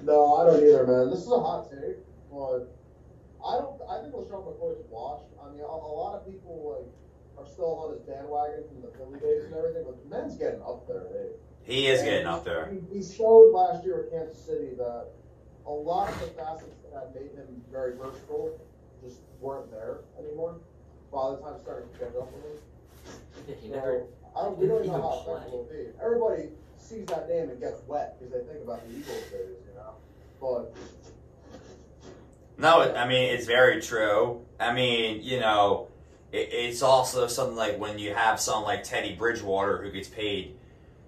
No, 0.01 0.35
I 0.35 0.45
don't 0.45 0.63
either, 0.63 0.85
man. 0.87 1.09
This 1.09 1.19
is 1.19 1.31
a 1.31 1.39
hot 1.39 1.69
take, 1.69 1.97
but 2.31 2.75
I 3.45 3.57
don't. 3.57 3.79
I 3.89 4.01
think 4.01 4.13
LeSean 4.13 4.43
McCoy's 4.43 4.83
washed. 4.89 5.25
I 5.41 5.49
mean, 5.51 5.61
a, 5.61 5.65
a 5.65 5.93
lot 5.93 6.15
of 6.15 6.25
people 6.25 6.75
like 6.75 6.89
are 7.37 7.49
still 7.49 7.77
on 7.79 7.93
his 7.93 8.01
bandwagon 8.01 8.63
from 8.67 8.81
the 8.81 8.91
Philly 8.97 9.19
days 9.19 9.45
and 9.45 9.53
everything, 9.53 9.83
but 9.85 10.01
the 10.03 10.09
man's 10.09 10.35
getting 10.35 10.61
up 10.61 10.87
there, 10.87 11.07
eh? 11.07 11.27
He 11.63 11.87
is 11.87 12.01
And 12.01 12.09
getting 12.09 12.27
up 12.27 12.43
there. 12.43 12.69
He, 12.71 12.99
he 12.99 13.03
showed 13.03 13.51
last 13.53 13.85
year 13.85 14.05
at 14.05 14.11
Kansas 14.11 14.43
City 14.43 14.75
that 14.77 15.07
a 15.65 15.71
lot 15.71 16.09
of 16.09 16.19
the 16.19 16.27
facets 16.27 16.75
that 16.91 17.15
made 17.15 17.31
him 17.31 17.61
very 17.71 17.95
versatile 17.95 18.59
just 19.03 19.19
weren't 19.39 19.69
there 19.71 19.99
anymore. 20.19 20.55
By 21.11 21.31
the 21.31 21.37
time 21.37 21.55
it 21.55 21.61
started 21.61 21.91
to 21.93 21.99
catch 21.99 22.15
up 22.15 22.31
with 22.33 22.43
me. 22.43 22.59
Yeah, 23.47 23.55
he 23.61 23.67
So, 23.69 23.75
never. 23.75 24.03
I 24.35 24.41
don't, 24.43 24.57
we 24.57 24.67
don't 24.67 24.81
didn't 24.81 24.93
know 24.93 25.01
how 25.01 25.21
even 25.21 25.33
effective 25.33 25.53
it'll 25.53 25.63
be. 25.65 25.99
Everybody 26.03 26.49
sees 26.77 27.05
that 27.07 27.29
name 27.29 27.49
and 27.49 27.59
gets 27.59 27.81
wet 27.87 28.17
because 28.19 28.33
they 28.33 28.51
think 28.51 28.63
about 28.63 28.81
the 28.87 28.95
Eagles 28.97 29.23
days, 29.31 29.57
you 29.67 29.75
know. 29.75 29.93
But 30.41 30.75
No, 32.57 32.93
I 32.95 33.07
mean 33.07 33.33
it's 33.33 33.45
very 33.45 33.81
true. 33.81 34.41
I 34.59 34.73
mean, 34.73 35.21
you 35.21 35.39
know, 35.39 35.89
it, 36.31 36.49
it's 36.51 36.81
also 36.81 37.27
something 37.27 37.55
like 37.55 37.79
when 37.79 37.99
you 37.99 38.13
have 38.13 38.39
someone 38.39 38.63
like 38.63 38.83
Teddy 38.83 39.15
Bridgewater 39.15 39.81
who 39.83 39.91
gets 39.91 40.07
paid 40.07 40.55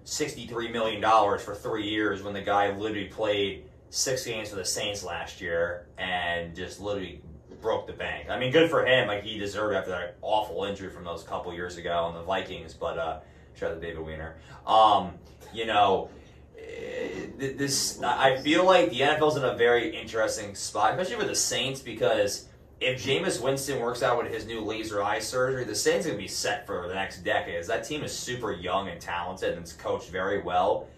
sixty-three 0.04 0.68
million 0.70 1.00
dollars 1.00 1.42
for 1.42 1.54
three 1.54 1.88
years 1.88 2.22
when 2.22 2.32
the 2.32 2.42
guy 2.42 2.70
literally 2.76 3.08
played 3.08 3.64
six 3.90 4.24
games 4.24 4.50
for 4.50 4.56
the 4.56 4.64
Saints 4.64 5.02
last 5.02 5.40
year 5.40 5.86
and 5.98 6.54
just 6.54 6.80
literally 6.80 7.22
broke 7.60 7.86
the 7.86 7.92
bank. 7.92 8.28
I 8.30 8.38
mean, 8.38 8.52
good 8.52 8.70
for 8.70 8.84
him. 8.86 9.08
Like 9.08 9.22
he 9.22 9.38
deserved 9.38 9.74
after 9.74 9.90
that 9.90 10.16
awful 10.22 10.64
injury 10.64 10.90
from 10.90 11.04
those 11.04 11.22
couple 11.22 11.52
years 11.52 11.76
ago 11.76 12.04
on 12.04 12.14
the 12.14 12.22
Vikings. 12.22 12.74
But 12.74 12.98
uh, 12.98 13.20
shout 13.54 13.72
out 13.72 13.80
to 13.80 13.86
David 13.86 14.04
Weiner. 14.04 14.36
Um, 14.66 15.12
you 15.52 15.66
know, 15.66 16.10
eh, 16.58 17.26
this 17.36 18.02
I 18.02 18.36
feel 18.38 18.64
like 18.64 18.90
the 18.90 19.00
NFL's 19.00 19.36
in 19.36 19.44
a 19.44 19.54
very 19.54 19.96
interesting 19.96 20.54
spot, 20.54 20.92
especially 20.92 21.16
with 21.16 21.28
the 21.28 21.36
Saints, 21.36 21.80
because 21.80 22.46
if 22.80 23.02
Jameis 23.02 23.42
Winston 23.42 23.80
works 23.80 24.02
out 24.02 24.22
with 24.22 24.32
his 24.32 24.46
new 24.46 24.60
laser 24.60 25.02
eye 25.02 25.18
surgery, 25.18 25.64
the 25.64 25.74
Saints 25.74 26.06
gonna 26.06 26.18
be 26.18 26.28
set 26.28 26.66
for 26.66 26.86
the 26.86 26.94
next 26.94 27.22
decade. 27.22 27.64
That 27.64 27.84
team 27.84 28.02
is 28.02 28.12
super 28.12 28.52
young 28.52 28.88
and 28.88 29.00
talented 29.00 29.52
and 29.52 29.62
it's 29.62 29.72
coached 29.72 30.10
very 30.10 30.42
well. 30.42 30.88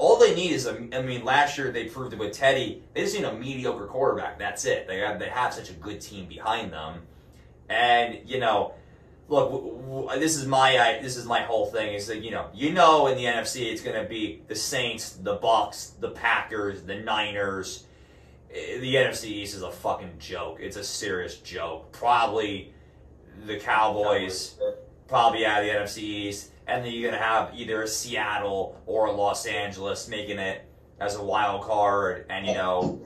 All 0.00 0.16
they 0.18 0.34
need 0.34 0.52
is 0.52 0.66
a. 0.66 0.76
I 0.92 1.02
mean, 1.02 1.24
last 1.24 1.58
year 1.58 1.70
they 1.70 1.84
proved 1.84 2.12
it 2.14 2.18
with 2.18 2.32
Teddy. 2.32 2.82
They 2.94 3.02
just 3.02 3.14
need 3.14 3.24
a 3.24 3.34
mediocre 3.34 3.86
quarterback. 3.86 4.38
That's 4.38 4.64
it. 4.64 4.86
They 4.88 4.98
have 4.98 5.18
they 5.18 5.28
have 5.28 5.52
such 5.52 5.70
a 5.70 5.74
good 5.74 6.00
team 6.00 6.26
behind 6.26 6.72
them, 6.72 7.02
and 7.68 8.18
you 8.24 8.38
know, 8.40 8.72
look, 9.28 9.50
w- 9.50 9.76
w- 9.86 10.18
this 10.20 10.36
is 10.36 10.46
my 10.46 10.78
I, 10.78 11.02
this 11.02 11.16
is 11.16 11.26
my 11.26 11.42
whole 11.42 11.66
thing. 11.66 11.94
Is 11.94 12.06
that 12.06 12.22
you 12.22 12.30
know, 12.30 12.46
you 12.54 12.72
know, 12.72 13.06
in 13.08 13.16
the 13.18 13.24
NFC 13.24 13.70
it's 13.70 13.82
gonna 13.82 14.04
be 14.04 14.42
the 14.48 14.54
Saints, 14.54 15.10
the 15.12 15.34
Bucks, 15.34 15.92
the 16.00 16.10
Packers, 16.10 16.82
the 16.82 16.96
Niners. 16.96 17.84
Eh, 18.52 18.78
The 18.80 18.94
NFC 18.96 19.26
East 19.26 19.54
is 19.54 19.62
a 19.62 19.70
fucking 19.70 20.14
joke. 20.18 20.58
It's 20.60 20.76
a 20.76 20.82
serious 20.84 21.36
joke. 21.36 21.92
Probably 21.92 22.72
the 23.46 23.58
Cowboys 23.58 24.58
probably 25.08 25.44
out 25.44 25.60
of 25.60 25.66
the 25.66 25.72
NFC 25.72 25.98
East, 26.02 26.49
and 26.70 26.84
then 26.84 26.92
you're 26.92 27.10
gonna 27.10 27.22
have 27.22 27.52
either 27.54 27.82
a 27.82 27.88
Seattle 27.88 28.80
or 28.86 29.06
a 29.06 29.12
Los 29.12 29.46
Angeles 29.46 30.08
making 30.08 30.38
it 30.38 30.64
as 31.00 31.16
a 31.16 31.22
wild 31.22 31.62
card, 31.62 32.26
and 32.30 32.46
you 32.46 32.54
know 32.54 33.00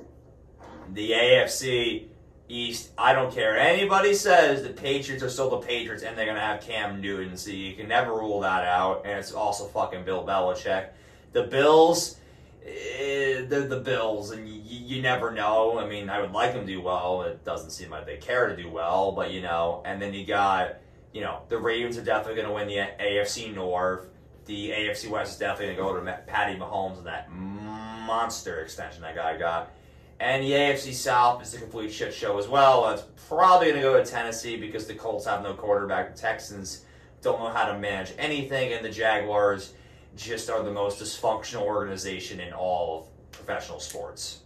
the 0.92 1.12
AFC 1.12 2.08
East. 2.48 2.90
I 2.98 3.12
don't 3.14 3.32
care. 3.34 3.56
Anybody 3.58 4.14
says 4.14 4.62
the 4.62 4.70
Patriots 4.70 5.22
are 5.22 5.30
still 5.30 5.50
the 5.50 5.66
Patriots, 5.66 6.02
and 6.02 6.16
they're 6.16 6.26
gonna 6.26 6.40
have 6.40 6.60
Cam 6.60 7.00
Newton, 7.00 7.36
so 7.36 7.50
you 7.50 7.74
can 7.74 7.88
never 7.88 8.12
rule 8.12 8.40
that 8.40 8.64
out. 8.66 9.02
And 9.06 9.18
it's 9.18 9.32
also 9.32 9.64
fucking 9.66 10.04
Bill 10.04 10.24
Belichick. 10.26 10.88
The 11.32 11.44
Bills. 11.44 12.16
eh, 12.64 13.44
They're 13.48 13.66
the 13.68 13.80
Bills, 13.80 14.30
and 14.30 14.48
you, 14.48 14.60
you 14.96 15.02
never 15.02 15.30
know. 15.30 15.78
I 15.78 15.86
mean, 15.88 16.08
I 16.10 16.20
would 16.20 16.32
like 16.32 16.52
them 16.52 16.66
to 16.66 16.72
do 16.72 16.80
well. 16.80 17.22
It 17.22 17.44
doesn't 17.44 17.70
seem 17.70 17.90
like 17.90 18.06
they 18.06 18.16
care 18.18 18.48
to 18.48 18.56
do 18.62 18.70
well, 18.70 19.12
but 19.12 19.30
you 19.32 19.40
know. 19.42 19.82
And 19.84 20.00
then 20.00 20.12
you 20.14 20.24
got 20.26 20.76
you 21.14 21.20
know, 21.20 21.42
the 21.48 21.56
Ravens 21.56 21.96
are 21.96 22.04
definitely 22.04 22.42
going 22.42 22.48
to 22.48 22.52
win 22.52 22.66
the 22.66 23.02
AFC 23.02 23.54
North. 23.54 24.08
The 24.46 24.70
AFC 24.70 25.08
West 25.08 25.34
is 25.34 25.38
definitely 25.38 25.76
going 25.76 25.94
to 25.94 26.04
go 26.04 26.12
to 26.12 26.22
Patty 26.26 26.58
Mahomes 26.58 26.98
and 26.98 27.06
that 27.06 27.30
monster 27.30 28.60
extension 28.60 29.00
that 29.02 29.14
guy 29.14 29.38
got. 29.38 29.72
And 30.18 30.42
the 30.42 30.50
AFC 30.50 30.92
South 30.92 31.40
is 31.40 31.54
a 31.54 31.58
complete 31.58 31.92
shit 31.92 32.12
show 32.12 32.36
as 32.38 32.48
well. 32.48 32.90
It's 32.90 33.04
probably 33.28 33.68
going 33.68 33.80
to 33.80 33.82
go 33.82 34.02
to 34.02 34.04
Tennessee 34.04 34.56
because 34.56 34.86
the 34.86 34.94
Colts 34.94 35.24
have 35.26 35.42
no 35.42 35.54
quarterback. 35.54 36.14
The 36.14 36.20
Texans 36.20 36.84
don't 37.22 37.38
know 37.38 37.48
how 37.48 37.72
to 37.72 37.78
manage 37.78 38.12
anything, 38.18 38.72
and 38.72 38.84
the 38.84 38.90
Jaguars 38.90 39.74
just 40.16 40.50
are 40.50 40.62
the 40.62 40.70
most 40.70 41.00
dysfunctional 41.00 41.62
organization 41.62 42.40
in 42.40 42.52
all 42.52 42.98
of 43.00 43.30
professional 43.32 43.80
sports. 43.80 44.40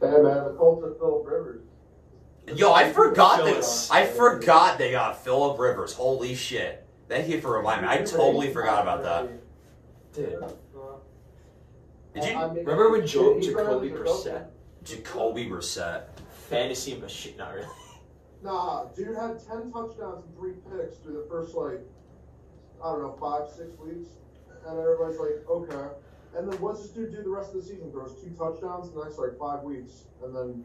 Hey 0.00 0.10
man, 0.10 0.44
the 0.44 0.54
Colts 0.56 0.84
are 0.84 0.94
Philip 0.94 1.26
Rivers. 1.26 1.62
Yo, 2.56 2.72
I 2.72 2.92
forgot 2.92 3.38
Philip. 3.40 3.60
that. 3.60 3.88
I 3.90 4.06
forgot 4.06 4.78
they 4.78 4.90
got 4.92 5.22
Philip 5.24 5.58
Rivers. 5.58 5.92
Holy 5.92 6.34
shit! 6.34 6.86
Thank 7.08 7.28
you 7.28 7.40
for 7.40 7.56
reminding 7.56 7.88
me. 7.90 7.96
I 7.96 8.02
totally 8.02 8.52
forgot 8.52 8.82
about 8.82 9.02
that. 9.02 9.28
Dude, 10.14 10.38
Did 12.14 12.24
you 12.24 12.38
remember 12.38 12.90
when 12.90 13.06
jo- 13.06 13.36
He's 13.38 13.46
better 13.48 13.64
Jacoby 13.64 13.88
than 13.88 13.98
Jacoby. 13.98 14.10
Brissett, 14.30 14.46
Jacoby 14.84 15.46
Brissett? 15.48 16.02
fantasy 16.48 16.96
machine? 16.96 17.36
Not 17.38 17.54
really. 17.54 17.66
Nah, 18.42 18.84
dude 18.96 19.16
had 19.16 19.38
ten 19.46 19.72
touchdowns 19.72 20.24
and 20.24 20.36
three 20.36 20.52
picks 20.70 20.96
through 20.98 21.14
the 21.22 21.26
first 21.30 21.54
like 21.54 21.80
I 22.84 22.92
don't 22.92 23.00
know 23.02 23.16
five 23.18 23.48
six 23.48 23.78
weeks, 23.78 24.08
and 24.66 24.78
everybody's 24.78 25.18
like, 25.18 25.48
okay. 25.48 25.94
And 26.36 26.50
then 26.50 26.60
what's 26.60 26.82
this 26.82 26.90
dude 26.90 27.12
do 27.14 27.22
the 27.22 27.30
rest 27.30 27.54
of 27.54 27.56
the 27.56 27.62
season? 27.62 27.90
Throws 27.92 28.14
two 28.22 28.30
touchdowns 28.30 28.88
in 28.88 28.94
the 28.94 29.04
next 29.04 29.18
like 29.18 29.38
five 29.38 29.62
weeks, 29.62 30.04
and 30.24 30.34
then 30.34 30.64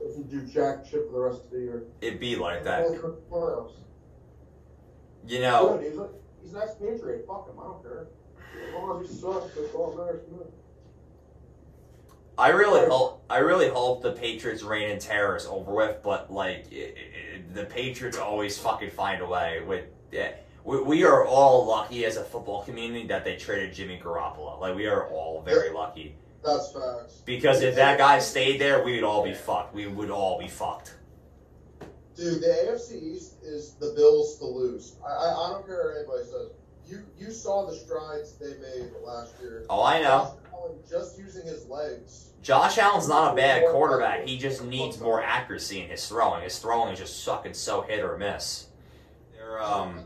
doesn't 0.00 0.30
do 0.30 0.42
jack 0.42 0.84
shit 0.84 1.06
for 1.06 1.12
the 1.12 1.20
rest 1.20 1.44
of 1.44 1.50
the 1.50 1.58
year. 1.58 1.84
It'd 2.00 2.20
be 2.20 2.36
like 2.36 2.64
that. 2.64 2.84
Only 2.84 2.98
for 2.98 3.12
playoffs. 3.30 3.72
You 5.26 5.40
know, 5.40 5.78
Good, 5.78 5.92
he's, 6.42 6.54
an 6.54 6.62
ex-Patriot. 6.62 7.24
Fuck 7.26 7.48
him. 7.48 7.58
I 7.58 7.64
don't 7.64 7.82
care. 7.82 8.06
As 8.68 8.74
long 8.74 9.02
as 9.02 9.10
he 9.10 9.16
sucks, 9.16 9.54
that's 9.54 9.74
all 9.74 9.90
that 9.90 10.04
matters 10.04 10.24
to 10.26 10.32
me. 10.32 10.44
I 12.38 12.50
really 12.50 12.86
hope. 12.88 13.24
I 13.30 13.38
really 13.38 13.68
hope 13.68 14.02
the 14.02 14.12
Patriots' 14.12 14.62
reign 14.62 14.90
in 14.90 14.98
terror 14.98 15.36
is 15.36 15.46
over 15.46 15.72
with. 15.72 16.02
But 16.02 16.32
like, 16.32 16.66
i 16.72 16.76
i 16.76 17.42
the 17.54 17.64
Patriots 17.64 18.18
always 18.18 18.58
fucking 18.58 18.90
find 18.90 19.22
a 19.22 19.26
way. 19.26 19.62
With 19.66 19.86
yeah, 20.12 20.32
we, 20.62 20.80
we 20.82 21.04
are 21.04 21.24
all 21.24 21.66
lucky 21.66 22.04
as 22.04 22.16
a 22.16 22.24
football 22.24 22.62
community 22.62 23.06
that 23.06 23.24
they 23.24 23.36
traded 23.36 23.72
Jimmy 23.72 23.98
Garoppolo. 24.02 24.60
Like, 24.60 24.76
we 24.76 24.86
are 24.86 25.08
all 25.08 25.42
very 25.42 25.72
lucky. 25.72 26.14
That's 26.46 26.72
facts. 26.72 27.22
Because 27.24 27.62
if 27.62 27.74
that 27.74 27.98
guy 27.98 28.20
stayed 28.20 28.60
there, 28.60 28.84
we 28.84 28.94
would 28.94 29.04
all 29.04 29.24
be 29.24 29.34
fucked. 29.34 29.74
We 29.74 29.86
would 29.86 30.10
all 30.10 30.38
be 30.38 30.48
fucked. 30.48 30.94
Dude, 32.16 32.40
the 32.40 32.46
AFC 32.46 33.02
East 33.02 33.34
is 33.42 33.74
the 33.74 33.92
Bills 33.94 34.38
to 34.38 34.46
lose. 34.46 34.96
I, 35.06 35.10
I, 35.10 35.46
I 35.46 35.52
don't 35.52 35.66
care 35.66 35.84
what 35.84 35.96
anybody 35.96 36.24
says. 36.24 36.50
You 36.88 37.04
you 37.18 37.32
saw 37.32 37.66
the 37.66 37.74
strides 37.74 38.36
they 38.38 38.54
made 38.58 38.90
last 39.04 39.34
year. 39.40 39.66
Oh, 39.68 39.82
I 39.82 40.00
know. 40.00 40.06
Josh 40.06 40.52
Allen 40.52 40.78
just 40.88 41.18
using 41.18 41.44
his 41.44 41.66
legs. 41.66 42.30
Josh 42.42 42.78
Allen's 42.78 43.08
not 43.08 43.32
a 43.32 43.36
bad 43.36 43.64
quarterback. 43.72 44.24
He 44.24 44.38
just 44.38 44.64
needs 44.64 45.00
more 45.00 45.20
accuracy 45.20 45.80
in 45.80 45.90
his 45.90 46.06
throwing. 46.08 46.44
His 46.44 46.60
throwing 46.60 46.92
is 46.92 47.00
just 47.00 47.24
sucking 47.24 47.54
so 47.54 47.82
hit 47.82 48.04
or 48.04 48.16
miss. 48.16 48.68
They're, 49.34 49.60
um, 49.60 50.04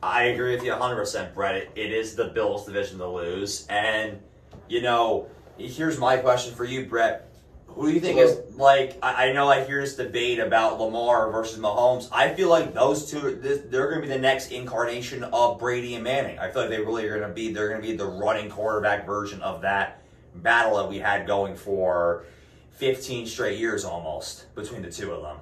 I 0.00 0.24
agree 0.24 0.54
with 0.54 0.64
you 0.64 0.70
100%, 0.70 1.34
Brett. 1.34 1.56
It, 1.56 1.70
it 1.74 1.92
is 1.92 2.14
the 2.14 2.26
Bills' 2.26 2.64
division 2.64 2.98
to 2.98 3.08
lose. 3.08 3.66
And, 3.66 4.20
you 4.68 4.82
know, 4.82 5.26
here's 5.68 5.98
my 5.98 6.16
question 6.16 6.54
for 6.54 6.64
you, 6.64 6.86
Brett. 6.86 7.26
Who 7.68 7.86
do 7.86 7.92
you 7.92 8.00
think 8.00 8.18
is, 8.18 8.36
like, 8.56 8.98
I, 9.00 9.28
I 9.28 9.32
know 9.32 9.48
I 9.48 9.64
hear 9.64 9.80
this 9.80 9.94
debate 9.94 10.40
about 10.40 10.80
Lamar 10.80 11.30
versus 11.30 11.58
Mahomes. 11.58 12.08
I 12.10 12.34
feel 12.34 12.48
like 12.48 12.74
those 12.74 13.08
two, 13.08 13.38
this, 13.40 13.60
they're 13.66 13.88
going 13.88 14.02
to 14.02 14.08
be 14.08 14.12
the 14.12 14.18
next 14.18 14.50
incarnation 14.50 15.22
of 15.22 15.60
Brady 15.60 15.94
and 15.94 16.02
Manning. 16.02 16.38
I 16.38 16.50
feel 16.50 16.62
like 16.62 16.70
they 16.70 16.80
really 16.80 17.06
are 17.06 17.16
going 17.16 17.28
to 17.28 17.34
be, 17.34 17.52
they're 17.52 17.68
going 17.68 17.80
to 17.80 17.86
be 17.86 17.96
the 17.96 18.06
running 18.06 18.50
quarterback 18.50 19.06
version 19.06 19.40
of 19.40 19.62
that 19.62 20.02
battle 20.34 20.76
that 20.78 20.88
we 20.88 20.98
had 20.98 21.26
going 21.26 21.54
for 21.54 22.24
15 22.72 23.26
straight 23.26 23.58
years 23.58 23.84
almost 23.84 24.52
between 24.54 24.82
the 24.82 24.90
two 24.90 25.12
of 25.12 25.22
them. 25.22 25.36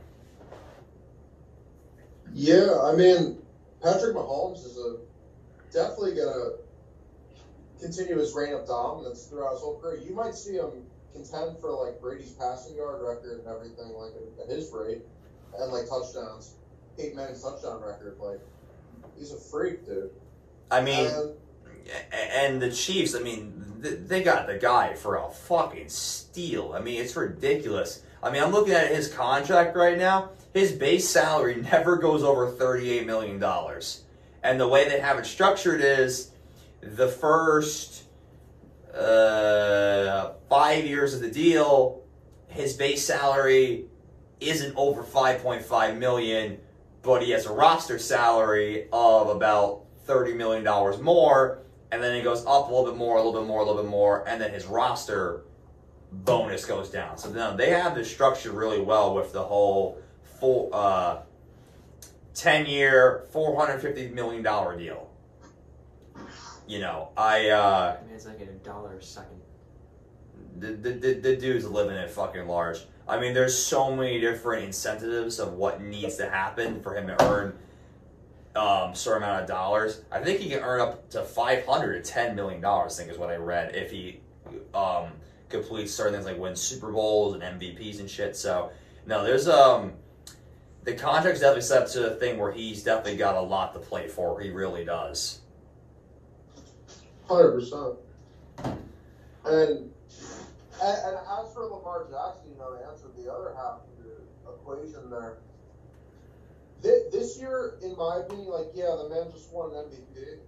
Yeah, 2.35 2.79
I 2.83 2.95
mean, 2.95 3.39
Patrick 3.83 4.15
Mahomes 4.15 4.65
is 4.67 4.77
a 4.77 4.97
definitely 5.73 6.15
gonna 6.15 6.51
continue 7.81 8.19
his 8.19 8.35
reign 8.35 8.53
of 8.55 8.67
dominance 8.67 9.25
throughout 9.25 9.53
his 9.53 9.61
whole 9.61 9.79
career. 9.81 10.01
You 10.01 10.15
might 10.15 10.35
see 10.35 10.55
him 10.55 10.71
contend 11.13 11.59
for 11.59 11.71
like 11.73 12.01
Brady's 12.01 12.33
passing 12.33 12.77
yard 12.77 13.01
record 13.03 13.41
and 13.41 13.49
everything, 13.49 13.93
like 13.95 14.13
at, 14.39 14.45
at 14.45 14.55
his 14.55 14.71
rate, 14.73 15.03
and 15.59 15.73
like 15.73 15.89
touchdowns, 15.89 16.55
Peyton 16.97 17.17
Manning's 17.17 17.43
touchdown 17.43 17.81
record. 17.83 18.17
Like, 18.21 18.41
he's 19.19 19.33
a 19.33 19.39
freak, 19.39 19.87
dude. 19.87 20.11
I 20.71 20.81
mean, 20.81 21.07
And- 21.07 21.35
and 22.13 22.61
the 22.61 22.71
Chiefs, 22.71 23.15
I 23.15 23.21
mean, 23.21 23.77
they 23.81 24.23
got 24.23 24.47
the 24.47 24.59
guy 24.59 24.95
for 24.95 25.17
a 25.17 25.31
fucking 25.31 25.89
steal. 25.89 26.73
I 26.75 26.81
mean, 26.81 27.01
it's 27.01 27.17
ridiculous. 27.17 28.03
I 28.23 28.31
mean, 28.31 28.43
I'm 28.43 28.53
looking 28.53 28.75
at 28.75 28.89
his 28.95 29.09
contract 29.13 29.75
right 29.77 29.97
now. 29.97 30.31
His 30.53 30.73
base 30.73 31.09
salary 31.09 31.57
never 31.73 31.97
goes 31.97 32.23
over 32.23 32.51
$38 32.53 33.07
million. 33.07 33.43
And 34.43 34.61
the 34.61 34.69
way 34.69 34.87
they 34.89 35.01
have 35.01 35.19
it 35.19 35.25
structured 35.27 35.81
is 35.81 36.31
the 36.81 37.09
first 37.09 38.05
uh, 38.95 40.33
five 40.49 40.85
years 40.85 41.15
of 41.15 41.21
the 41.21 41.31
deal, 41.31 42.03
his 42.49 42.75
base 42.75 43.05
salary 43.05 43.87
isn't 44.41 44.75
over 44.77 45.03
5.5 45.03 45.99
million, 45.99 46.59
but 47.03 47.23
he 47.23 47.31
has 47.31 47.47
a 47.47 47.53
roster 47.53 47.99
salary 47.99 48.89
of 48.93 49.29
about 49.29 49.85
30 50.05 50.35
million 50.35 50.65
dollars 50.65 51.01
more, 51.01 51.61
and 51.91 52.03
then 52.03 52.15
it 52.15 52.25
goes 52.25 52.41
up 52.47 52.69
a 52.69 52.75
little 52.75 52.87
bit 52.87 52.97
more, 52.97 53.17
a 53.17 53.23
little 53.23 53.41
bit 53.41 53.47
more, 53.47 53.61
a 53.61 53.65
little 53.65 53.83
bit 53.83 53.91
more, 53.91 54.27
and 54.29 54.41
then 54.41 54.53
his 54.53 54.67
roster 54.67 55.43
bonus 56.11 56.65
goes 56.65 56.91
down. 56.91 57.19
So 57.19 57.31
now 57.31 57.55
they 57.55 57.71
have 57.71 57.95
this 57.95 58.11
structured 58.11 58.53
really 58.53 58.81
well 58.81 59.15
with 59.15 59.33
the 59.33 59.43
whole 59.43 60.01
full 60.41 60.71
uh, 60.73 61.21
10 62.35 62.67
year, 62.67 63.27
450 63.33 64.09
million 64.09 64.43
dollar 64.43 64.79
deal. 64.79 65.08
You 66.69 66.81
know, 66.81 67.09
I 67.17 67.49
uh, 67.49 67.97
I 68.01 68.05
mean, 68.07 68.15
it's 68.15 68.27
like 68.27 68.41
a 68.41 68.47
dollar 68.47 68.99
a 68.99 69.03
second. 69.03 69.41
the, 70.59 70.73
the, 70.73 70.91
the, 70.93 71.15
the 71.15 71.37
dude's 71.37 71.67
living 71.67 71.97
it 71.97 72.11
fucking 72.11 72.47
large. 72.47 72.81
I 73.09 73.19
mean, 73.19 73.33
there's 73.33 73.57
so 73.57 73.97
many 73.97 74.21
different 74.21 74.65
incentives 74.65 75.39
of 75.39 75.55
what 75.55 75.81
needs 75.81 76.17
to 76.17 76.29
happen 76.29 76.83
for 76.83 76.95
him 76.95 77.07
to 77.07 77.25
earn 77.25 77.59
um 78.55 78.95
certain 78.95 79.23
amount 79.23 79.43
of 79.43 79.49
dollars. 79.49 80.03
I 80.13 80.21
think 80.21 80.41
he 80.41 80.51
can 80.51 80.61
earn 80.61 80.81
up 80.81 81.09
to 81.11 81.23
five 81.25 81.65
hundred 81.65 82.05
to 82.05 82.11
ten 82.11 82.37
million 82.37 82.61
dollars. 82.61 82.95
I 82.95 83.03
think 83.03 83.13
is 83.13 83.19
what 83.19 83.31
I 83.31 83.37
read 83.37 83.75
if 83.75 83.91
he 83.91 84.21
um 84.75 85.13
completes 85.49 85.95
certain 85.95 86.13
things 86.13 86.27
like 86.27 86.39
wins 86.39 86.61
Super 86.61 86.93
Bowls 86.93 87.35
and 87.35 87.43
MVPs 87.43 88.01
and 88.01 88.11
shit. 88.11 88.37
So 88.37 88.73
no, 89.07 89.25
there's 89.25 89.49
um 89.49 89.93
the 90.85 90.95
contract's 90.95 91.41
definitely 91.41 91.63
set 91.63 91.83
up 91.83 91.89
to 91.93 92.13
a 92.13 92.17
thing 92.17 92.39
where 92.39 92.53
he's 92.53 92.83
definitely 92.83 93.17
got 93.17 93.37
a 93.37 93.41
lot 93.41 93.73
to 93.75 93.79
play 93.81 94.09
for. 94.09 94.39
He 94.41 94.51
really 94.51 94.85
does. 94.85 95.41
Hundred 97.29 97.53
percent. 97.53 97.95
And, 99.45 99.91
and 100.83 101.17
as 101.17 101.55
for 101.55 101.65
Lamar 101.65 102.07
Jackson, 102.11 102.51
you 102.53 102.59
know, 102.59 102.77
to 102.77 102.87
answer 102.87 103.09
the 103.17 103.31
other 103.33 103.55
half 103.55 103.81
of 103.85 104.05
your 104.05 104.25
equation 104.55 105.11
there. 105.11 105.39
This 106.81 107.39
year, 107.39 107.79
in 107.83 107.97
my 107.97 108.19
opinion, 108.25 108.49
like 108.49 108.69
yeah, 108.75 108.97
the 108.97 109.09
man 109.09 109.33
just 109.33 109.53
won 109.53 109.75
an 109.75 109.91
MVP, 109.91 110.39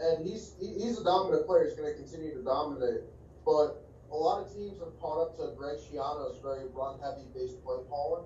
and 0.00 0.26
he's 0.26 0.54
he's 0.58 0.98
a 0.98 1.04
dominant 1.04 1.46
player. 1.46 1.66
He's 1.66 1.74
going 1.74 1.92
to 1.92 1.98
continue 1.98 2.34
to 2.34 2.42
dominate. 2.42 3.02
But 3.44 3.84
a 4.10 4.16
lot 4.16 4.40
of 4.46 4.52
teams 4.54 4.78
have 4.80 4.98
caught 5.00 5.20
up 5.20 5.36
to 5.36 5.52
Greg 5.56 5.76
Schiano's 5.78 6.40
very 6.40 6.66
run-heavy 6.72 7.26
based 7.34 7.62
play 7.64 7.76
calling. 7.90 8.24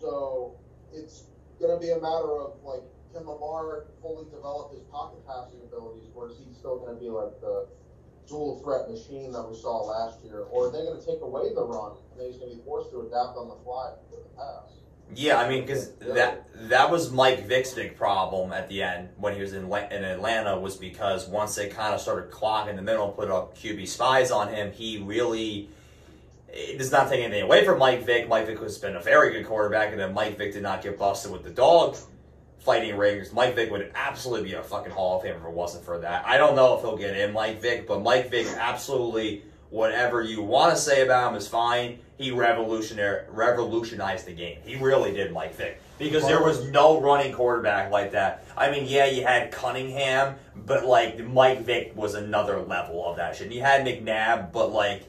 So 0.00 0.56
it's 0.94 1.24
going 1.60 1.78
to 1.78 1.84
be 1.84 1.90
a 1.90 2.00
matter 2.00 2.30
of 2.40 2.54
like, 2.64 2.82
can 3.14 3.24
Lamar 3.26 3.86
fully 4.02 4.24
develop 4.30 4.72
his 4.72 4.82
pocket 4.90 5.24
passing 5.26 5.60
abilities, 5.62 6.10
or 6.14 6.28
is 6.28 6.36
he 6.36 6.52
still 6.52 6.78
going 6.78 6.94
to 6.94 7.00
be 7.00 7.08
like 7.08 7.40
the 7.40 7.68
dual 8.28 8.60
threat 8.62 8.90
machine 8.90 9.32
that 9.32 9.42
we 9.42 9.56
saw 9.56 9.82
last 9.82 10.18
year, 10.24 10.40
or 10.50 10.68
are 10.68 10.72
they 10.72 10.84
going 10.84 10.98
to 10.98 11.06
take 11.06 11.20
away 11.20 11.54
the 11.54 11.62
run 11.62 11.92
and 12.18 12.26
he's 12.26 12.36
going 12.36 12.50
to 12.50 12.56
be 12.56 12.62
forced 12.64 12.90
to 12.90 13.00
adapt 13.00 13.36
on 13.36 13.48
the 13.48 13.56
fly 13.62 13.92
with 14.10 14.24
the 14.24 14.30
pass? 14.36 14.72
Yeah, 15.14 15.38
I 15.38 15.48
mean, 15.48 15.62
because 15.62 15.92
that 15.96 16.48
that 16.68 16.90
was 16.90 17.12
Mike 17.12 17.46
Vick's 17.46 17.72
big 17.72 17.94
problem 17.96 18.52
at 18.52 18.68
the 18.68 18.82
end 18.82 19.10
when 19.18 19.34
he 19.34 19.42
was 19.42 19.52
in 19.52 19.64
in 19.64 20.04
Atlanta 20.04 20.58
was 20.58 20.76
because 20.76 21.28
once 21.28 21.54
they 21.54 21.68
kind 21.68 21.94
of 21.94 22.00
started 22.00 22.30
clogging 22.30 22.76
the 22.76 22.82
middle, 22.82 23.10
put 23.10 23.30
up 23.30 23.56
QB 23.56 23.86
spies 23.86 24.30
on 24.30 24.48
him, 24.48 24.72
he 24.72 24.98
really. 24.98 25.68
It 26.56 26.78
does 26.78 26.92
not 26.92 27.08
take 27.08 27.20
anything 27.20 27.42
away 27.42 27.64
from 27.64 27.80
Mike 27.80 28.06
Vick. 28.06 28.28
Mike 28.28 28.46
Vick 28.46 28.60
has 28.60 28.78
been 28.78 28.94
a 28.94 29.00
very 29.00 29.32
good 29.32 29.44
quarterback, 29.44 29.90
and 29.90 29.98
then 29.98 30.14
Mike 30.14 30.38
Vick 30.38 30.52
did 30.52 30.62
not 30.62 30.82
get 30.82 30.96
busted 30.96 31.32
with 31.32 31.42
the 31.42 31.50
dog 31.50 31.96
fighting 32.64 32.96
rings. 32.96 33.32
Mike 33.32 33.54
Vick 33.54 33.70
would 33.70 33.92
absolutely 33.94 34.48
be 34.48 34.54
a 34.54 34.62
fucking 34.62 34.90
Hall 34.90 35.18
of 35.18 35.24
Famer 35.24 35.36
if 35.36 35.44
it 35.44 35.50
wasn't 35.50 35.84
for 35.84 35.98
that. 35.98 36.24
I 36.26 36.38
don't 36.38 36.56
know 36.56 36.74
if 36.74 36.80
he'll 36.80 36.96
get 36.96 37.16
in 37.16 37.32
Mike 37.32 37.60
Vick, 37.60 37.86
but 37.86 38.02
Mike 38.02 38.30
Vick 38.30 38.46
absolutely 38.58 39.42
whatever 39.68 40.22
you 40.22 40.40
want 40.40 40.74
to 40.74 40.80
say 40.80 41.02
about 41.02 41.30
him 41.30 41.36
is 41.36 41.46
fine. 41.46 41.98
He 42.16 42.30
revolutionary 42.30 43.24
revolutionized 43.28 44.26
the 44.26 44.32
game. 44.32 44.60
He 44.64 44.76
really 44.76 45.12
did, 45.12 45.32
Mike 45.32 45.54
Vick, 45.56 45.80
because 45.98 46.26
there 46.26 46.42
was 46.42 46.70
no 46.70 47.00
running 47.00 47.34
quarterback 47.34 47.90
like 47.90 48.12
that. 48.12 48.46
I 48.56 48.70
mean, 48.70 48.86
yeah, 48.86 49.06
you 49.06 49.24
had 49.24 49.50
Cunningham, 49.50 50.36
but 50.54 50.86
like 50.86 51.18
Mike 51.18 51.62
Vick 51.62 51.94
was 51.94 52.14
another 52.14 52.60
level 52.62 53.04
of 53.04 53.16
that 53.16 53.36
shit. 53.36 53.52
You 53.52 53.60
had 53.60 53.84
McNabb, 53.84 54.52
but 54.52 54.72
like 54.72 55.02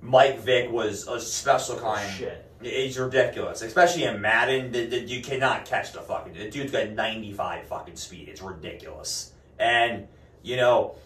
Mike 0.00 0.40
Vick 0.40 0.70
was 0.70 1.06
a 1.06 1.20
special 1.20 1.76
kind. 1.76 2.08
Shit. 2.14 2.47
It's 2.60 2.96
ridiculous, 2.96 3.62
especially 3.62 4.04
in 4.04 4.20
Madden. 4.20 4.72
The, 4.72 4.86
the, 4.86 5.00
you 5.00 5.22
cannot 5.22 5.64
catch 5.64 5.92
the 5.92 6.00
fucking. 6.00 6.32
The 6.32 6.50
dude's 6.50 6.72
got 6.72 6.90
95 6.90 7.68
fucking 7.68 7.96
speed. 7.96 8.28
It's 8.28 8.42
ridiculous. 8.42 9.32
And 9.58 10.08
you 10.42 10.56
know, 10.56 10.96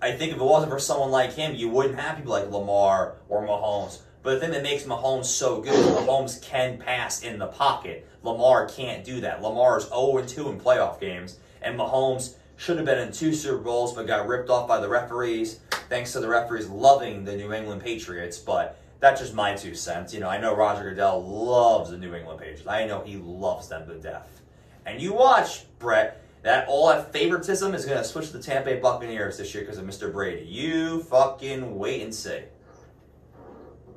I 0.00 0.12
think 0.12 0.32
if 0.32 0.38
it 0.38 0.44
wasn't 0.44 0.72
for 0.72 0.78
someone 0.78 1.10
like 1.10 1.32
him, 1.32 1.54
you 1.54 1.68
wouldn't 1.68 1.98
have 1.98 2.16
people 2.16 2.32
like 2.32 2.50
Lamar 2.50 3.16
or 3.28 3.46
Mahomes. 3.46 4.00
But 4.22 4.34
the 4.34 4.40
thing 4.40 4.50
that 4.50 4.62
makes 4.62 4.84
Mahomes 4.84 5.26
so 5.26 5.60
good 5.60 5.72
Mahomes 5.72 6.42
can 6.42 6.78
pass 6.78 7.22
in 7.22 7.38
the 7.38 7.46
pocket. 7.46 8.06
Lamar 8.22 8.68
can't 8.68 9.04
do 9.04 9.20
that. 9.20 9.42
Lamar 9.42 9.78
is 9.78 9.84
0 9.84 10.22
2 10.26 10.50
in 10.50 10.60
playoff 10.60 11.00
games, 11.00 11.38
and 11.62 11.78
Mahomes 11.78 12.34
should 12.56 12.76
have 12.76 12.84
been 12.84 12.98
in 12.98 13.12
two 13.12 13.32
Super 13.32 13.58
Bowls 13.58 13.94
but 13.94 14.06
got 14.06 14.26
ripped 14.26 14.50
off 14.50 14.66
by 14.66 14.80
the 14.80 14.88
referees, 14.88 15.60
thanks 15.88 16.12
to 16.12 16.20
the 16.20 16.28
referees 16.28 16.68
loving 16.68 17.24
the 17.24 17.36
New 17.36 17.52
England 17.52 17.82
Patriots. 17.82 18.38
But 18.38 18.78
that's 19.00 19.20
just 19.20 19.34
my 19.34 19.54
two 19.54 19.74
cents. 19.74 20.12
You 20.12 20.20
know, 20.20 20.28
I 20.28 20.38
know 20.38 20.54
Roger 20.54 20.90
Goodell 20.90 21.22
loves 21.22 21.90
the 21.90 21.98
New 21.98 22.14
England 22.14 22.40
Patriots. 22.40 22.66
I 22.66 22.86
know 22.86 23.02
he 23.02 23.16
loves 23.16 23.68
them 23.68 23.86
to 23.88 23.94
death. 23.94 24.42
And 24.86 25.00
you 25.00 25.12
watch, 25.12 25.64
Brett, 25.78 26.22
that 26.42 26.66
all 26.68 26.88
that 26.88 27.12
favoritism 27.12 27.74
is 27.74 27.84
going 27.84 27.98
to 27.98 28.04
switch 28.04 28.28
to 28.28 28.38
the 28.38 28.42
Tampa 28.42 28.70
Bay 28.70 28.80
Buccaneers 28.80 29.36
this 29.36 29.54
year 29.54 29.64
because 29.64 29.78
of 29.78 29.84
Mr. 29.84 30.12
Brady. 30.12 30.46
You 30.46 31.02
fucking 31.04 31.76
wait 31.78 32.02
and 32.02 32.14
see. 32.14 32.40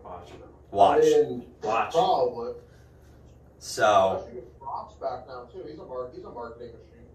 Watch. 0.03 0.29
Watch. 0.71 1.03
I 1.03 1.21
mean, 1.23 1.45
Watch. 1.63 1.91
probably. 1.93 2.53
So, 3.59 4.17
Especially 4.25 4.41
back 5.01 5.27
now 5.27 5.43
too. 5.51 5.63
He's 5.67 5.79
a 5.79 5.85
mar- 5.85 6.09
he's 6.13 6.23
a 6.23 6.29
marketing 6.29 6.69
machine. 6.69 7.05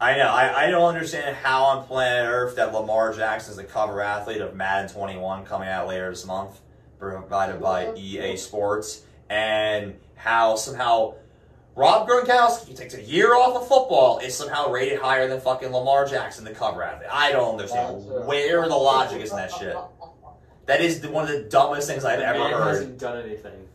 I 0.00 0.16
know. 0.16 0.28
I, 0.28 0.66
I 0.66 0.70
don't 0.70 0.82
understand 0.88 1.36
how 1.36 1.64
on 1.64 1.86
planet 1.86 2.28
Earth 2.28 2.56
that 2.56 2.72
Lamar 2.72 3.12
Jackson 3.12 3.50
is 3.50 3.56
the 3.56 3.64
cover 3.64 4.00
athlete 4.00 4.40
of 4.40 4.54
Madden 4.54 4.88
21 4.90 5.44
coming 5.44 5.68
out 5.68 5.88
later 5.88 6.10
this 6.10 6.24
month, 6.26 6.60
provided 7.10 7.60
by 7.60 7.92
EA 7.94 8.36
Sports, 8.36 9.02
and 9.28 9.96
how 10.14 10.54
somehow 10.54 11.14
Rob 11.74 12.08
Gronkowski 12.08 12.76
takes 12.76 12.94
a 12.94 13.02
year 13.02 13.34
off 13.34 13.56
of 13.56 13.66
football 13.66 14.18
is 14.18 14.36
somehow 14.36 14.70
rated 14.70 15.00
higher 15.00 15.26
than 15.26 15.40
fucking 15.40 15.72
Lamar 15.72 16.06
Jackson, 16.06 16.44
the 16.44 16.52
cover 16.52 16.82
athlete. 16.82 17.08
I 17.10 17.32
don't 17.32 17.52
understand 17.52 18.04
where 18.26 18.68
the 18.68 18.76
logic 18.76 19.20
is 19.20 19.30
in 19.30 19.36
that 19.36 19.52
shit. 19.52 19.76
That 20.66 20.80
is 20.80 21.00
the, 21.00 21.10
one 21.10 21.24
of 21.24 21.30
the 21.30 21.48
dumbest 21.48 21.88
things 21.88 22.04
I've 22.04 22.20
ever 22.20 22.38
heard. 22.38 22.68
hasn't 22.68 22.98
done 22.98 23.20
anything. 23.24 23.68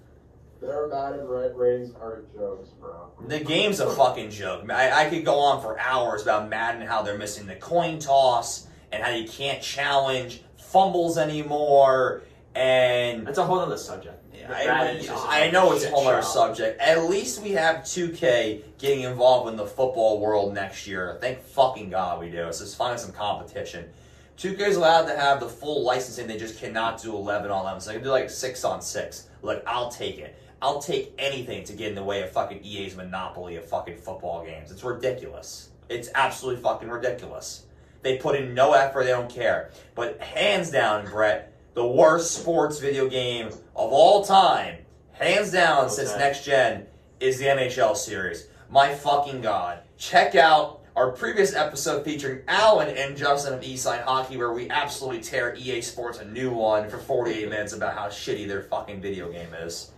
Their 0.61 0.87
Madden 0.87 1.27
red 1.27 1.55
ratings 1.55 1.93
are 1.95 2.23
jokes, 2.33 2.69
bro. 2.69 3.11
The 3.27 3.39
game's 3.41 3.79
a 3.79 3.89
fucking 3.91 4.31
joke. 4.31 4.69
I, 4.71 5.05
I 5.05 5.09
could 5.09 5.25
go 5.25 5.37
on 5.39 5.61
for 5.61 5.77
hours 5.77 6.23
about 6.23 6.49
Madden, 6.49 6.81
how 6.87 7.01
they're 7.01 7.17
missing 7.17 7.45
the 7.45 7.55
coin 7.55 7.99
toss, 7.99 8.67
and 8.91 9.03
how 9.03 9.09
you 9.11 9.27
can't 9.27 9.61
challenge 9.61 10.41
fumbles 10.57 11.17
anymore, 11.17 12.23
and 12.57 13.27
That's 13.27 13.37
a 13.37 13.43
whole 13.43 13.59
other 13.59 13.77
subject. 13.77 14.23
I, 14.49 14.65
Madden's 14.65 15.09
I 15.11 15.51
know 15.51 15.73
it's 15.73 15.85
a 15.85 15.89
whole 15.89 16.07
other 16.07 16.21
subject. 16.21 16.79
At 16.79 17.03
least 17.03 17.43
we 17.43 17.51
have 17.51 17.77
2K 17.77 18.63
getting 18.79 19.01
involved 19.01 19.51
in 19.51 19.57
the 19.57 19.65
football 19.65 20.19
world 20.19 20.53
next 20.53 20.87
year. 20.87 21.17
Thank 21.21 21.41
fucking 21.41 21.89
God 21.89 22.19
we 22.19 22.29
do. 22.29 22.51
So 22.51 22.63
it's 22.63 22.73
finally 22.73 22.97
some 22.97 23.11
competition. 23.11 23.89
2K 24.37 24.59
is 24.61 24.75
allowed 24.77 25.05
to 25.05 25.15
have 25.15 25.39
the 25.39 25.49
full 25.49 25.83
licensing. 25.83 26.27
They 26.27 26.37
just 26.37 26.59
cannot 26.59 27.01
do 27.01 27.15
11 27.15 27.51
on 27.51 27.61
11. 27.61 27.81
So 27.81 27.89
they 27.89 27.95
can 27.95 28.03
do 28.03 28.09
like 28.09 28.29
6 28.29 28.63
on 28.63 28.81
6. 28.81 29.27
Look, 29.43 29.63
I'll 29.67 29.91
take 29.91 30.17
it. 30.17 30.35
I'll 30.61 30.81
take 30.81 31.13
anything 31.19 31.63
to 31.65 31.73
get 31.73 31.89
in 31.89 31.95
the 31.95 32.03
way 32.03 32.21
of 32.23 32.31
fucking 32.31 32.63
EA's 32.63 32.95
monopoly 32.95 33.57
of 33.57 33.65
fucking 33.65 33.97
football 33.97 34.43
games. 34.43 34.71
It's 34.71 34.83
ridiculous. 34.83 35.69
It's 35.89 36.09
absolutely 36.15 36.63
fucking 36.63 36.89
ridiculous. 36.89 37.65
They 38.01 38.17
put 38.17 38.35
in 38.35 38.53
no 38.53 38.73
effort. 38.73 39.03
They 39.03 39.11
don't 39.11 39.29
care. 39.29 39.71
But 39.93 40.19
hands 40.21 40.71
down, 40.71 41.05
Brett, 41.05 41.53
the 41.77 41.85
worst 41.85 42.31
sports 42.31 42.79
video 42.79 43.07
game 43.07 43.49
of 43.49 43.91
all 43.91 44.25
time, 44.25 44.79
hands 45.11 45.51
down 45.51 45.87
since 45.91 46.09
next 46.15 46.43
gen, 46.43 46.87
is 47.19 47.37
the 47.37 47.45
NHL 47.45 47.95
series. 47.95 48.47
My 48.67 48.95
fucking 48.95 49.41
god. 49.41 49.81
Check 49.95 50.33
out 50.33 50.81
our 50.95 51.11
previous 51.11 51.53
episode 51.53 52.03
featuring 52.03 52.41
Alan 52.47 52.97
and 52.97 53.15
Justin 53.15 53.53
of 53.53 53.61
Eastside 53.61 54.01
Hockey, 54.01 54.37
where 54.37 54.53
we 54.53 54.67
absolutely 54.71 55.21
tear 55.21 55.53
EA 55.55 55.81
Sports 55.81 56.17
a 56.17 56.25
new 56.25 56.49
one 56.49 56.89
for 56.89 56.97
48 56.97 57.47
minutes 57.49 57.73
about 57.73 57.93
how 57.93 58.07
shitty 58.07 58.47
their 58.47 58.63
fucking 58.63 58.99
video 58.99 59.31
game 59.31 59.53
is. 59.61 59.91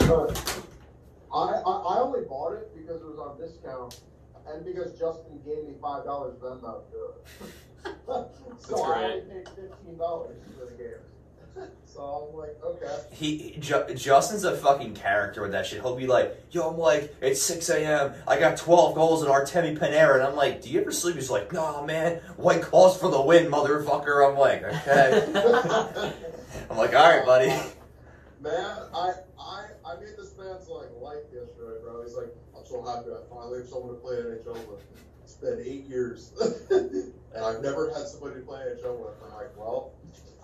But 0.00 0.62
I, 1.32 1.62
I 1.64 1.94
I 1.94 2.00
only 2.00 2.26
bought 2.28 2.52
it 2.52 2.76
because 2.76 3.00
it 3.00 3.06
was 3.06 3.18
on 3.18 3.40
discount, 3.40 4.02
and 4.46 4.62
because 4.66 4.98
Justin 4.98 5.40
gave 5.46 5.64
me 5.64 5.76
five 5.80 6.04
dollars 6.04 6.36
Venmo 6.42 6.84
to 6.84 6.90
do 6.92 7.06
it. 7.06 7.50
So 8.58 8.82
I 8.82 9.04
only 9.04 9.20
great. 9.20 9.28
paid 9.28 9.48
fifteen 9.54 9.98
dollars 9.98 10.36
for 10.58 10.66
the 10.66 10.72
game. 10.72 11.68
so 11.84 12.00
I'm 12.00 12.36
like, 12.38 12.56
okay. 12.64 12.98
He 13.12 13.56
Ju- 13.60 13.94
Justin's 13.94 14.44
a 14.44 14.56
fucking 14.56 14.94
character 14.94 15.42
with 15.42 15.52
that 15.52 15.66
shit. 15.66 15.82
He'll 15.82 15.96
be 15.96 16.06
like, 16.06 16.34
"Yo, 16.50 16.68
I'm 16.70 16.78
like, 16.78 17.14
it's 17.20 17.42
6 17.42 17.68
a.m. 17.70 18.14
I 18.26 18.38
got 18.38 18.56
12 18.56 18.94
goals 18.94 19.22
in 19.22 19.28
Artemi 19.28 19.78
Panarin," 19.78 20.16
and 20.16 20.24
I'm 20.24 20.36
like, 20.36 20.62
"Do 20.62 20.70
you 20.70 20.80
ever 20.80 20.90
sleep?" 20.92 21.16
He's 21.16 21.30
like, 21.30 21.52
"No, 21.52 21.84
man. 21.84 22.20
White 22.36 22.62
claws 22.62 22.98
for 22.98 23.10
the 23.10 23.20
win, 23.20 23.50
motherfucker." 23.50 24.28
I'm 24.28 24.38
like, 24.38 24.62
"Okay." 24.62 26.12
I'm 26.70 26.76
like, 26.78 26.94
"All 26.94 27.08
right, 27.10 27.26
buddy." 27.26 27.48
Man, 28.40 28.78
I 28.94 29.12
I 29.38 29.64
I 29.84 29.94
made 30.00 30.16
this 30.18 30.34
man's 30.38 30.68
like 30.68 30.88
life 31.00 31.24
yesterday, 31.32 31.80
bro. 31.82 32.02
He's 32.02 32.14
like, 32.16 32.34
I'm 32.56 32.64
so 32.66 32.82
happy 32.82 33.10
I 33.10 33.20
finally 33.28 33.58
have 33.60 33.68
someone 33.68 33.94
to 33.94 34.00
play 34.00 34.16
NHL 34.16 34.54
with. 34.68 34.82
It's 35.24 35.34
been 35.34 35.58
eight 35.64 35.86
years, 35.88 36.32
and 36.70 37.44
I've 37.44 37.62
never 37.62 37.90
had 37.90 38.06
somebody 38.06 38.36
to 38.36 38.40
play 38.42 38.60
NHL 38.60 38.98
with. 38.98 39.14
I'm 39.24 39.32
like, 39.32 39.56
well, 39.56 39.92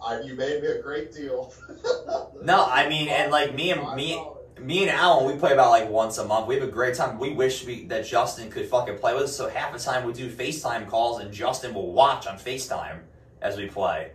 I, 0.05 0.23
you 0.23 0.35
made 0.35 0.63
me 0.63 0.69
a 0.69 0.83
great 0.83 1.13
deal. 1.13 1.53
No, 2.43 2.65
I 2.65 2.89
mean, 2.89 3.09
and 3.09 3.31
like 3.31 3.55
me 3.55 3.71
and 3.71 3.95
me, 3.95 4.19
me 4.59 4.81
and 4.81 4.91
Alan, 4.91 5.27
we 5.27 5.39
play 5.39 5.53
about 5.53 5.69
like 5.69 5.91
once 5.91 6.17
a 6.17 6.25
month. 6.25 6.47
We 6.47 6.55
have 6.55 6.67
a 6.67 6.73
great 6.73 6.95
time. 6.95 7.19
We 7.19 7.35
wish 7.35 7.67
we 7.67 7.85
that 7.89 8.07
Justin 8.07 8.51
could 8.51 8.65
fucking 8.65 8.97
play 8.97 9.13
with 9.13 9.25
us. 9.25 9.37
So 9.37 9.51
half 9.51 9.75
the 9.75 9.79
time 9.79 10.07
we 10.07 10.15
do 10.15 10.31
FaceTime 10.31 10.89
calls, 10.89 11.21
and 11.21 11.31
Justin 11.31 11.75
will 11.75 11.93
watch 11.93 12.27
on 12.27 12.39
FaceTime 12.39 13.01
as 13.43 13.59
we 13.59 13.67
play. 13.67 14.13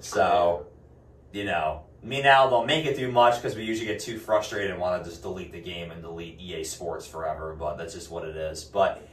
So, 0.00 0.66
you 1.32 1.44
know, 1.44 1.84
me 2.02 2.18
and 2.18 2.26
Al 2.26 2.50
don't 2.50 2.66
make 2.66 2.84
it 2.84 2.96
too 2.96 3.10
much 3.10 3.36
because 3.36 3.56
we 3.56 3.64
usually 3.64 3.86
get 3.86 4.00
too 4.00 4.18
frustrated 4.18 4.70
and 4.70 4.78
want 4.78 5.02
to 5.02 5.08
just 5.08 5.22
delete 5.22 5.52
the 5.52 5.62
game 5.62 5.90
and 5.90 6.02
delete 6.02 6.38
EA 6.38 6.64
Sports 6.64 7.06
forever. 7.06 7.56
But 7.58 7.76
that's 7.76 7.94
just 7.94 8.10
what 8.10 8.24
it 8.24 8.36
is. 8.36 8.62
But 8.64 9.08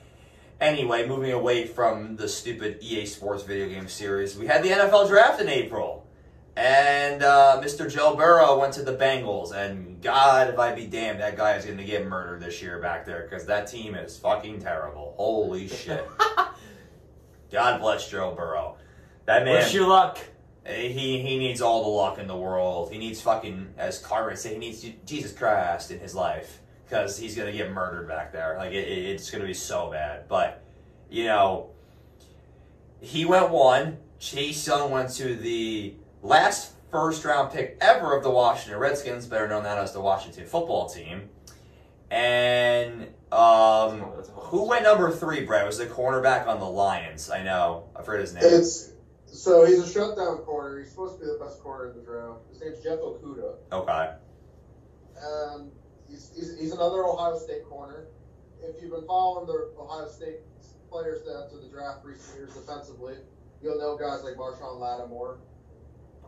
anyway, 0.62 1.08
moving 1.08 1.32
away 1.32 1.66
from 1.66 2.16
the 2.16 2.30
stupid 2.30 2.78
EA 2.82 3.06
Sports 3.06 3.44
video 3.44 3.68
game 3.68 3.90
series, 3.90 4.38
we 4.38 4.48
had 4.48 4.64
the 4.64 4.70
NFL 4.70 5.10
draft 5.10 5.42
in 5.42 5.50
April. 5.50 6.08
And 6.56 7.24
uh, 7.24 7.62
Mr. 7.64 7.90
Joe 7.90 8.16
Burrow 8.16 8.60
went 8.60 8.74
to 8.74 8.84
the 8.84 8.96
Bengals, 8.96 9.54
and 9.54 10.02
God, 10.02 10.50
if 10.50 10.60
I 10.60 10.74
be 10.76 10.86
damned, 10.86 11.22
that 11.22 11.38
guy 11.38 11.56
is 11.56 11.66
going 11.66 11.78
to 11.78 11.86
get 11.86 12.06
murdered 12.06 12.42
this 12.42 12.62
year 12.62 12.80
back 12.80 13.06
there 13.06 13.24
because 13.24 13.46
that 13.46 13.68
team 13.68 13.96
is 13.96 14.18
fucking 14.18 14.60
terrible. 14.60 15.14
Holy 15.16 15.70
shit! 15.70 16.06
God 17.52 17.80
bless 17.80 18.10
Joe 18.10 18.36
Burrow. 18.36 18.76
That 19.26 19.46
man. 19.46 19.64
Wish 19.64 19.74
you 19.74 19.88
luck. 19.88 20.20
He 20.66 21.22
he 21.22 21.40
needs 21.40 21.62
all 21.62 21.84
the 21.84 21.90
luck 21.90 22.20
in 22.20 22.28
the 22.28 22.36
world. 22.36 22.92
He 22.92 22.98
needs 22.98 23.22
fucking, 23.22 23.74
as 23.78 24.00
Cartwright 24.00 24.38
said, 24.38 24.52
he 24.52 24.58
needs 24.58 24.86
Jesus 25.06 25.32
Christ 25.32 25.90
in 25.90 26.00
his 26.00 26.14
life 26.14 26.61
because 26.92 27.18
he's 27.18 27.36
gonna 27.38 27.54
get 27.54 27.72
murdered 27.72 28.06
back 28.06 28.34
there. 28.34 28.56
Like 28.58 28.74
it, 28.74 28.86
it- 28.88 29.06
it's 29.12 29.32
gonna 29.32 29.46
be 29.46 29.54
so 29.54 29.90
bad. 29.90 30.28
But 30.28 30.62
you 31.10 31.24
know, 31.24 31.70
he 33.00 33.24
went 33.26 33.50
one. 33.50 33.98
Chase 34.20 34.68
Young 34.68 34.92
went 34.92 35.10
to 35.16 35.36
the 35.36 35.96
last 36.22 36.74
first 36.92 37.24
round 37.26 37.52
pick 37.52 37.78
ever 37.82 38.16
of 38.16 38.24
the 38.24 38.30
Washington 38.30 38.78
Redskins, 38.80 39.26
better 39.26 39.48
known 39.48 39.64
that 39.64 39.78
as 39.78 39.94
the 39.94 40.02
Washington 40.02 40.46
football 40.46 40.88
team. 40.90 41.30
And 42.12 43.08
um, 43.32 44.02
who 44.34 44.68
went 44.68 44.84
number 44.84 45.10
three, 45.12 45.46
Brett? 45.46 45.66
Was 45.66 45.78
the 45.78 45.86
cornerback 45.86 46.46
on 46.46 46.60
the 46.60 46.66
Lions? 46.66 47.30
I 47.32 47.42
know. 47.42 47.86
I've 47.96 48.06
heard 48.06 48.20
his 48.20 48.34
name. 48.34 48.44
It's 48.46 48.90
so 49.26 49.66
he's 49.66 49.80
a 49.80 49.90
shutdown 49.90 50.40
corner. 50.40 50.80
He's 50.82 50.90
supposed 50.90 51.20
to 51.20 51.26
be 51.26 51.32
the 51.32 51.40
best 51.44 51.62
corner 51.62 51.90
in 51.92 51.96
the 51.98 52.04
draft. 52.04 52.42
His 52.52 52.60
name's 52.62 52.84
Jeff 52.84 53.00
Okudah, 53.00 53.54
Okay. 53.72 54.12
and 55.24 55.72
he's, 56.12 56.32
he's, 56.36 56.60
he's 56.60 56.72
another 56.72 57.06
Ohio 57.06 57.38
State 57.38 57.66
corner. 57.66 58.08
If 58.62 58.82
you've 58.82 58.92
been 58.92 59.08
following 59.08 59.48
the 59.48 59.72
Ohio 59.80 60.08
State 60.08 60.40
players 60.90 61.24
that 61.26 61.48
enter 61.48 61.64
the 61.64 61.70
draft 61.70 62.06
recent 62.06 62.38
years 62.38 62.54
defensively, 62.54 63.16
you'll 63.64 63.80
know 63.80 63.98
guys 63.98 64.24
like 64.24 64.36
Marshon 64.36 64.80
Lattimore. 64.80 65.40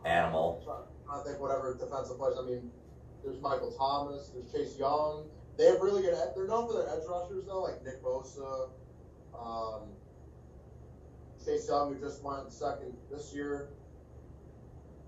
Animal. 0.04 0.64
I 1.10 1.22
think 1.22 1.38
whatever 1.40 1.76
defensive 1.78 2.18
players. 2.18 2.36
I 2.38 2.46
mean, 2.46 2.70
there's 3.22 3.40
Michael 3.40 3.72
Thomas. 3.72 4.30
There's 4.32 4.50
Chase 4.52 4.78
Young. 4.78 5.28
They 5.56 5.66
have 5.66 5.80
really 5.80 6.02
good. 6.02 6.16
They're 6.34 6.48
known 6.48 6.66
for 6.66 6.74
their 6.74 6.88
edge 6.88 7.04
rushers 7.08 7.44
though, 7.46 7.62
like 7.62 7.84
Nick 7.84 8.02
Bosa, 8.02 8.70
um, 9.38 9.82
Chase 11.44 11.68
Young, 11.68 11.94
who 11.94 12.00
just 12.00 12.22
went 12.22 12.52
second 12.52 12.94
this 13.10 13.32
year. 13.34 13.68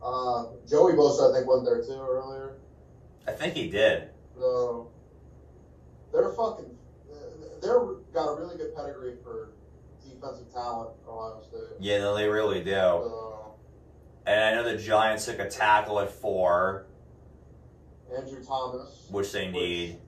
Uh, 0.02 0.44
Joey 0.68 0.92
Bosa, 0.92 1.30
I 1.30 1.36
think, 1.36 1.48
went 1.48 1.64
there 1.64 1.82
too 1.82 1.98
earlier. 2.00 2.58
I 3.26 3.32
think 3.32 3.54
he 3.54 3.68
did. 3.68 4.10
So 4.39 4.91
they're 6.12 6.30
fucking. 6.32 6.70
They're 7.62 7.80
got 8.12 8.28
a 8.28 8.41
really 8.41 8.57
good 8.57 8.74
pedigree 8.76 9.14
for 9.22 9.51
defensive 10.05 10.53
talent. 10.53 10.91
For 11.05 11.11
Ohio 11.12 11.43
State. 11.43 11.61
Yeah, 11.80 11.99
no, 11.99 12.14
they 12.14 12.28
really 12.28 12.62
do. 12.62 12.70
So 12.72 13.55
And 14.26 14.41
I 14.41 14.55
know 14.55 14.62
the 14.62 14.76
Giants 14.76 15.24
took 15.24 15.39
a 15.39 15.49
tackle 15.49 15.99
at 16.01 16.11
four, 16.11 16.87
Andrew 18.14 18.43
Thomas. 18.45 19.07
which 19.11 19.32
they 19.32 19.51
need. 19.51 19.99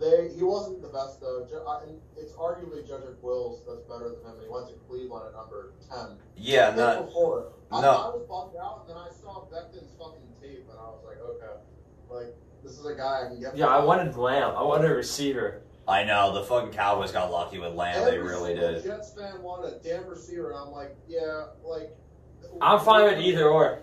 They 0.00 0.28
he 0.36 0.42
wasn't 0.42 0.82
the 0.82 0.88
best 0.88 1.20
though. 1.20 1.46
And 1.84 2.00
it's 2.16 2.32
arguably 2.32 2.86
Jedrick 2.88 3.22
Wills 3.22 3.62
that's 3.66 3.80
better 3.82 4.10
than 4.10 4.20
him. 4.32 4.40
He 4.42 4.48
went 4.48 4.68
to 4.68 4.74
Cleveland 4.88 5.26
at 5.28 5.34
number 5.34 5.72
ten. 5.88 6.16
Yeah, 6.36 6.70
The 6.70 6.76
no, 6.76 7.00
day 7.00 7.06
before. 7.06 7.52
I, 7.70 7.80
no. 7.80 7.90
I 7.90 8.08
was 8.14 8.22
bummed 8.28 8.56
out, 8.62 8.84
and 8.86 8.90
then 8.90 8.96
I 8.96 9.10
saw 9.10 9.44
Becton's 9.50 9.90
fucking 9.98 10.28
tape, 10.40 10.68
and 10.70 10.78
I 10.78 10.84
was 10.92 11.02
like, 11.04 11.18
okay, 11.18 11.58
like 12.08 12.34
this 12.66 12.78
is 12.78 12.86
a 12.86 12.94
guy 12.94 13.22
I 13.24 13.28
can 13.28 13.40
get. 13.40 13.56
Yeah, 13.56 13.66
I 13.66 13.82
wanted 13.84 14.16
Lamb. 14.16 14.54
I 14.56 14.62
wanted 14.62 14.90
a 14.90 14.94
receiver. 14.94 15.62
I 15.88 16.02
know 16.02 16.34
the 16.34 16.42
fucking 16.42 16.72
Cowboys 16.72 17.12
got 17.12 17.30
lucky 17.30 17.60
with 17.60 17.74
Lamb. 17.74 18.04
They 18.04 18.18
really 18.18 18.54
did. 18.54 18.82
Jets 18.82 19.14
fan 19.14 19.40
wanted 19.40 19.74
a 19.74 19.78
damn 19.78 20.04
receiver, 20.06 20.50
and 20.50 20.58
I'm 20.58 20.72
like, 20.72 20.96
yeah, 21.08 21.46
like. 21.64 21.90
I'm 22.60 22.80
fine 22.80 23.04
with 23.04 23.24
either 23.24 23.48
or. 23.48 23.78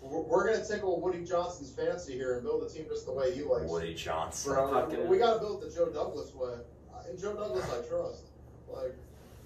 We're, 0.00 0.20
we're 0.20 0.52
gonna 0.52 0.64
tickle 0.64 1.00
Woody 1.00 1.24
Johnson's 1.24 1.72
fancy 1.72 2.12
here 2.12 2.34
and 2.34 2.42
build 2.44 2.62
a 2.62 2.72
team 2.72 2.84
just 2.88 3.06
the 3.06 3.12
way 3.12 3.34
he 3.34 3.42
likes. 3.42 3.68
Woody 3.68 3.94
Johnson. 3.94 4.52
Bro, 4.52 4.70
Fucking- 4.72 5.08
we 5.08 5.18
gotta 5.18 5.40
build 5.40 5.62
the 5.62 5.70
Joe 5.70 5.86
Douglas 5.86 6.32
way. 6.34 6.54
Uh, 6.94 6.98
And 7.08 7.18
Joe 7.18 7.34
Douglas, 7.34 7.64
I 7.64 7.86
trust. 7.88 8.24
Like, 8.68 8.94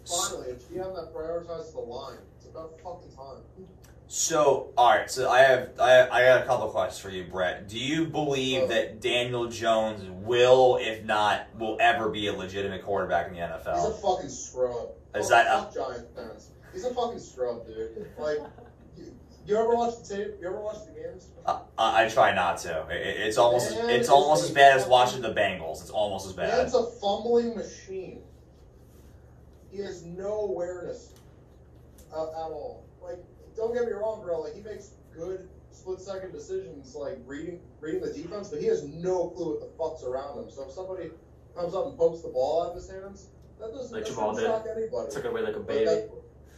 finally, 0.04 0.50
if 0.50 0.68
a 0.70 0.74
GM 0.74 0.94
that 0.94 1.14
prioritizes 1.14 1.72
the 1.72 1.80
line. 1.80 2.18
It's 2.38 2.46
about 2.46 2.72
fucking 2.82 3.12
time. 3.16 3.42
So, 4.10 4.72
all 4.78 4.88
right. 4.90 5.10
So 5.10 5.28
I 5.30 5.40
have 5.40 5.70
I, 5.78 6.08
I 6.08 6.24
got 6.24 6.42
a 6.42 6.46
couple 6.46 6.66
questions 6.70 6.98
for 6.98 7.10
you, 7.10 7.24
Brett. 7.24 7.68
Do 7.68 7.78
you 7.78 8.06
believe 8.06 8.70
that 8.70 9.02
Daniel 9.02 9.48
Jones 9.48 10.02
will, 10.26 10.78
if 10.80 11.04
not, 11.04 11.46
will 11.58 11.76
ever 11.78 12.08
be 12.08 12.26
a 12.28 12.32
legitimate 12.32 12.82
quarterback 12.84 13.28
in 13.28 13.34
the 13.34 13.40
NFL? 13.40 13.74
He's 13.76 13.84
a 13.84 13.92
fucking 13.94 14.30
scrub. 14.30 14.88
Is 15.14 15.28
that- 15.28 15.46
uh, 15.46 15.64
fuck 15.64 15.74
Giant 15.74 16.14
fans? 16.16 16.50
He's 16.72 16.84
a 16.84 16.94
fucking 16.94 17.18
scrub, 17.18 17.66
dude. 17.66 18.06
Like, 18.18 18.38
you, 18.96 19.14
you 19.46 19.56
ever 19.56 19.74
watch 19.74 19.94
the 20.02 20.16
tape? 20.16 20.34
You 20.40 20.48
ever 20.48 20.60
watch 20.60 20.78
the 20.86 20.92
games? 21.00 21.28
I, 21.46 21.60
I 21.76 22.04
I 22.04 22.08
try 22.08 22.34
not 22.34 22.56
to. 22.58 22.86
It, 22.90 22.96
it- 23.06 23.26
it's 23.26 23.36
almost 23.36 23.70
Man, 23.74 23.90
it's 23.90 24.00
it's 24.00 24.08
almost 24.08 24.44
as 24.44 24.50
bad 24.52 24.78
as 24.78 24.86
watching 24.86 25.20
the 25.20 25.34
Bengals. 25.34 25.82
It's 25.82 25.90
almost 25.90 26.26
as 26.26 26.32
bad. 26.32 26.48
Man's 26.56 26.74
a 26.74 26.84
fumbling 26.98 27.54
machine. 27.56 28.22
He 29.70 29.82
has 29.82 30.02
no 30.04 30.40
awareness 30.44 31.12
uh, 32.10 32.22
at 32.30 32.50
all. 32.50 32.84
Like, 33.02 33.18
don't 33.58 33.74
get 33.74 33.84
me 33.84 33.92
wrong, 33.92 34.22
bro. 34.22 34.40
Like, 34.40 34.54
he 34.54 34.62
makes 34.62 34.92
good 35.14 35.48
split-second 35.72 36.32
decisions, 36.32 36.94
like 36.94 37.18
reading 37.26 37.60
reading 37.80 38.00
the 38.00 38.12
defense, 38.12 38.48
but 38.48 38.60
he 38.60 38.66
has 38.66 38.84
no 38.84 39.28
clue 39.30 39.50
what 39.52 39.60
the 39.60 39.70
fuck's 39.78 40.02
around 40.02 40.38
him. 40.38 40.50
So 40.50 40.64
if 40.64 40.72
somebody 40.72 41.10
comes 41.54 41.74
up 41.74 41.86
and 41.86 41.98
pokes 41.98 42.22
the 42.22 42.28
ball 42.28 42.62
out 42.62 42.70
of 42.70 42.76
his 42.76 42.90
hands, 42.90 43.26
that 43.60 43.72
doesn't, 43.72 43.92
Like 43.94 44.04
that 44.04 44.10
Jamal 44.14 44.34
shouldn't 44.34 44.64
did. 44.64 44.68
shock 44.70 44.76
anybody. 44.76 45.12
Took 45.12 45.24
it 45.24 45.28
away 45.28 45.42
like 45.42 45.56
a 45.56 45.58
But, 45.60 45.68
baby. 45.68 45.84
that, 45.84 46.10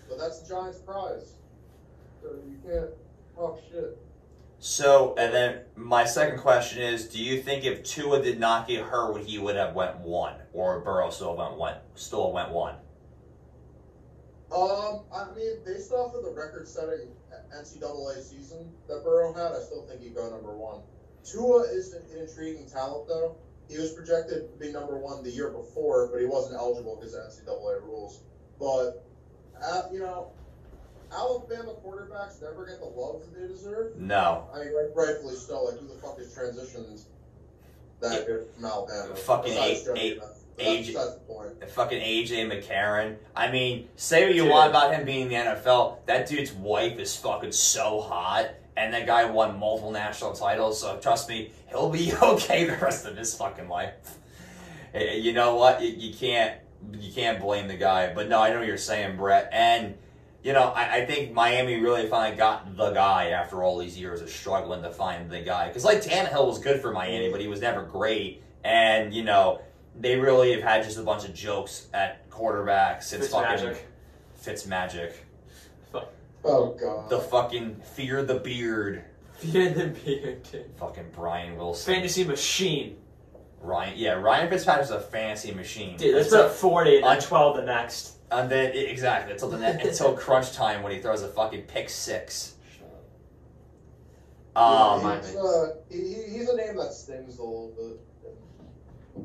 but 0.09 0.19
that's 0.19 0.41
the 0.41 0.49
Giants' 0.55 0.79
prize. 0.79 1.35
So 2.23 2.29
you 2.47 2.59
can't 2.67 2.91
talk 3.35 3.61
shit. 3.71 3.99
So, 4.59 5.15
and 5.17 5.33
then 5.33 5.61
my 5.75 6.05
second 6.05 6.39
question 6.39 6.83
is: 6.83 7.07
Do 7.09 7.19
you 7.23 7.41
think 7.41 7.65
if 7.65 7.83
Tua 7.83 8.23
did 8.23 8.39
not 8.39 8.69
get 8.69 8.85
hurt, 8.85 9.15
would 9.15 9.23
he 9.25 9.39
would 9.39 9.57
have 9.57 9.75
went 9.75 9.99
one, 10.01 10.35
or 10.53 10.81
Burrow 10.81 11.09
still 11.11 11.35
went 11.35 11.57
one? 11.57 11.77
Still 11.95 12.31
went 12.33 12.51
one. 12.51 12.75
Um, 14.53 15.03
I 15.15 15.27
mean, 15.37 15.59
based 15.65 15.93
off 15.93 16.15
of 16.15 16.25
the 16.25 16.31
record-setting 16.31 17.09
NCAA 17.57 18.23
season 18.23 18.71
that 18.89 19.05
Burrow 19.05 19.33
had, 19.33 19.53
I 19.53 19.61
still 19.63 19.87
think 19.87 20.03
he'd 20.03 20.15
go 20.15 20.29
number 20.29 20.53
one. 20.57 20.81
Tua 21.25 21.63
is 21.63 21.93
an 21.93 22.03
intriguing 22.19 22.67
talent, 22.69 23.07
though. 23.07 23.37
He 23.69 23.79
was 23.79 23.93
projected 23.93 24.51
to 24.51 24.59
be 24.59 24.73
number 24.73 24.99
one 24.99 25.23
the 25.23 25.31
year 25.31 25.51
before, 25.51 26.09
but 26.09 26.21
he 26.21 26.27
wasn't 26.27 26.57
eligible 26.57 26.97
because 26.97 27.15
of 27.15 27.23
NCAA 27.23 27.83
rules. 27.83 28.23
But, 28.59 29.05
uh, 29.63 29.83
you 29.93 30.01
know, 30.01 30.33
Alabama 31.13 31.75
quarterbacks 31.85 32.43
never 32.43 32.67
get 32.67 32.81
the 32.81 32.87
love 32.87 33.21
that 33.21 33.41
they 33.41 33.47
deserve. 33.47 33.97
No, 33.97 34.49
I 34.53 34.65
mean, 34.65 34.75
right- 34.75 34.91
rightfully 34.95 35.37
so. 35.37 35.65
Like, 35.65 35.79
who 35.79 35.87
the 35.87 35.95
fuck 35.95 36.19
is 36.19 36.33
transitioned 36.35 37.05
that 38.01 38.27
good 38.27 38.49
from 38.55 38.65
Alabama? 38.65 39.15
Fucking 39.15 39.53
eight- 39.53 39.87
eight- 39.97 40.21
That's, 40.65 41.15
the 41.15 41.21
point. 41.27 41.71
fucking 41.71 42.01
AJ 42.01 42.51
McCarron. 42.51 43.17
I 43.35 43.51
mean, 43.51 43.89
say 43.97 44.25
what 44.27 44.35
you 44.35 44.43
Dude. 44.43 44.51
want 44.51 44.71
about 44.71 44.95
him 44.95 45.05
being 45.05 45.23
in 45.23 45.29
the 45.29 45.35
NFL. 45.35 45.99
That 46.07 46.29
dude's 46.29 46.53
wife 46.53 46.99
is 46.99 47.17
fucking 47.17 47.53
so 47.53 48.01
hot, 48.01 48.51
and 48.77 48.93
that 48.95 49.07
guy 49.07 49.25
won 49.25 49.59
multiple 49.59 49.91
national 49.93 50.33
titles. 50.33 50.81
So 50.81 50.99
trust 50.99 51.29
me, 51.29 51.51
he'll 51.69 51.91
be 51.91 52.13
okay 52.23 52.65
the 52.65 52.77
rest 52.77 53.07
of 53.07 53.17
his 53.17 53.35
fucking 53.35 53.69
life. 53.69 53.95
Eh, 54.95 55.15
You 55.15 55.33
know 55.33 55.55
what? 55.57 55.81
You, 55.83 55.89
you 55.91 56.15
can't 56.15 56.55
you 56.99 57.13
can't 57.13 57.41
blame 57.41 57.69
the 57.69 57.77
guy. 57.77 58.13
But 58.15 58.29
no, 58.29 58.41
I 58.41 58.51
know 58.51 58.59
what 58.59 58.67
you're 58.67 58.79
saying, 58.79 59.17
Brett. 59.17 59.49
And 59.53 59.95
you 60.43 60.55
know, 60.55 60.69
I, 60.75 60.97
I 61.03 61.05
think 61.07 61.33
Miami 61.35 61.77
really 61.81 62.09
finally 62.09 62.35
got 62.37 62.75
the 62.77 62.91
guy 62.93 63.29
after 63.29 63.63
all 63.63 63.77
these 63.77 63.99
years 63.99 64.23
of 64.23 64.31
struggling 64.31 64.83
to 64.83 64.91
find 64.91 65.31
the 65.31 65.41
guy. 65.43 65.69
Because 65.69 65.85
like 65.85 66.03
Tannehill 66.03 66.47
was 66.47 66.59
good 66.59 66.81
for 66.81 66.93
Miami, 66.93 67.31
but 67.31 67.41
he 67.43 67.47
was 67.49 67.61
never 67.61 67.83
great. 67.83 68.43
And 68.65 69.13
you 69.13 69.23
know, 69.23 69.61
they 70.01 70.17
really 70.17 70.53
have 70.53 70.63
had 70.63 70.83
just 70.85 70.99
a 70.99 71.03
bunch 71.03 71.25
of 71.25 71.35
jokes 71.35 71.87
at 71.95 72.29
quarterback 72.31 73.03
since 73.03 73.29
fucking 73.29 73.67
Fitzmagic. 73.67 73.77
Fitz 74.35 74.67
Magic. 74.67 75.27
Oh, 76.43 76.75
God. 76.81 77.11
The 77.11 77.19
fucking 77.21 77.77
fear 77.95 78.23
the 78.25 78.37
beard. 78.41 79.05
Fear 79.35 79.69
the 79.71 79.87
beard, 79.89 80.43
dude. 80.51 80.65
Fucking 80.79 81.11
Brian 81.15 81.55
Wilson. 81.57 81.95
Fantasy 81.95 82.25
machine. 82.25 82.97
Ryan, 83.61 83.93
yeah, 83.99 84.13
Ryan 84.13 84.49
Fitzpatrick 84.49 84.85
is 84.87 84.91
a 84.91 85.01
fancy 85.01 85.53
machine. 85.53 85.99
Dude, 85.99 86.15
let's 86.15 86.33
Until- 86.33 86.49
put 86.49 86.57
40 86.57 86.97
and 86.97 87.05
then 87.05 87.21
12 87.21 87.57
the 87.57 87.63
next. 87.63 88.13
And 88.31 88.51
then 88.51 88.73
exactly 88.75 89.33
until 89.35 89.51
the 89.51 89.59
net, 89.59 89.85
until 89.85 90.15
crunch 90.17 90.53
time 90.53 90.83
when 90.83 90.93
he 90.93 90.99
throws 91.01 91.21
a 91.21 91.29
fucking 91.29 91.63
pick 91.65 91.91
six. 91.91 92.55
Um, 94.57 94.99
Remind 95.01 95.25
he's, 95.27 95.37
uh, 95.37 95.75
he, 95.91 95.97
he- 95.99 96.39
he's 96.39 96.49
a 96.49 96.57
name 96.57 96.77
that 96.77 96.93
stings 96.95 97.39
a 97.39 97.43
little 97.43 97.73
bit. 97.77 98.01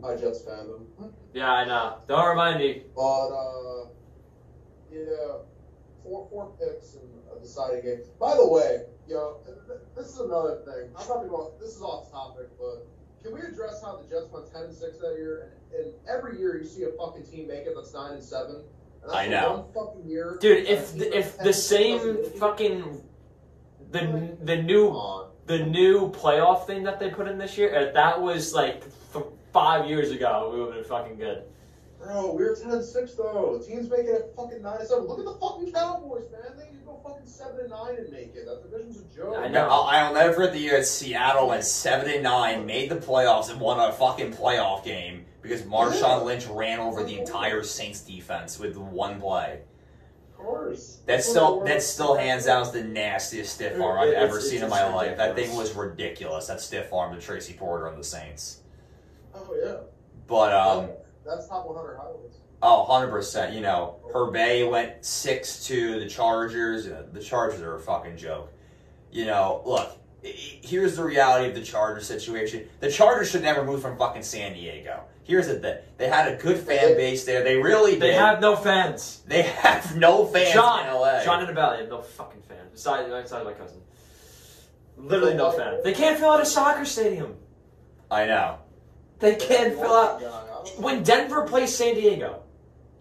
My 0.01 0.15
Jets 0.15 0.41
fandom. 0.41 0.86
Yeah, 1.33 1.51
I 1.51 1.65
know. 1.65 1.97
Don't 2.07 2.27
remind 2.29 2.59
me. 2.59 2.83
But, 2.95 3.27
uh, 3.29 3.86
yeah, 4.91 5.03
four, 6.03 6.27
four 6.29 6.51
picks 6.59 6.95
in 6.95 7.01
a 7.36 7.39
deciding 7.39 7.83
game. 7.83 8.01
By 8.19 8.36
the 8.36 8.47
way, 8.47 8.83
yo, 9.07 9.38
th- 9.45 9.57
th- 9.67 9.79
this 9.95 10.07
is 10.07 10.19
another 10.19 10.61
thing. 10.65 10.91
I'm 10.97 11.07
not 11.07 11.27
going 11.29 11.51
this 11.59 11.75
is 11.75 11.81
off 11.81 12.11
topic, 12.11 12.47
but 12.59 12.88
can 13.23 13.33
we 13.33 13.41
address 13.41 13.81
how 13.83 13.97
the 13.97 14.03
Jets 14.07 14.31
went 14.31 14.51
10 14.51 14.63
and 14.63 14.73
6 14.73 14.97
that 14.99 15.15
year? 15.17 15.51
And, 15.73 15.86
and 15.86 15.93
every 16.07 16.39
year 16.39 16.57
you 16.57 16.65
see 16.65 16.83
a 16.83 16.91
fucking 16.97 17.25
team 17.25 17.47
make 17.47 17.65
it 17.65 17.73
that's 17.75 17.93
9 17.93 18.13
and 18.13 18.23
7. 18.23 18.63
And 19.03 19.11
I 19.11 19.27
know. 19.27 19.67
One 19.73 19.88
fucking 19.88 20.09
year. 20.09 20.38
Dude, 20.41 20.65
if 20.65 20.93
the, 20.95 21.15
if 21.17 21.38
the 21.38 21.53
same 21.53 21.97
doesn't 21.97 22.15
make 22.15 22.25
it, 22.27 22.38
fucking 22.39 23.01
the 23.91 24.38
the 24.41 24.61
new 24.61 24.91
the 25.45 25.59
new 25.59 26.11
playoff 26.11 26.65
thing 26.65 26.83
that 26.83 26.99
they 26.99 27.09
put 27.09 27.27
in 27.27 27.38
this 27.38 27.57
year, 27.57 27.69
if 27.73 27.93
that 27.93 28.19
was 28.19 28.53
like 28.53 28.81
th- 29.13 29.25
five 29.56 29.89
years 29.89 30.12
ago, 30.12 30.51
we 30.53 30.60
would 30.60 30.76
have 30.76 30.84
been 30.84 30.89
fucking 30.89 31.16
good. 31.18 31.43
Bro, 32.03 32.34
we 32.34 32.43
were 32.43 32.56
10 32.56 32.72
and 32.72 32.84
6 32.86 33.14
though. 33.14 33.58
The 33.58 33.66
team's 33.66 33.89
making 33.89 34.08
it 34.14 34.34
fucking 34.36 34.62
9 34.62 34.78
and 34.80 34.88
7. 34.88 35.06
Look 35.06 35.20
at 35.20 35.26
the 35.26 35.34
fucking 35.34 35.72
Cowboys, 35.72 36.26
man. 36.32 36.58
They 36.58 36.66
can 36.68 36.84
go 36.86 36.99
fucking 37.03 37.26
7 37.26 37.58
and 37.62 37.70
9 37.70 37.95
and 37.95 38.12
make 38.12 38.36
it. 38.36 38.45
That 38.45 38.70
division's 38.70 38.99
a 38.99 39.16
joke. 39.16 39.38
I 39.38 39.47
know. 39.47 39.68
I'll, 39.68 39.84
I'll 39.84 40.14
never 40.14 40.34
forget 40.34 40.51
the 40.53 40.60
year 40.60 40.78
that 40.78 40.86
Seattle 40.86 41.47
went 41.47 41.64
seven 41.64 42.10
and 42.14 42.22
nine, 42.24 42.66
made 42.66 42.89
the 42.91 42.97
playoffs, 42.97 43.49
and 43.49 43.60
won 43.62 43.80
a 43.80 43.93
fucking 43.93 44.34
playoff 44.34 44.84
game 44.84 45.26
because 45.41 45.62
Marshawn 45.64 46.01
Yeah. 46.01 46.16
Lynch 46.18 46.45
ran 46.47 46.80
over 46.80 47.03
the 47.03 47.18
entire 47.18 47.64
Saints 47.64 48.01
defense 48.01 48.60
with 48.60 48.76
one 48.76 49.20
play. 49.22 49.62
Of 50.38 50.45
course. 50.45 50.99
That's 51.08 51.26
what 51.28 51.32
still 51.32 51.64
that 51.64 51.82
still 51.82 52.16
hands 52.16 52.45
down 52.45 52.62
is 52.64 52.72
the 52.72 52.84
nastiest 52.84 53.53
stiff 53.56 53.74
It- 53.74 53.82
arm 53.82 53.99
I've 53.99 54.10
it's- 54.10 54.24
ever 54.24 54.38
it's 54.38 54.45
seen 54.49 54.62
in 54.62 54.70
just 54.70 54.72
my 54.72 54.93
life. 54.93 55.18
That 55.18 55.36
thing 55.36 55.56
was 55.56 55.74
ridiculous. 55.74 56.47
That 56.47 56.60
stiff 56.62 56.91
arm 56.93 57.16
to 57.16 57.22
Tracy 57.22 57.53
Porter 57.53 57.88
on 57.88 57.97
the 57.97 58.03
Saints. 58.03 58.62
Oh, 59.36 59.55
yeah. 59.63 59.75
But 60.27 60.53
um, 60.53 60.89
That's 61.25 61.47
top 61.47 61.65
100 61.67 61.97
highlights. 61.97 62.38
oh, 62.61 62.83
100 62.88 63.11
percent. 63.11 63.53
You 63.53 63.61
know, 63.61 63.97
Herbe 64.13 64.69
went 64.69 65.03
six 65.05 65.65
to 65.67 65.99
the 65.99 66.07
Chargers. 66.07 66.86
The 67.11 67.19
Chargers 67.21 67.61
are 67.61 67.75
a 67.75 67.79
fucking 67.79 68.17
joke. 68.17 68.51
You 69.11 69.25
know, 69.25 69.61
look. 69.65 69.97
i- 70.23 70.27
i- 70.27 70.59
Here's 70.63 70.95
the 70.95 71.03
reality 71.03 71.47
of 71.49 71.55
the 71.55 71.61
Chargers 71.63 72.07
situation. 72.07 72.67
The 72.79 72.89
Chargers 72.91 73.29
should 73.29 73.43
never 73.43 73.63
move 73.63 73.81
from 73.81 73.97
fucking 73.97 74.23
San 74.23 74.53
Diego. 74.53 75.01
Here's 75.23 75.47
the 75.47 75.59
thing: 75.59 75.77
they 75.97 76.07
had 76.07 76.31
a 76.31 76.36
good 76.38 76.57
fan 76.59 76.95
base 76.95 77.23
there. 77.25 77.43
They 77.43 77.57
really 77.57 77.95
They 77.95 78.07
did. 78.07 78.15
have 78.15 78.41
no 78.41 78.55
fans. 78.55 79.21
They 79.27 79.41
have 79.43 79.95
no 79.95 80.25
fans 80.25 80.53
John, 80.53 80.88
in 80.88 80.93
LA. 80.93 81.23
John 81.23 81.41
in 81.41 81.47
the 81.47 81.53
Valley 81.53 81.77
have 81.79 81.89
no 81.89 82.01
fucking 82.01 82.41
fans. 82.43 82.69
Besides, 82.71 83.09
besides 83.09 83.45
my 83.45 83.53
cousin. 83.53 83.81
Literally 84.97 85.33
no 85.36 85.51
fans. 85.51 85.83
They 85.83 85.93
can't 85.93 86.17
fill 86.19 86.31
out 86.31 86.41
a 86.41 86.45
soccer 86.45 86.86
stadium. 86.86 87.36
I 88.09 88.25
know. 88.25 88.59
They 89.26 89.36
can't 89.36 89.73
fill 89.73 89.93
out. 89.93 90.21
When 90.78 91.03
Denver 91.03 91.43
plays 91.43 91.76
San 91.76 91.95
Diego, 91.95 92.43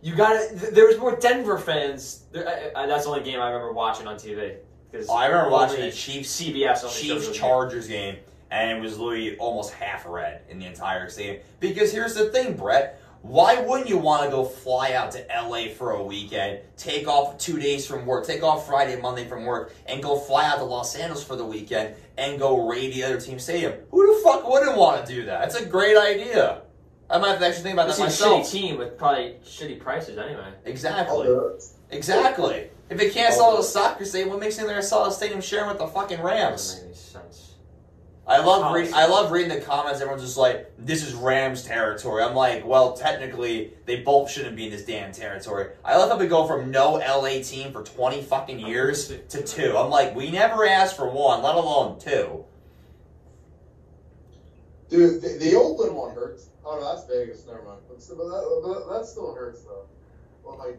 you 0.03 0.15
got 0.15 0.51
to 0.51 0.71
There 0.71 0.87
was 0.87 0.99
more 0.99 1.17
Denver 1.17 1.59
fans. 1.59 2.25
There, 2.33 2.73
I, 2.77 2.83
I, 2.83 2.87
that's 2.87 3.05
the 3.05 3.11
only 3.11 3.23
game 3.23 3.41
I 3.41 3.49
remember 3.49 3.73
watching 3.73 4.07
on 4.07 4.17
TV. 4.17 4.57
Because 4.91 5.09
I 5.09 5.27
remember 5.27 5.51
watching 5.51 5.81
the 5.81 5.91
Chiefs 5.91 6.41
CBS 6.41 7.01
Chiefs 7.01 7.37
Chargers 7.37 7.89
game, 7.89 8.17
and 8.51 8.79
it 8.79 8.81
was 8.81 8.99
literally 8.99 9.37
almost 9.39 9.73
half 9.73 10.07
red 10.07 10.43
in 10.49 10.59
the 10.59 10.67
entire 10.67 11.09
stadium. 11.09 11.43
Because 11.59 11.93
here's 11.93 12.15
the 12.15 12.27
thing, 12.27 12.55
Brett. 12.55 13.01
Why 13.25 13.59
wouldn't 13.59 13.89
you 13.89 13.97
want 13.97 14.25
to 14.25 14.31
go 14.31 14.45
fly 14.45 14.93
out 14.93 15.13
to 15.13 15.25
LA 15.35 15.69
for 15.75 15.93
a 15.93 16.03
weekend, 16.03 16.59
take 16.77 17.09
off 17.09 17.39
two 17.39 17.59
days 17.59 17.87
from 17.87 18.05
work, 18.05 18.27
take 18.27 18.43
off 18.43 18.67
Friday, 18.67 19.01
Monday 19.01 19.27
from 19.27 19.47
work, 19.47 19.73
and 19.87 20.03
go 20.03 20.19
fly 20.19 20.45
out 20.45 20.59
to 20.59 20.65
Los 20.65 20.95
Angeles 20.95 21.25
for 21.25 21.35
the 21.35 21.45
weekend 21.45 21.95
and 22.19 22.39
go 22.39 22.69
raid 22.69 22.93
the 22.93 23.03
other 23.03 23.19
team 23.19 23.39
stadium? 23.39 23.73
Who 23.91 24.15
the 24.15 24.21
fuck 24.23 24.47
wouldn't 24.47 24.77
want 24.77 25.07
to 25.07 25.11
do 25.15 25.25
that? 25.25 25.41
That's 25.41 25.55
a 25.55 25.65
great 25.65 25.97
idea. 25.97 26.65
I 27.09 27.17
might 27.17 27.31
have 27.31 27.39
to 27.39 27.47
actually 27.47 27.63
think 27.63 27.73
about 27.73 27.87
games. 27.87 27.99
that 27.99 28.07
It's 28.09 28.21
a 28.21 28.25
myself. 28.27 28.47
shitty 28.47 28.51
team 28.53 28.77
with 28.77 28.99
probably 28.99 29.37
shitty 29.43 29.81
prices 29.81 30.19
anyway. 30.19 30.53
Exactly. 30.67 31.35
Exactly. 31.89 32.69
If 32.91 33.01
it 33.01 33.15
can't 33.15 33.33
sell 33.33 33.55
at 33.55 33.61
a 33.61 33.63
soccer 33.63 34.05
stadium, 34.05 34.29
what 34.29 34.41
makes 34.41 34.59
it 34.59 34.67
there 34.67 34.83
sell 34.83 35.07
a 35.07 35.11
stadium 35.11 35.41
sharing 35.41 35.69
with 35.69 35.79
the 35.79 35.87
fucking 35.87 36.21
Rams? 36.21 36.75
Doesn't 36.75 36.83
make 36.83 36.87
any 36.89 36.95
sense. 36.95 37.53
I 38.27 38.39
love 38.43 38.73
re- 38.73 38.91
I 38.93 39.07
love 39.07 39.33
reading 39.33 39.51
the 39.51 39.61
comments. 39.61 40.01
Everyone's 40.01 40.23
just 40.23 40.39
like, 40.39 40.73
"This 40.79 41.07
is 41.07 41.13
Rams 41.15 41.63
territory." 41.63 42.23
I'm 42.23 42.35
like, 42.35 42.67
"Well, 42.67 42.95
technically, 42.95 43.75
they 43.85 43.97
both 43.97 44.31
shouldn't 44.31 44.57
be 44.57 44.67
in 44.67 44.71
this 44.71 44.85
damn 44.85 45.13
territory." 45.13 45.69
I 45.85 45.99
love 45.99 46.11
how 46.11 46.17
we 46.17 46.27
go 46.27 46.47
from 46.47 46.71
no 46.71 46.95
LA 46.95 47.43
team 47.43 47.71
for 47.71 47.83
20 47.83 48.23
fucking 48.23 48.61
years 48.61 49.13
to 49.29 49.43
two. 49.43 49.77
I'm 49.77 49.91
like, 49.91 50.15
we 50.15 50.31
never 50.31 50.67
asked 50.67 50.97
for 50.97 51.09
one, 51.09 51.43
let 51.43 51.55
alone 51.55 51.99
two. 51.99 52.45
Dude, 54.89 55.21
the, 55.21 55.29
the 55.39 55.55
Oakland 55.57 55.95
one 55.95 56.15
hurts. 56.15 56.49
Oh, 56.65 56.77
no, 56.77 56.95
that's 56.95 57.07
Vegas. 57.07 57.47
Never 57.47 57.63
mind. 57.63 57.81
But, 57.89 57.99
but 58.17 58.25
that, 58.25 58.85
but 58.89 58.99
that 58.99 59.07
still 59.07 59.35
hurts, 59.35 59.63
though. 59.63 59.85
Well, 60.45 60.59
like, 60.59 60.79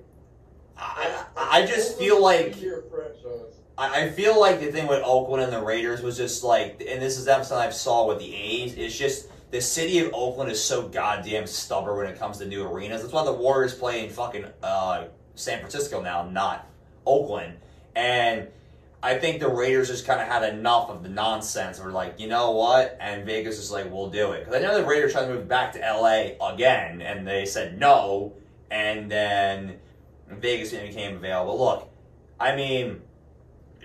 I 0.78 1.26
I 1.38 1.62
I 1.62 1.66
just 1.66 1.98
feel 1.98 2.22
like 2.22 2.60
Year 2.62 2.84
franchise. 2.90 3.60
I 3.78 4.04
I 4.06 4.10
feel 4.10 4.40
like 4.40 4.60
the 4.60 4.72
thing 4.72 4.88
with 4.88 5.02
Oakland 5.04 5.44
and 5.44 5.54
the 5.54 5.62
Raiders 5.62 6.02
was 6.02 6.18
just 6.18 6.44
like, 6.44 6.84
and 6.88 7.02
this 7.02 7.18
is 7.18 7.26
something 7.26 7.58
I've 7.58 7.74
saw 7.74 8.08
with 8.08 8.20
the 8.20 8.34
A's. 8.34 8.74
It's 8.76 8.98
just 8.98 9.30
the 9.52 9.62
city 9.62 10.00
of 10.00 10.14
Oakland 10.14 10.52
is 10.52 10.64
so 10.64 10.88
goddamn 10.88 11.48
stubborn 11.48 11.98
when 11.98 12.08
it 12.08 12.20
comes 12.20 12.38
to 12.40 12.46
new 12.46 12.66
arenas. 12.66 13.02
That's 13.02 13.14
why 13.14 13.24
the 13.24 13.34
Warriors 13.34 13.74
play 13.74 14.04
in 14.04 14.10
fucking 14.10 14.46
uh, 14.64 15.06
San 15.36 15.60
Francisco 15.60 16.02
now, 16.02 16.28
not 16.30 16.68
Oakland. 17.06 17.58
And 17.96 18.48
I 19.02 19.18
think 19.18 19.40
the 19.40 19.50
Raiders 19.50 19.90
just 19.90 20.06
kind 20.06 20.20
of 20.20 20.28
had 20.28 20.44
enough 20.52 20.90
of 20.90 21.04
the 21.04 21.10
nonsense. 21.10 21.80
We're 21.80 21.92
like, 21.92 22.20
you 22.20 22.28
know 22.28 22.52
what? 22.52 22.98
And 23.00 23.26
Vegas 23.26 23.60
is 23.60 23.72
like, 23.72 23.92
we'll 23.92 24.10
do 24.10 24.32
it. 24.32 24.46
Because 24.46 24.56
I 24.56 24.66
know 24.66 24.78
the 24.78 24.86
Raiders 24.86 25.14
tried 25.14 25.28
to 25.28 25.34
move 25.36 25.48
back 25.48 25.74
to 25.74 25.80
LA 25.80 26.52
again, 26.54 27.02
and 27.02 27.28
they 27.28 27.46
said 27.46 27.80
no. 27.80 28.34
And 28.72 29.10
then 29.10 29.78
Vegas 30.28 30.72
became 30.72 31.18
available. 31.18 31.58
Look, 31.58 31.90
I 32.40 32.56
mean, 32.56 33.02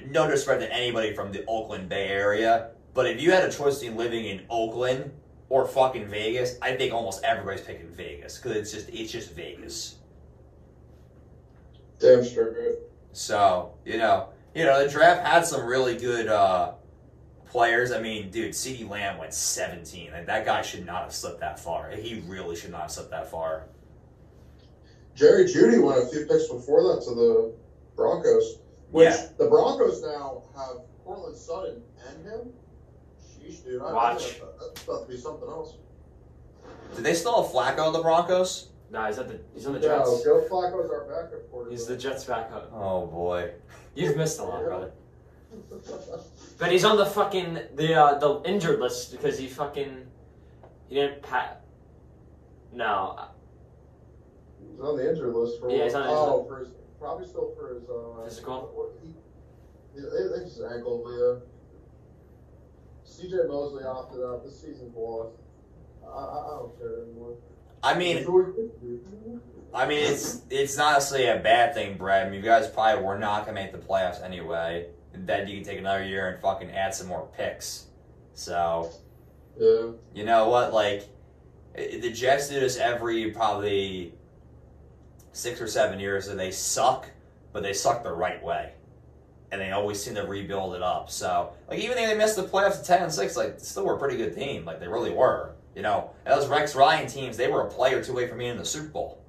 no 0.06 0.28
disrespect 0.28 0.60
to 0.62 0.72
anybody 0.72 1.14
from 1.14 1.32
the 1.32 1.44
Oakland 1.46 1.88
Bay 1.88 2.08
Area, 2.08 2.70
but 2.94 3.06
if 3.06 3.20
you 3.20 3.30
had 3.30 3.44
a 3.44 3.52
choice 3.52 3.78
between 3.78 3.96
living 3.96 4.24
in 4.24 4.42
Oakland 4.50 5.12
or 5.48 5.66
fucking 5.66 6.06
Vegas, 6.08 6.56
I 6.62 6.76
think 6.76 6.92
almost 6.92 7.24
everybody's 7.24 7.62
picking 7.62 7.88
Vegas 7.94 8.38
because 8.38 8.56
it's 8.56 8.72
just 8.72 8.88
it's 8.88 9.12
just 9.12 9.32
Vegas. 9.32 9.96
Damn 11.98 12.24
straight. 12.24 12.78
So 13.12 13.74
you 13.84 13.98
know, 13.98 14.28
you 14.54 14.64
know, 14.64 14.82
the 14.84 14.90
draft 14.90 15.26
had 15.26 15.46
some 15.46 15.66
really 15.66 15.96
good 15.96 16.28
uh, 16.28 16.72
players. 17.46 17.92
I 17.92 18.00
mean, 18.00 18.30
dude, 18.30 18.52
CeeDee 18.52 18.88
Lamb 18.88 19.18
went 19.18 19.34
17. 19.34 20.12
Like, 20.12 20.26
that 20.26 20.44
guy 20.44 20.62
should 20.62 20.86
not 20.86 21.02
have 21.02 21.12
slipped 21.12 21.40
that 21.40 21.58
far. 21.58 21.90
He 21.90 22.22
really 22.26 22.56
should 22.56 22.70
not 22.70 22.82
have 22.82 22.90
slipped 22.90 23.10
that 23.10 23.30
far. 23.30 23.66
Jerry 25.14 25.44
Jeudy 25.44 25.82
went 25.82 26.02
a 26.02 26.06
few 26.06 26.24
picks 26.26 26.48
before 26.48 26.82
that 26.84 27.02
to 27.04 27.14
the 27.14 27.54
Broncos. 27.96 28.58
Which 28.90 29.08
Yeah. 29.08 29.26
the 29.38 29.46
Broncos 29.46 30.02
now 30.02 30.42
have 30.56 30.78
Courtland 31.04 31.36
Sutton 31.36 31.82
and 32.08 32.24
him. 32.26 32.52
Sheesh, 33.22 33.64
dude. 33.64 33.82
I, 33.82 33.92
Watch. 33.92 34.40
That- 34.40 34.58
that's 34.58 34.84
about 34.84 35.02
to 35.06 35.08
be 35.12 35.16
something 35.16 35.48
else. 35.48 35.74
Did 36.96 37.04
they 37.04 37.14
still 37.14 37.42
have 37.42 37.52
Flacco, 37.52 37.92
the 37.92 38.02
Broncos? 38.02 38.68
Nah, 38.90 39.06
he's 39.06 39.18
at 39.18 39.28
the 39.28 39.38
he's 39.54 39.66
on 39.66 39.74
the 39.74 39.80
Yeah, 39.80 39.98
Jets. 39.98 40.24
Joe 40.24 40.44
Flacco's 40.50 40.90
our 40.90 41.04
backup 41.04 41.48
quarterback. 41.50 41.70
He's 41.78 41.86
the 41.86 41.96
Jets 41.96 42.24
backup. 42.24 42.72
Oh 42.74 43.06
boy. 43.06 43.52
You've 43.94 44.16
missed 44.16 44.40
a 44.40 44.44
lot, 44.44 44.64
brother. 44.64 44.92
But 46.58 46.70
he's 46.70 46.84
on 46.84 46.96
the 46.98 47.06
fucking 47.06 47.58
the 47.74 47.94
uh, 47.94 48.18
the 48.18 48.42
injured 48.44 48.80
list 48.80 49.12
because 49.12 49.38
he 49.38 49.46
fucking 49.48 50.06
he 50.88 50.94
didn't 50.96 51.22
pat. 51.22 51.62
No, 52.72 53.18
He's 54.60 54.78
on 54.80 54.96
the 54.96 55.08
injured 55.08 55.34
list 55.34 55.58
for 55.60 55.70
Yeah, 55.70 55.84
he's 55.84 55.94
on 55.94 56.02
the 56.02 56.10
oh 56.10 56.44
for 56.46 56.58
his 56.58 56.68
probably 57.00 57.26
still 57.26 57.52
for 57.56 57.74
his 57.74 57.82
uh, 57.88 58.24
Physical? 58.24 58.70
What, 58.74 58.92
he, 59.02 59.14
yeah, 59.96 60.08
I 60.08 60.38
think 60.38 60.44
his 60.44 60.62
ankle. 60.62 61.02
Yeah. 61.08 61.46
C.J. 63.04 63.36
Mosley 63.48 63.84
opted 63.84 64.20
out. 64.22 64.44
This 64.44 64.60
season's 64.60 64.94
lost. 64.94 65.34
I, 66.04 66.08
I, 66.08 66.12
I 66.12 66.58
don't 66.58 66.78
care 66.78 67.02
anymore. 67.02 67.36
I 67.82 67.94
mean, 67.94 68.16
That's 68.16 68.28
what 68.28 68.46
we 68.46 68.52
could 68.52 68.80
do. 68.80 69.40
I 69.72 69.86
mean, 69.86 70.04
it's 70.04 70.42
it's 70.50 70.76
not 70.76 70.94
necessarily 70.94 71.28
a 71.28 71.42
bad 71.42 71.74
thing, 71.74 71.96
Brad. 71.96 72.26
I 72.26 72.30
mean, 72.30 72.40
you 72.40 72.44
guys 72.44 72.68
probably 72.68 73.02
were 73.04 73.18
not 73.18 73.46
gonna 73.46 73.54
make 73.54 73.72
the 73.72 73.78
playoffs 73.78 74.22
anyway. 74.22 74.86
Then 75.14 75.48
you 75.48 75.56
can 75.56 75.64
take 75.64 75.78
another 75.78 76.04
year 76.04 76.28
and 76.28 76.42
fucking 76.42 76.70
add 76.70 76.94
some 76.94 77.06
more 77.06 77.28
picks. 77.36 77.86
So 78.34 78.90
Yeah. 79.58 79.92
you 80.14 80.24
know 80.24 80.48
what? 80.48 80.72
Like 80.74 81.08
the 81.74 82.10
Jets 82.10 82.48
do 82.48 82.58
this 82.60 82.78
every 82.78 83.30
probably 83.30 84.14
six 85.32 85.60
or 85.60 85.66
seven 85.66 85.98
years, 86.00 86.28
and 86.28 86.38
they 86.38 86.50
suck, 86.50 87.08
but 87.52 87.62
they 87.62 87.72
suck 87.72 88.02
the 88.02 88.12
right 88.12 88.42
way, 88.42 88.72
and 89.52 89.60
they 89.60 89.70
always 89.70 90.02
seem 90.02 90.14
to 90.14 90.22
rebuild 90.22 90.74
it 90.74 90.82
up. 90.82 91.10
So 91.10 91.52
like 91.68 91.78
even 91.80 91.96
though 91.96 92.06
they 92.06 92.16
missed 92.16 92.36
the 92.36 92.44
playoffs 92.44 92.80
at 92.80 92.84
ten 92.84 93.02
and 93.02 93.12
six, 93.12 93.36
like 93.36 93.60
still 93.60 93.84
were 93.84 93.96
a 93.96 93.98
pretty 93.98 94.16
good 94.16 94.34
team. 94.34 94.64
Like 94.64 94.80
they 94.80 94.88
really 94.88 95.12
were. 95.12 95.54
You 95.74 95.82
know, 95.82 96.10
those 96.26 96.48
Rex 96.48 96.74
Ryan 96.74 97.06
teams, 97.06 97.36
they 97.36 97.48
were 97.48 97.62
a 97.62 97.70
play 97.70 97.94
or 97.94 98.02
two 98.02 98.12
away 98.12 98.26
from 98.26 98.38
being 98.38 98.50
in 98.50 98.58
the 98.58 98.64
Super 98.64 98.88
Bowl. 98.88 99.22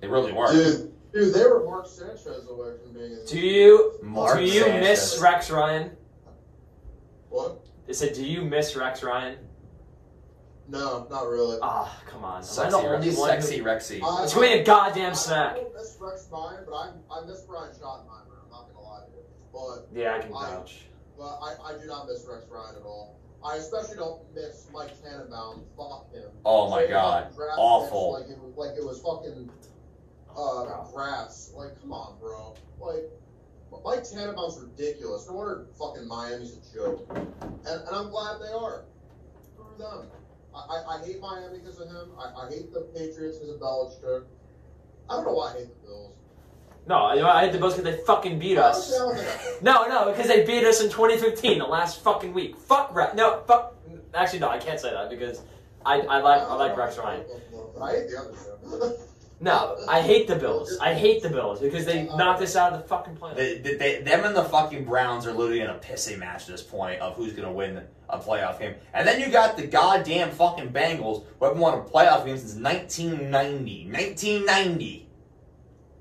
They 0.00 0.06
really 0.06 0.32
were. 0.32 0.52
Dude, 0.52 0.92
dude, 1.12 1.34
they 1.34 1.42
were 1.44 1.64
Mark 1.64 1.86
Sanchez 1.86 2.46
away 2.48 2.70
from 2.82 2.92
being. 2.92 3.12
In 3.12 3.26
do 3.26 3.40
you 3.40 3.98
Mark 4.02 4.38
do 4.38 4.44
you 4.44 4.62
Sanchez. 4.62 4.80
miss 4.80 5.20
Rex 5.20 5.50
Ryan? 5.50 5.90
What? 7.28 7.58
They 7.86 7.92
said, 7.92 8.14
do 8.14 8.24
you 8.24 8.42
miss 8.42 8.76
Rex 8.76 9.02
Ryan? 9.02 9.38
No, 10.72 11.06
not 11.10 11.28
really. 11.28 11.58
Ah, 11.60 12.00
come 12.06 12.24
on. 12.24 12.36
Am 12.36 12.38
I 12.38 12.42
Sexy, 12.42 12.70
the 12.70 12.76
only 12.78 13.08
Rexy, 13.10 13.18
one 13.18 13.28
sexy 13.28 13.56
who- 13.58 13.64
Rexy. 13.64 14.02
I- 14.02 14.24
It's 14.24 14.32
gonna 14.34 14.46
be 14.46 14.52
a 14.54 14.64
goddamn 14.64 15.10
I- 15.10 15.14
snack. 15.14 15.52
I 15.52 15.60
don't 15.60 15.74
miss 15.74 15.96
Rex 16.00 16.28
Ryan, 16.32 16.64
but 16.66 16.74
I 16.74 16.90
I 17.10 17.24
miss 17.26 17.42
Brian 17.42 17.72
Schottenheimer. 17.74 18.40
I'm 18.42 18.50
not 18.50 18.68
gonna 18.72 18.80
lie 18.88 19.04
to 19.04 19.10
you, 19.12 19.22
but 19.52 19.86
Yeah, 19.92 20.16
I 20.16 20.18
can 20.20 20.32
I- 20.34 20.50
vouch. 20.50 20.86
but 21.18 21.38
I, 21.42 21.56
I 21.62 21.78
do 21.78 21.86
not 21.86 22.08
miss 22.08 22.24
Rex 22.26 22.46
Ryan 22.48 22.76
at 22.76 22.82
all. 22.84 23.16
I 23.44 23.56
especially 23.56 23.96
don't 23.96 24.22
miss 24.34 24.66
Mike 24.72 24.92
Tannenbaum. 25.02 25.64
Fuck 25.76 26.10
him. 26.12 26.30
Oh 26.46 26.70
my 26.70 26.78
Trading 26.86 26.92
God. 26.94 27.34
Awful. 27.58 28.12
Like 28.12 28.28
it 28.30 28.38
was 28.38 28.56
like 28.56 28.78
it 28.78 28.84
was 28.84 29.00
fucking 29.02 29.50
uh, 30.34 30.84
grass. 30.90 31.52
Like 31.54 31.78
come 31.82 31.92
on, 31.92 32.18
bro. 32.18 32.54
Like 32.80 33.10
Mike 33.84 34.04
Tannenbaum's 34.08 34.58
ridiculous. 34.58 35.26
No 35.28 35.34
wonder 35.34 35.66
fucking 35.78 36.06
Miami's 36.08 36.56
a 36.56 36.74
joke. 36.74 37.06
And, 37.10 37.26
and 37.66 37.88
I'm 37.90 38.10
glad 38.10 38.40
they 38.40 38.52
are. 38.52 38.84
Screw 39.52 39.76
them. 39.76 40.06
I, 40.54 40.96
I, 40.96 41.04
hate 41.04 41.20
Miami 41.20 41.58
because 41.58 41.80
of 41.80 41.88
him. 41.88 42.10
I, 42.18 42.42
I 42.42 42.50
hate 42.50 42.72
the 42.72 42.80
Patriots 42.94 43.38
because 43.38 43.54
of 43.54 43.60
Belichick. 43.60 44.24
I 45.08 45.16
don't 45.16 45.24
know 45.24 45.32
why 45.32 45.52
I 45.52 45.58
hate 45.58 45.68
the 45.68 45.86
Bills. 45.86 46.14
No, 46.86 47.12
you 47.14 47.22
know, 47.22 47.28
I 47.28 47.44
hate 47.44 47.52
the 47.52 47.58
Bills 47.58 47.76
because 47.76 47.96
they 47.96 48.02
fucking 48.04 48.38
beat 48.38 48.58
us. 48.58 48.90
No, 49.62 49.86
no, 49.86 50.10
because 50.10 50.28
they 50.28 50.44
beat 50.44 50.64
us 50.64 50.82
in 50.82 50.90
2015, 50.90 51.58
the 51.58 51.64
last 51.64 52.02
fucking 52.02 52.32
week. 52.34 52.56
Fuck 52.56 52.94
Rex. 52.94 53.14
No, 53.14 53.42
fuck. 53.46 53.76
Actually, 54.14 54.40
no, 54.40 54.48
I 54.48 54.58
can't 54.58 54.80
say 54.80 54.90
that 54.90 55.08
because 55.08 55.42
I, 55.86 56.00
I 56.00 56.20
like 56.20 56.42
I 56.42 56.54
like 56.54 56.76
Rex 56.76 56.98
Ryan. 56.98 57.24
I 57.80 57.90
hate 57.92 58.10
the 58.10 58.18
other 58.18 58.34
show. 58.36 58.98
No, 59.42 59.76
I 59.88 60.00
hate 60.02 60.28
the 60.28 60.36
Bills. 60.36 60.78
I 60.80 60.94
hate 60.94 61.20
the 61.20 61.28
Bills 61.28 61.58
because 61.60 61.84
they 61.84 62.04
knocked 62.04 62.40
us 62.42 62.54
out 62.54 62.72
of 62.74 62.80
the 62.82 62.86
fucking 62.88 63.16
playoffs. 63.16 63.34
They, 63.36 63.58
they, 63.58 63.74
they- 63.74 64.00
them 64.02 64.24
and 64.24 64.36
the 64.36 64.44
fucking 64.44 64.84
Browns 64.84 65.26
are 65.26 65.32
literally 65.32 65.60
in 65.62 65.66
a 65.68 65.74
pissing 65.74 66.18
match 66.18 66.42
at 66.42 66.46
this 66.48 66.62
point 66.62 67.00
of 67.00 67.16
who's 67.16 67.32
going 67.32 67.48
to 67.48 67.52
win 67.52 67.82
a 68.08 68.18
playoff 68.20 68.60
game. 68.60 68.76
And 68.94 69.06
then 69.06 69.18
you 69.20 69.30
got 69.30 69.56
the 69.56 69.66
goddamn 69.66 70.30
fucking 70.30 70.72
Bengals 70.72 71.24
who 71.40 71.44
haven't 71.46 71.60
won 71.60 71.76
a 71.76 71.82
playoff 71.82 72.24
game 72.24 72.38
since 72.38 72.54
1990. 72.54 73.86
1990. 73.90 75.08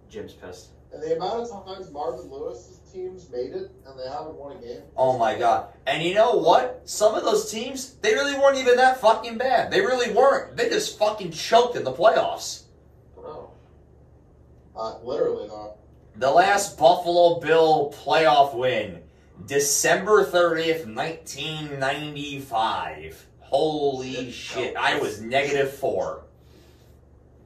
Jim's 0.09 0.33
pissed. 0.33 0.69
and 0.93 1.01
the 1.01 1.15
amount 1.15 1.49
of 1.49 1.65
times 1.65 1.89
Marvin 1.91 2.29
Lewis's 2.29 2.79
teams 2.93 3.27
made 3.31 3.53
it 3.53 3.71
and 3.87 3.97
they 3.99 4.07
haven't 4.07 4.35
won 4.35 4.55
a 4.57 4.59
game. 4.61 4.81
Oh 4.97 5.17
my 5.17 5.35
god. 5.39 5.69
And 5.87 6.03
you 6.03 6.13
know 6.13 6.33
what? 6.35 6.81
Some 6.85 7.15
of 7.15 7.23
those 7.23 7.49
teams, 7.49 7.93
they 8.01 8.13
really 8.13 8.37
weren't 8.37 8.57
even 8.57 8.75
that 8.75 8.99
fucking 9.01 9.37
bad. 9.39 9.71
They 9.71 9.79
really 9.81 10.13
weren't. 10.13 10.57
They 10.57 10.69
just 10.69 10.99
fucking 10.99 11.31
choked 11.31 11.75
in 11.77 11.83
the 11.85 11.93
playoffs. 11.93 12.60
No. 14.81 14.87
Uh, 14.87 14.99
literally 15.03 15.47
not. 15.47 15.77
The 16.15 16.31
last 16.31 16.77
Buffalo 16.77 17.39
Bill 17.39 17.93
playoff 17.95 18.53
win, 18.55 19.01
December 19.45 20.25
30th, 20.25 20.93
1995. 20.93 23.27
Holy 23.39 24.29
shit. 24.31 24.75
I 24.75 24.99
was 24.99 25.21
negative 25.21 25.73
four. 25.73 26.23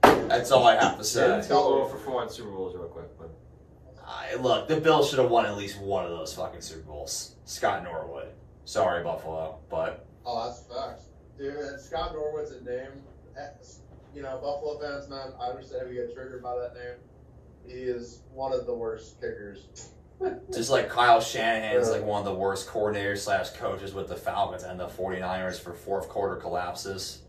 That's 0.01 0.51
all 0.51 0.65
I 0.65 0.75
have 0.75 0.97
to 0.97 1.03
say. 1.03 1.29
Let's 1.29 1.47
go 1.47 1.81
over 1.81 1.89
for 1.89 1.97
four 2.03 2.23
in 2.23 2.29
Super 2.29 2.49
Bowls 2.49 2.75
real 2.75 2.88
quick. 2.88 3.05
But 3.17 3.29
I, 4.05 4.36
look, 4.36 4.67
the 4.67 4.77
Bills 4.77 5.09
should 5.09 5.19
have 5.19 5.29
won 5.29 5.45
at 5.45 5.55
least 5.57 5.79
one 5.79 6.03
of 6.05 6.11
those 6.11 6.33
fucking 6.33 6.61
Super 6.61 6.86
Bowls. 6.88 7.36
Scott 7.45 7.83
Norwood. 7.83 8.29
Sorry, 8.65 9.03
Buffalo, 9.03 9.59
but 9.69 10.05
Oh, 10.25 10.47
that's 10.47 10.63
facts. 10.63 11.05
Dude, 11.38 11.53
and 11.55 11.79
Scott 11.79 12.13
Norwood's 12.13 12.51
a 12.51 12.61
name. 12.63 12.89
You 14.15 14.21
know, 14.23 14.39
Buffalo 14.41 14.79
fans, 14.79 15.07
man, 15.09 15.33
I 15.39 15.47
understand 15.47 15.88
if 15.88 15.93
you 15.93 16.01
get 16.05 16.15
triggered 16.15 16.41
by 16.41 16.55
that 16.57 16.73
name. 16.73 16.95
He 17.68 17.74
is 17.84 18.22
one 18.34 18.53
of 18.53 18.66
the 18.66 18.74
worst 18.74 19.20
kickers. 19.20 19.68
just 20.53 20.70
like 20.70 20.89
Kyle 20.89 21.20
Shanahan 21.20 21.76
is 21.76 21.89
like 21.89 22.03
one 22.03 22.20
of 22.20 22.26
the 22.26 22.34
worst 22.34 22.68
coordinators 22.70 23.20
slash 23.20 23.49
coaches 23.51 23.93
with 23.93 24.07
the 24.07 24.16
Falcons 24.16 24.63
and 24.63 24.80
the 24.80 24.88
49ers 24.88 25.59
for 25.59 25.74
fourth 25.74 26.07
quarter 26.07 26.36
collapses. 26.38 27.22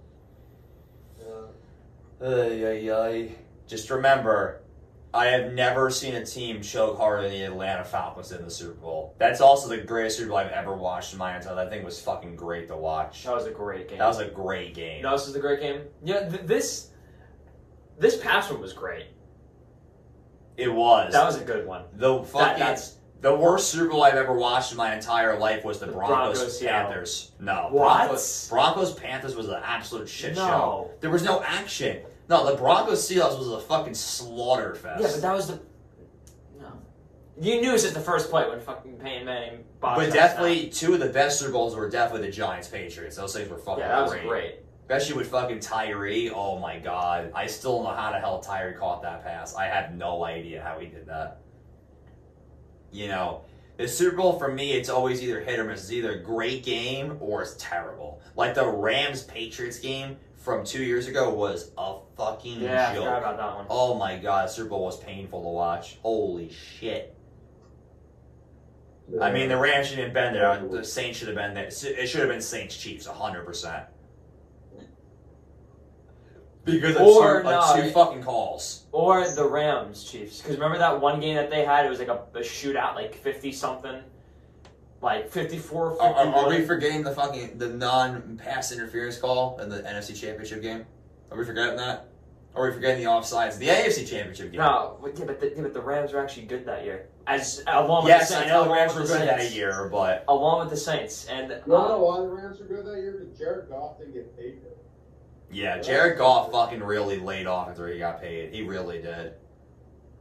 Yeah. 1.19 2.27
Ay, 2.29 2.65
ay, 2.67 2.91
ay. 2.93 3.35
Just 3.67 3.91
remember, 3.91 4.63
I 5.13 5.27
have 5.27 5.53
never 5.53 5.91
seen 5.91 6.15
a 6.15 6.25
team 6.25 6.63
choke 6.63 6.97
harder 6.99 7.23
than 7.23 7.33
the 7.33 7.43
Atlanta 7.43 7.85
Falcons 7.85 8.31
in 8.33 8.45
the 8.45 8.51
Super 8.51 8.75
Bowl. 8.75 9.15
That's 9.19 9.41
also 9.41 9.69
the 9.69 9.79
greatest 9.79 10.19
Super 10.19 10.29
Bowl 10.31 10.39
I've 10.39 10.51
ever 10.53 10.75
watched 10.75 11.13
in 11.13 11.19
my 11.19 11.35
entire 11.37 11.55
life. 11.55 11.69
That 11.69 11.77
thing 11.77 11.85
was 11.85 12.01
fucking 12.01 12.37
great 12.37 12.69
to 12.69 12.77
watch. 12.77 13.25
that 13.25 13.35
was 13.35 13.47
a 13.47 13.51
great 13.51 13.89
game. 13.89 13.99
That 13.99 14.07
was 14.07 14.21
a 14.21 14.29
great 14.29 14.75
game. 14.75 14.99
You 14.99 15.03
know, 15.03 15.17
this 15.17 15.27
is 15.27 15.35
a 15.35 15.41
great 15.41 15.61
game. 15.61 15.81
Yeah, 16.05 16.29
th- 16.29 16.43
this 16.43 16.91
this 17.99 18.17
past 18.19 18.51
one 18.51 18.61
was 18.61 18.73
great. 18.73 19.07
It 20.57 20.73
was. 20.73 21.13
That 21.13 21.25
was 21.25 21.41
a 21.41 21.45
good 21.45 21.67
one. 21.67 21.85
the 21.95 22.19
That, 22.19 22.27
fucking 22.29 22.59
that's 22.59 22.97
the 23.21 23.35
worst 23.35 23.69
Super 23.71 23.89
Bowl 23.91 24.03
I've 24.05 24.15
ever 24.15 24.35
watched 24.37 24.73
in 24.73 24.79
my 24.79 24.95
entire 24.95 25.39
life 25.39 25.65
was 25.65 25.79
the, 25.81 25.87
The 25.87 25.93
Broncos. 25.93 26.61
Panthers. 26.61 27.33
No, 27.41 27.69
What? 27.71 27.97
Broncos, 27.99 28.49
Broncos 28.49 28.95
Panthers 28.95 29.35
was 29.37 29.49
an 29.49 29.61
absolute 29.65 30.09
shit 30.09 30.37
show. 30.37 30.91
There 31.01 31.11
was 31.11 31.23
no 31.25 31.43
action. 31.43 32.03
No, 32.29 32.51
the 32.51 32.57
Broncos 32.57 33.09
Seahawks 33.09 33.39
was 33.39 33.49
a 33.49 33.61
fucking 33.61 33.95
slaughter 33.95 34.75
fest. 34.75 35.01
yeah, 35.03 35.09
but 35.13 35.23
that 35.23 35.33
was 35.35 35.49
the. 35.49 35.61
You 37.39 37.61
knew 37.61 37.75
it 37.75 37.79
since 37.81 37.93
the 37.93 38.01
first 38.01 38.31
play 38.31 38.49
when 38.49 38.61
fucking 38.61 38.97
Peyton 38.97 39.27
Manning. 39.27 39.65
But 39.79 39.99
that 39.99 40.13
definitely, 40.15 40.69
two 40.71 40.95
of 40.95 41.01
the 41.01 41.11
best 41.11 41.39
Super 41.39 41.53
Bowls 41.53 41.77
were 41.77 41.91
definitely 41.91 42.29
the 42.29 42.33
Giants 42.33 42.67
Patriots. 42.69 43.17
Those 43.17 43.35
things 43.35 43.51
were 43.51 43.59
fucking 43.59 43.81
Yeah, 43.83 43.89
that 43.89 44.03
was 44.03 44.13
great. 44.13 44.27
great. 44.27 44.55
Especially 44.89 45.17
with 45.17 45.31
fucking 45.31 45.59
Tyree. 45.61 46.31
Oh 46.31 46.59
my 46.61 46.79
god. 46.79 47.33
I 47.35 47.47
still 47.49 47.77
don't 47.83 47.85
know 47.85 48.01
how 48.01 48.13
the 48.13 48.21
hell 48.21 48.39
Tyree 48.41 48.75
caught 48.75 49.03
that 49.03 49.25
pass. 49.25 49.55
I 49.57 49.67
have 49.67 49.95
no 49.95 50.23
idea 50.25 50.63
how 50.63 50.79
he 50.79 50.87
did 50.87 51.07
that. 51.07 51.41
You 52.93 53.09
know, 53.09 53.43
the 53.79 53.89
Super 53.89 54.17
Bowl 54.17 54.39
for 54.39 54.51
me, 54.53 54.73
it's 54.73 54.89
always 54.89 55.21
either 55.23 55.41
hit 55.41 55.59
or 55.59 55.65
miss. 55.65 55.81
It's 55.83 55.93
either 55.93 56.13
a 56.13 56.23
great 56.23 56.63
game 56.65 57.17
or 57.21 57.43
it's 57.43 57.57
terrible. 57.59 58.21
Like 58.37 58.55
the 58.55 58.65
Rams 58.67 59.23
Patriots 59.25 59.81
game 59.81 60.17
from 60.37 60.65
two 60.65 60.85
years 60.85 61.09
ago 61.09 61.35
was 61.35 61.73
a 61.77 61.97
fucking 62.17 62.61
Yeah, 62.61 62.91
I 62.91 62.95
joke. 62.95 63.05
forgot 63.05 63.19
about 63.19 63.37
that 63.39 63.55
one. 63.57 63.67
Oh 63.69 63.95
my 63.99 64.17
god, 64.17 64.49
Super 64.49 64.69
Bowl 64.71 64.85
was 64.85 64.99
painful 64.99 65.43
to 65.43 65.49
watch. 65.49 65.99
Holy 66.03 66.49
shit. 66.53 67.13
I 69.21 69.33
mean, 69.33 69.49
the 69.49 69.57
Rams 69.57 69.89
shouldn't 69.89 70.05
have 70.05 70.15
been 70.15 70.33
there. 70.33 70.65
The 70.69 70.85
Saints 70.85 71.19
should 71.19 71.29
have 71.29 71.37
been 71.37 71.55
there. 71.55 71.67
It 71.67 72.07
should 72.09 72.21
have 72.21 72.29
been 72.29 72.41
Saints 72.41 72.77
Chiefs, 72.77 73.07
100%. 73.09 73.87
Because 76.67 76.97
of 76.97 77.03
Or 77.03 77.39
two, 77.43 77.49
no, 77.49 77.59
uh, 77.61 77.77
two 77.77 77.83
it- 77.83 77.95
fucking 77.95 78.23
calls. 78.23 78.85
Or 78.93 79.27
the 79.27 79.49
Rams 79.49 80.05
Chiefs. 80.05 80.41
Because 80.43 80.57
remember 80.57 80.79
that 80.79 81.01
one 81.01 81.21
game 81.21 81.37
that 81.37 81.49
they 81.49 81.65
had? 81.65 81.87
It 81.87 81.89
was 81.89 82.01
like 82.01 82.09
a, 82.09 82.21
a 82.35 82.41
shootout, 82.41 82.97
like 82.97 83.15
50 83.15 83.53
something. 83.53 84.03
Like 85.01 85.31
54 85.31 85.85
Are, 85.85 86.01
are, 86.01 86.25
51. 86.25 86.45
are 86.45 86.49
we 86.49 86.65
forgetting 86.67 87.03
the 87.05 87.13
fucking 87.13 87.59
the 87.59 87.69
non-pass 87.69 88.73
interference 88.73 89.19
call 89.19 89.59
in 89.61 89.69
the 89.69 89.79
NFC 89.83 90.19
Championship 90.21 90.61
game? 90.63 90.85
Are 91.31 91.39
we 91.39 91.45
forgetting 91.45 91.77
that? 91.77 92.09
Or 92.55 92.65
are 92.65 92.69
we 92.71 92.75
forgetting 92.75 93.05
the 93.05 93.11
offsides? 93.11 93.59
The 93.59 93.69
AFC 93.69 94.09
Championship 94.09 94.51
game. 94.51 94.61
No, 94.61 94.99
but- 95.01 95.17
yeah, 95.19 95.27
but 95.27 95.39
the, 95.39 95.53
yeah, 95.55 95.63
but 95.63 95.75
the 95.75 95.81
Rams 95.83 96.13
were 96.13 96.21
actually 96.23 96.47
good 96.47 96.65
that 96.67 96.85
year. 96.85 97.09
As 97.29 97.63
along 97.69 98.05
with 98.05 98.09
Yes, 98.11 98.31
the 98.31 98.37
I 98.37 98.39
Saints, 98.39 98.51
know 98.53 98.63
the 98.65 98.69
along 98.71 98.79
Rams 98.79 98.95
were 98.95 99.01
with 99.03 99.11
good 99.11 99.21
the 99.21 99.25
that 99.27 99.41
Saints. 99.41 99.55
year, 99.57 99.89
but 99.93 100.25
Along 100.29 100.61
with 100.61 100.71
the 100.71 100.77
Saints, 100.77 101.27
and 101.27 101.51
You 101.51 101.61
wanna 101.67 101.89
know 101.89 101.95
uh, 101.97 101.99
why 101.99 102.21
the 102.23 102.29
Rams 102.29 102.59
were 102.59 102.67
good 102.67 102.87
that 102.87 102.97
year? 102.97 103.17
Because 103.21 103.39
Jared 103.39 103.69
Goff 103.69 103.99
didn't 103.99 104.15
get 104.15 104.37
paid 104.37 104.63
good. 104.63 104.73
Yeah, 105.51 105.79
Jared 105.81 106.19
Goff 106.19 106.51
fucking 106.51 106.83
really 106.83 107.19
laid 107.19 107.47
off 107.47 107.69
after 107.69 107.89
he 107.89 107.99
got 107.99 108.21
paid. 108.21 108.53
He 108.53 108.63
really 108.63 109.01
did. 109.01 109.35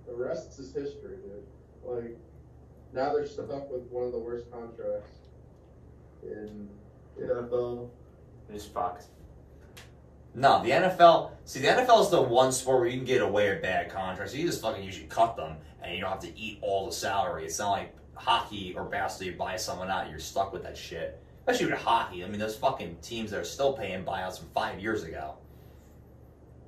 The 0.07 0.13
rest 0.13 0.59
is 0.59 0.73
history, 0.73 1.17
dude. 1.17 1.43
Like, 1.83 2.17
now 2.93 3.13
they're 3.13 3.27
stuck 3.27 3.51
up 3.51 3.71
with 3.71 3.83
one 3.89 4.05
of 4.05 4.11
the 4.11 4.19
worst 4.19 4.51
contracts 4.51 5.11
in 6.23 6.69
the 7.17 7.23
NFL. 7.23 7.89
it 8.49 8.53
was 8.53 8.65
fucked. 8.65 9.05
No, 10.33 10.61
the 10.63 10.71
NFL. 10.71 11.31
See, 11.45 11.61
the 11.61 11.69
NFL 11.69 12.03
is 12.03 12.09
the 12.09 12.21
one 12.21 12.51
sport 12.51 12.81
where 12.81 12.89
you 12.89 12.97
can 12.97 13.05
get 13.05 13.21
away 13.21 13.49
with 13.49 13.61
bad 13.61 13.89
contracts. 13.89 14.35
You 14.35 14.45
just 14.45 14.61
fucking 14.61 14.83
usually 14.83 15.07
cut 15.07 15.37
them, 15.37 15.55
and 15.81 15.95
you 15.95 16.01
don't 16.01 16.09
have 16.09 16.19
to 16.19 16.37
eat 16.37 16.59
all 16.61 16.85
the 16.85 16.91
salary. 16.91 17.45
It's 17.45 17.57
not 17.57 17.71
like 17.71 17.95
hockey 18.15 18.73
or 18.75 18.83
basketball. 18.83 19.31
You 19.31 19.37
buy 19.37 19.57
someone 19.57 19.89
out, 19.89 20.09
you're 20.09 20.19
stuck 20.19 20.51
with 20.51 20.63
that 20.63 20.77
shit. 20.77 21.23
Especially 21.47 21.71
with 21.71 21.81
hockey. 21.81 22.23
I 22.23 22.27
mean, 22.27 22.39
those 22.39 22.55
fucking 22.55 22.97
teams 23.01 23.31
that 23.31 23.39
are 23.39 23.45
still 23.45 23.73
paying 23.73 24.03
buyouts 24.03 24.39
from 24.39 24.47
five 24.49 24.79
years 24.79 25.03
ago. 25.03 25.35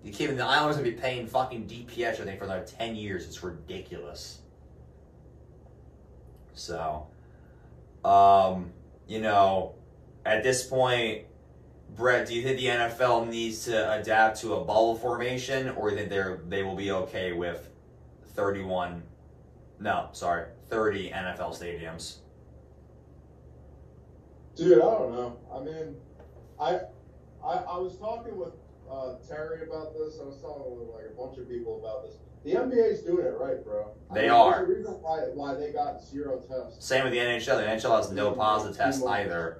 You 0.03 0.11
can't. 0.11 0.21
even- 0.21 0.37
The 0.37 0.45
Islanders 0.45 0.77
gonna 0.77 0.89
be 0.89 0.95
paying 0.95 1.25
fucking 1.27 1.65
DPS, 1.67 2.19
I 2.19 2.25
think, 2.25 2.37
for 2.37 2.45
another 2.45 2.65
ten 2.65 2.95
years. 2.95 3.25
It's 3.25 3.41
ridiculous. 3.43 4.39
So, 6.53 7.07
um, 8.05 8.71
you 9.07 9.19
know, 9.19 9.75
at 10.25 10.43
this 10.43 10.65
point, 10.67 11.25
Brett, 11.95 12.27
do 12.27 12.35
you 12.35 12.43
think 12.43 12.57
the 12.57 12.67
NFL 12.67 13.25
needs 13.25 13.65
to 13.65 13.93
adapt 13.99 14.39
to 14.41 14.53
a 14.55 14.59
bubble 14.59 14.95
formation, 14.95 15.69
or 15.69 15.91
think 15.91 16.09
they're 16.09 16.41
they 16.47 16.63
will 16.63 16.75
be 16.75 16.91
okay 16.91 17.31
with 17.31 17.69
thirty-one? 18.35 19.03
No, 19.79 20.09
sorry, 20.11 20.47
thirty 20.69 21.09
NFL 21.09 21.51
stadiums. 21.59 22.17
Dude, 24.57 24.77
I 24.77 24.81
don't 24.81 25.11
know. 25.13 25.37
I 25.53 25.59
mean, 25.63 25.95
I 26.59 26.79
I, 27.45 27.57
I 27.75 27.77
was 27.77 27.97
talking 27.97 28.35
with 28.37 28.53
uh, 28.91 29.15
Terry 29.27 29.61
about 29.67 29.93
this. 29.93 30.17
I 30.19 30.25
was 30.25 30.41
talking 30.41 30.63
with 30.77 30.89
like 30.89 31.05
a 31.11 31.15
bunch 31.15 31.37
of 31.37 31.47
people 31.47 31.79
about 31.79 32.03
this. 32.05 32.15
The 32.43 32.53
NBA's 32.53 33.01
doing 33.03 33.25
it 33.25 33.35
right, 33.39 33.63
bro. 33.63 33.91
I 34.09 34.13
They 34.15 34.21
mean, 34.23 34.31
are. 34.31 34.63
A 34.65 34.67
reason 34.67 34.93
why 35.01 35.19
why 35.33 35.53
they 35.53 35.71
got 35.71 36.03
zero 36.03 36.39
tests. 36.39 36.85
Same 36.85 37.03
with 37.03 37.13
the 37.13 37.19
NHL. 37.19 37.57
The 37.57 37.63
NHL 37.87 37.97
has 37.97 38.11
no 38.11 38.31
positive 38.31 38.75
tests 38.75 39.03
either. 39.05 39.59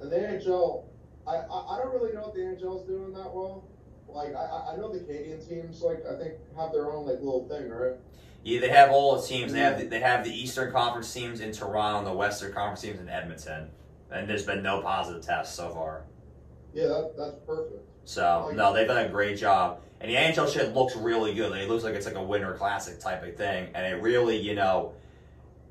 And 0.00 0.10
the 0.10 0.16
NHL, 0.16 0.84
I, 1.26 1.32
I, 1.36 1.74
I 1.76 1.78
don't 1.78 1.92
really 1.92 2.12
know 2.14 2.22
what 2.22 2.34
the 2.34 2.40
NHL's 2.40 2.86
doing 2.86 3.12
that 3.12 3.32
well. 3.34 3.68
Like 4.08 4.34
I, 4.34 4.40
I- 4.44 4.72
I 4.72 4.76
know 4.76 4.92
the 4.92 5.00
Canadian 5.00 5.40
teams 5.46 5.80
like 5.82 6.02
I 6.06 6.16
think 6.18 6.34
have 6.58 6.72
their 6.72 6.90
own 6.92 7.06
like 7.06 7.18
little 7.20 7.48
thing, 7.48 7.68
right? 7.70 7.96
Yeah, 8.42 8.60
they 8.60 8.68
have 8.70 8.90
all 8.90 9.20
the 9.20 9.26
teams. 9.26 9.52
They 9.52 9.60
have 9.60 9.78
the, 9.78 9.86
they 9.86 10.00
have 10.00 10.24
the 10.24 10.32
Eastern 10.32 10.72
Conference 10.72 11.12
teams 11.12 11.40
in 11.40 11.52
Toronto, 11.52 11.98
and 11.98 12.06
the 12.06 12.12
Western 12.12 12.52
Conference 12.52 12.80
teams 12.80 13.00
in 13.00 13.08
Edmonton, 13.08 13.68
and 14.10 14.28
there's 14.28 14.46
been 14.46 14.62
no 14.62 14.80
positive 14.80 15.22
tests 15.22 15.54
so 15.54 15.70
far. 15.70 16.04
Yeah, 16.72 16.86
that, 16.86 17.14
that's 17.18 17.36
perfect. 17.46 17.84
So 18.04 18.50
no, 18.54 18.72
they've 18.72 18.86
done 18.86 19.04
a 19.04 19.08
great 19.08 19.36
job. 19.36 19.80
And 20.00 20.10
the 20.10 20.14
NHL 20.14 20.50
shit 20.50 20.74
looks 20.74 20.96
really 20.96 21.34
good. 21.34 21.52
It 21.58 21.68
looks 21.68 21.84
like 21.84 21.94
it's 21.94 22.06
like 22.06 22.14
a 22.14 22.22
winter 22.22 22.54
classic 22.54 22.98
type 23.00 23.22
of 23.22 23.36
thing, 23.36 23.68
and 23.74 23.86
it 23.86 24.00
really, 24.02 24.38
you 24.38 24.54
know, 24.54 24.94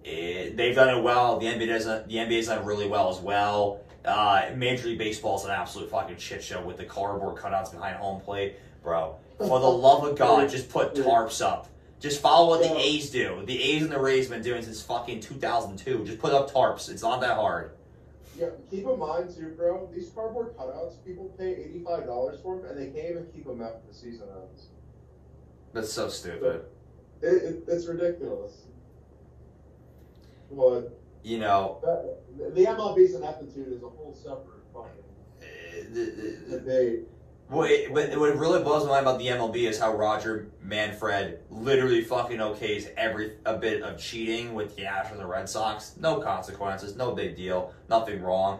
it, 0.03 0.55
they've 0.55 0.75
done 0.75 0.95
it 0.95 1.01
well. 1.01 1.39
The 1.39 1.47
NBA 1.47 1.67
does 1.67 1.85
the 1.85 2.03
NBA's 2.07 2.47
done 2.47 2.63
really 2.65 2.87
well 2.87 3.09
as 3.09 3.19
well. 3.19 3.81
Uh, 4.05 4.51
Major 4.55 4.87
League 4.87 4.97
Baseball 4.97 5.37
is 5.37 5.45
an 5.45 5.51
absolute 5.51 5.89
fucking 5.89 6.17
shit 6.17 6.43
show 6.43 6.61
with 6.63 6.77
the 6.77 6.85
cardboard 6.85 7.37
cutouts 7.37 7.71
behind 7.71 7.97
home 7.97 8.21
plate, 8.21 8.55
bro. 8.83 9.15
For 9.37 9.59
the 9.59 9.69
love 9.69 10.03
of 10.03 10.17
God, 10.17 10.49
just 10.49 10.69
put 10.69 10.93
tarps 10.93 11.41
up. 11.41 11.67
Just 11.99 12.21
follow 12.21 12.47
what 12.47 12.61
the 12.61 12.77
A's 12.77 13.09
do. 13.09 13.43
The 13.45 13.61
A's 13.61 13.83
and 13.83 13.91
the 13.91 13.99
Rays 13.99 14.29
have 14.29 14.31
been 14.37 14.41
doing 14.43 14.61
since 14.63 14.81
fucking 14.81 15.19
2002. 15.19 16.05
Just 16.05 16.19
put 16.19 16.31
up 16.33 16.49
tarps. 16.51 16.89
It's 16.89 17.01
not 17.01 17.19
that 17.21 17.35
hard. 17.35 17.71
Yeah, 18.37 18.51
keep 18.71 18.85
in 18.85 18.97
mind 18.97 19.35
too, 19.35 19.53
bro. 19.57 19.89
These 19.93 20.11
cardboard 20.15 20.55
cutouts, 20.55 21.03
people 21.05 21.25
pay 21.37 21.55
eighty-five 21.55 22.05
dollars 22.05 22.39
for 22.41 22.55
them, 22.55 22.67
and 22.67 22.79
they 22.79 22.85
can't 22.85 23.11
even 23.11 23.27
keep 23.33 23.45
them 23.45 23.61
after 23.61 23.81
the 23.85 23.93
season 23.93 24.27
ends. 24.33 24.67
That's 25.73 25.91
so 25.91 26.07
stupid. 26.07 26.61
It, 27.21 27.27
it, 27.27 27.63
it's 27.67 27.85
ridiculous. 27.85 28.61
But 30.51 30.97
You 31.21 31.39
know, 31.39 31.79
that, 31.83 32.55
the 32.55 32.65
MLB's 32.65 33.13
ineptitude 33.13 33.73
is 33.73 33.83
a 33.83 33.89
whole 33.89 34.13
separate 34.15 34.63
fucking 34.73 35.03
eh, 35.41 35.83
the- 35.91 36.45
the- 36.47 36.59
debate. 36.59 37.07
What, 37.49 37.71
it, 37.71 37.91
what 37.91 38.37
really 38.37 38.61
blows 38.61 38.85
my 38.85 38.91
mind 39.01 39.07
about 39.07 39.17
the 39.17 39.25
MLB 39.25 39.67
is 39.67 39.79
how 39.79 39.95
Roger 39.95 40.49
Manfred 40.61 41.39
literally 41.49 42.03
fucking 42.03 42.37
okays 42.37 42.93
every 42.95 43.37
a 43.43 43.57
bit 43.57 43.81
of 43.81 43.97
cheating 43.99 44.53
with 44.53 44.75
the 44.75 44.83
Astros 44.83 45.13
and 45.13 45.19
the 45.19 45.25
Red 45.25 45.49
Sox. 45.49 45.95
No 45.99 46.19
consequences, 46.19 46.95
no 46.95 47.11
big 47.15 47.35
deal, 47.35 47.73
nothing 47.89 48.21
wrong. 48.21 48.59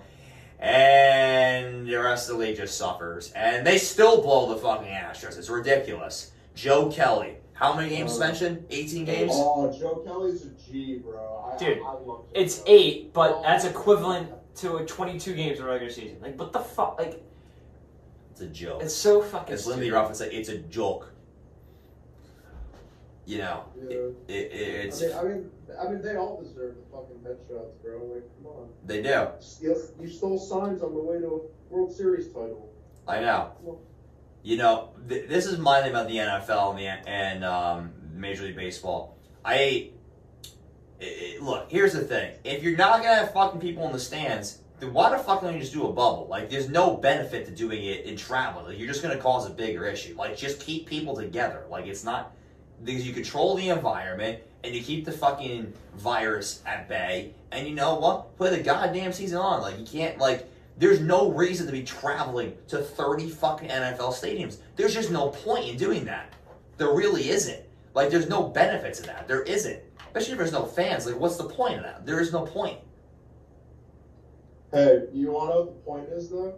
And 0.60 1.88
the 1.88 1.96
rest 1.98 2.30
of 2.30 2.38
the 2.38 2.44
league 2.44 2.58
just 2.58 2.78
suffers. 2.78 3.32
And 3.34 3.66
they 3.66 3.78
still 3.78 4.24
blow 4.24 4.54
the 4.54 4.60
fucking 4.60 4.88
Astros. 4.88 5.38
It's 5.38 5.50
ridiculous. 5.50 6.32
Joe 6.56 6.92
Kelly. 6.92 7.36
How 7.54 7.76
many 7.76 7.90
games 7.90 8.12
Uh, 8.12 8.14
suspension? 8.16 8.66
18 8.72 9.06
games? 9.06 9.32
Oh, 9.36 9.72
Joe 9.78 10.02
Kelly's 10.06 10.46
a 10.46 10.50
G, 10.50 10.98
bro. 10.98 11.52
I, 11.54 11.58
Dude, 11.58 11.78
I, 11.78 11.82
I 11.82 11.94
love 11.94 12.26
It's 12.34 12.64
eight, 12.66 13.14
but 13.14 13.44
that's 13.44 13.66
equivalent 13.66 14.32
to 14.56 14.78
a 14.78 14.86
22 14.86 15.36
games 15.36 15.60
in 15.60 15.66
a 15.66 15.68
regular 15.68 15.92
season. 15.92 16.18
Like, 16.22 16.40
what 16.40 16.52
the 16.54 16.60
fuck? 16.60 16.98
Like, 16.98 17.22
It's 18.42 18.50
a 18.50 18.54
joke. 18.54 18.82
it's 18.84 18.96
so 18.96 19.22
fucking. 19.22 19.54
As 19.54 19.68
Lindy 19.68 19.86
stupid. 19.88 19.98
Ruffin 20.00 20.16
said, 20.16 20.32
it's 20.32 20.50
a 20.50 20.58
joke. 20.60 21.12
You 23.26 23.40
know, 23.40 23.66
Yeah. 23.78 23.96
it, 23.96 24.52
it, 24.52 24.86
it's 24.86 25.04
I 25.04 25.06
mean, 25.06 25.14
I 25.14 25.24
mean, 25.24 25.52
I 25.80 25.90
mean, 25.92 26.02
they 26.02 26.16
all 26.16 26.42
deserve 26.42 26.76
the 26.78 26.82
fucking 26.92 27.18
headshots, 27.18 27.80
bro. 27.84 28.04
Like, 28.06 28.24
come 28.38 28.48
on. 28.48 28.70
they 28.86 29.02
do. 29.04 29.28
You, 29.62 29.76
you 30.00 30.10
stole 30.10 30.40
signs 30.40 30.82
on 30.82 30.94
the 30.96 31.00
way 31.00 31.20
to 31.20 31.26
a 31.28 31.74
World 31.74 31.96
Series 31.96 32.28
title. 32.28 32.72
I 33.08 33.20
know. 33.20 33.52
You 34.42 34.58
know, 34.58 34.90
th- 35.08 35.28
this 35.28 35.46
is 35.46 35.60
my 35.60 35.82
thing 35.82 35.92
about 35.92 36.08
the 36.08 36.16
NFL 36.16 36.72
and 36.72 36.80
the 36.80 37.10
and 37.10 37.44
um, 37.44 37.92
Major 38.14 38.44
League 38.44 38.56
Baseball. 38.56 39.18
I 39.46 39.92
i 41.02 41.06
i 41.06 41.38
look. 41.44 41.68
Here's 41.70 41.94
the 41.94 42.02
thing: 42.02 42.34
if 42.44 42.64
you're 42.64 42.78
not 42.78 43.04
gonna 43.04 43.16
have 43.16 43.34
fucking 43.34 43.60
people 43.62 43.86
in 43.86 43.92
the 43.92 44.00
stands, 44.00 44.60
why 44.82 45.10
the 45.10 45.18
fuck 45.22 45.42
don't 45.42 45.54
you 45.54 45.60
just 45.60 45.74
do 45.74 45.88
a 45.88 45.92
bubble? 45.92 46.28
Like, 46.30 46.50
there's 46.50 46.70
no 46.70 46.96
benefit 46.96 47.46
to 47.46 47.52
doing 47.52 47.84
it 47.84 48.06
in 48.06 48.16
travel. 48.16 48.64
Like, 48.64 48.78
you're 48.78 48.88
just 48.88 49.02
gonna 49.02 49.18
cause 49.18 49.46
a 49.46 49.50
bigger 49.50 49.86
issue. 49.86 50.16
Like, 50.18 50.38
just 50.38 50.60
keep 50.60 50.88
people 50.88 51.16
together. 51.16 51.66
Like, 51.70 51.86
it's 51.86 52.04
not 52.04 52.34
because 52.84 53.06
you 53.06 53.14
control 53.14 53.56
the 53.56 53.70
environment 53.70 54.42
and 54.64 54.74
you 54.74 54.82
keep 54.82 55.06
the 55.06 55.12
fucking 55.12 55.74
virus 55.96 56.62
at 56.66 56.88
bay. 56.88 57.34
And 57.52 57.68
you 57.68 57.76
know 57.76 57.96
what? 57.96 58.38
Put 58.38 58.52
the 58.52 58.60
goddamn 58.60 59.12
season 59.12 59.38
on. 59.38 59.62
Like, 59.62 59.80
you 59.80 59.86
can't 59.86 60.18
like. 60.18 60.50
There's 60.78 61.02
no 61.02 61.32
reason 61.32 61.66
to 61.66 61.74
be 61.74 61.84
traveling 61.84 62.56
to 62.70 62.78
30 62.78 63.30
fucking 63.32 63.68
NFL 63.68 64.14
stadiums. 64.14 64.60
There's 64.78 64.94
just 64.94 65.12
no 65.12 65.28
point 65.28 65.68
in 65.68 65.76
doing 65.76 66.06
that. 66.06 66.32
There 66.78 66.94
really 66.94 67.28
isn't. 67.28 67.66
Like, 67.94 68.10
there's 68.10 68.30
no 68.30 68.44
benefit 68.44 68.94
to 68.94 69.04
that. 69.04 69.28
There 69.28 69.42
isn't. 69.42 69.82
Especially 70.08 70.32
if 70.32 70.38
there's 70.38 70.54
no 70.54 70.64
fans. 70.64 71.06
Like, 71.06 71.20
what's 71.20 71.36
the 71.36 71.44
point 71.44 71.76
of 71.76 71.84
that? 71.84 72.06
There 72.06 72.22
is 72.22 72.32
no 72.32 72.46
point. 72.46 72.80
Hey, 74.72 75.06
you 75.14 75.32
want 75.32 75.50
to 75.50 75.56
know 75.56 75.62
what 75.62 75.74
the 75.74 75.82
point 75.82 76.10
is, 76.10 76.30
though? 76.30 76.56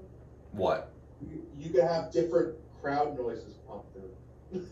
What? 0.52 0.92
You, 1.22 1.46
you 1.58 1.70
can 1.70 1.88
have 1.88 2.12
different 2.12 2.56
crowd 2.82 3.18
noises 3.18 3.56
pumped 3.68 3.96
in. 3.96 4.68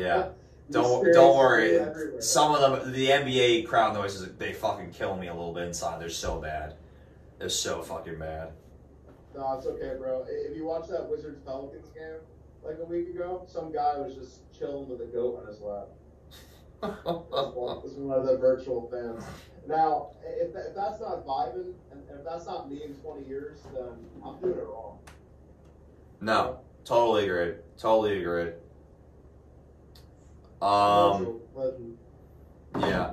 Yeah. 0.00 0.30
Don't 0.70 1.10
don't 1.14 1.34
worry. 1.38 1.78
everywhere. 1.78 2.20
Some 2.20 2.54
of 2.54 2.60
them, 2.60 2.92
the 2.92 3.06
NBA 3.06 3.66
crowd 3.66 3.94
noises, 3.94 4.28
they 4.36 4.52
fucking 4.52 4.90
kill 4.90 5.16
me 5.16 5.28
a 5.28 5.32
little 5.32 5.54
bit 5.54 5.62
inside. 5.62 5.98
They're 5.98 6.10
so 6.10 6.38
bad. 6.38 6.74
They're 7.38 7.48
so 7.48 7.80
fucking 7.80 8.18
bad. 8.18 8.50
No, 9.34 9.56
it's 9.56 9.66
okay, 9.66 9.94
bro. 9.98 10.26
If 10.28 10.54
you 10.54 10.66
watch 10.66 10.88
that 10.88 11.08
Wizards 11.08 11.40
Pelicans 11.46 11.88
game 11.94 12.18
like 12.62 12.76
a 12.82 12.84
week 12.84 13.08
ago, 13.08 13.46
some 13.46 13.72
guy 13.72 13.96
was 13.96 14.14
just 14.14 14.52
chilling 14.58 14.86
with 14.90 15.00
a 15.00 15.06
goat 15.06 15.40
on 15.40 15.46
his 15.46 15.60
lap. 15.62 15.88
This 17.82 17.92
is 17.92 17.98
one 17.98 18.18
of 18.18 18.26
the 18.26 18.36
virtual 18.36 18.88
fans. 18.90 19.24
Now, 19.68 20.12
if, 20.24 20.56
if 20.56 20.74
that's 20.74 20.98
not 20.98 21.26
vibing, 21.26 21.74
and 21.92 22.02
if 22.08 22.24
that's 22.24 22.46
not 22.46 22.70
me 22.70 22.82
in 22.84 22.94
20 22.94 23.28
years, 23.28 23.58
then 23.74 23.84
I'm 24.24 24.40
doing 24.40 24.58
it 24.58 24.66
wrong. 24.66 24.98
no, 26.22 26.60
totally 26.86 27.28
agree. 27.28 27.54
Totally 27.76 28.18
agree. 28.18 28.52
Um. 30.62 31.40
Yeah. 32.80 33.12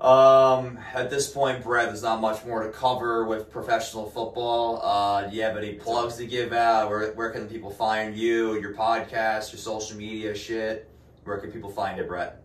Um, 0.00 0.78
at 0.94 1.10
this 1.10 1.28
point, 1.30 1.62
Brett, 1.62 1.88
there's 1.88 2.02
not 2.02 2.20
much 2.20 2.44
more 2.44 2.62
to 2.62 2.70
cover 2.70 3.24
with 3.26 3.50
professional 3.50 4.10
football. 4.10 4.80
Uh, 4.82 5.28
do 5.28 5.36
you 5.36 5.42
have 5.42 5.56
any 5.56 5.74
plugs 5.74 6.16
to 6.16 6.26
give 6.26 6.52
out? 6.52 6.88
Where, 6.88 7.12
where 7.12 7.30
can 7.30 7.48
people 7.48 7.70
find 7.70 8.16
you, 8.16 8.60
your 8.60 8.74
podcast, 8.74 9.52
your 9.52 9.58
social 9.58 9.96
media 9.96 10.34
shit? 10.34 10.90
Where 11.24 11.38
can 11.38 11.50
people 11.50 11.70
find 11.70 11.98
it, 11.98 12.08
Brett? 12.08 12.42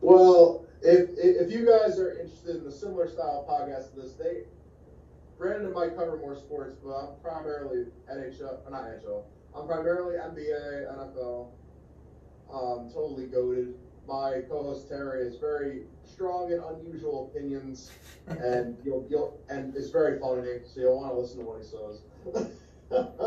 Well, 0.00 0.67
if, 0.82 1.10
if 1.10 1.42
if 1.46 1.52
you 1.52 1.66
guys 1.66 1.98
are 1.98 2.12
interested 2.12 2.56
in 2.56 2.66
a 2.66 2.72
similar 2.72 3.08
style 3.08 3.46
podcast 3.48 3.94
to 3.94 4.00
this, 4.00 4.12
they 4.14 4.44
Brandon 5.38 5.66
and 5.66 5.74
Mike 5.74 5.96
cover 5.96 6.16
more 6.18 6.36
sports, 6.36 6.74
but 6.82 6.90
I'm 6.90 7.08
primarily 7.22 7.86
NHL, 8.12 8.66
uh, 8.66 8.70
not 8.70 8.82
NHL. 8.84 9.22
I'm 9.54 9.66
primarily 9.66 10.16
NBA, 10.16 10.92
NFL. 10.98 11.48
Um, 12.52 12.90
totally 12.92 13.26
goaded. 13.26 13.74
My 14.06 14.40
co-host 14.48 14.88
Terry 14.88 15.24
has 15.24 15.36
very 15.36 15.82
strong 16.02 16.50
and 16.52 16.62
unusual 16.64 17.30
opinions, 17.30 17.90
and 18.26 18.76
you'll 18.84 19.06
you'll 19.10 19.38
and 19.48 19.76
it's 19.76 19.90
very 19.90 20.18
funny, 20.18 20.60
so 20.64 20.80
you'll 20.80 20.96
want 21.00 21.12
to 21.12 21.18
listen 21.20 21.38
to 21.38 21.44
what 21.44 21.58
he 21.58 21.64
says. 21.64 22.00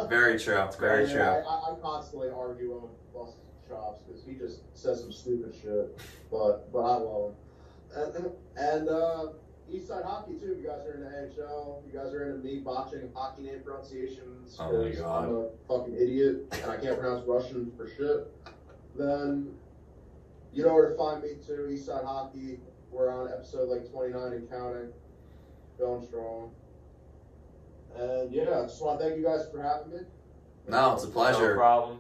Very 0.10 0.40
true. 0.40 0.68
Very 0.80 1.06
Yeah, 1.08 1.14
true. 1.14 1.22
I, 1.22 1.36
I, 1.38 1.74
I 1.74 1.76
constantly 1.82 2.30
argue 2.30 2.78
him 2.78 2.90
bust 3.14 3.38
his 3.38 3.51
chops 3.72 4.02
because 4.08 4.24
he 4.26 4.34
just 4.34 4.62
says 4.74 5.02
some 5.02 5.12
stupid 5.12 5.54
shit, 5.60 5.98
but 6.30 6.72
but 6.72 6.80
I 6.80 6.96
love 6.98 7.32
him. 7.32 7.36
And, 7.94 8.32
and 8.58 8.90
uh, 8.90 9.28
Eastside 9.72 10.06
Hockey 10.06 10.34
too. 10.34 10.54
If 10.58 10.62
you 10.64 10.68
guys 10.68 10.86
are 10.86 10.94
into 10.96 11.08
NHL, 11.08 11.80
if 11.88 11.94
you 11.94 12.00
guys 12.00 12.14
are 12.14 12.30
into 12.30 12.46
me 12.46 12.60
botching 12.60 13.10
hockey 13.16 13.44
name 13.44 13.62
pronunciations 13.64 14.58
Oh 14.60 14.84
my 14.84 14.90
'cause 14.90 15.00
God. 15.00 15.24
I'm 15.26 15.36
a 15.36 15.50
fucking 15.68 15.96
idiot 15.96 16.46
and 16.52 16.72
I 16.72 16.78
can't 16.78 17.00
pronounce 17.00 17.26
Russian 17.28 17.72
for 17.78 17.88
shit. 17.90 18.28
Then 18.96 19.54
you 20.54 20.66
know 20.66 20.74
where 20.74 20.90
to 20.92 20.98
find 20.98 21.24
me 21.24 21.30
too. 21.46 21.68
Eastside 21.72 22.04
Hockey. 22.06 22.60
We're 22.92 23.10
on 23.10 23.30
episode 23.32 23.70
like 23.70 23.90
29 23.90 24.34
and 24.34 24.50
counting. 24.50 24.90
Going 25.80 26.06
strong. 26.06 26.52
And 27.96 28.34
yeah, 28.34 28.60
I 28.60 28.64
just 28.64 28.82
want 28.82 29.00
to 29.00 29.06
thank 29.06 29.18
you 29.18 29.24
guys 29.24 29.48
for 29.52 29.62
having 29.62 29.92
me. 29.92 30.00
No, 30.68 30.94
it's 30.94 31.04
a 31.04 31.08
pleasure. 31.08 31.32
No 31.34 31.38
pleasure. 31.40 31.56
problem. 31.56 32.00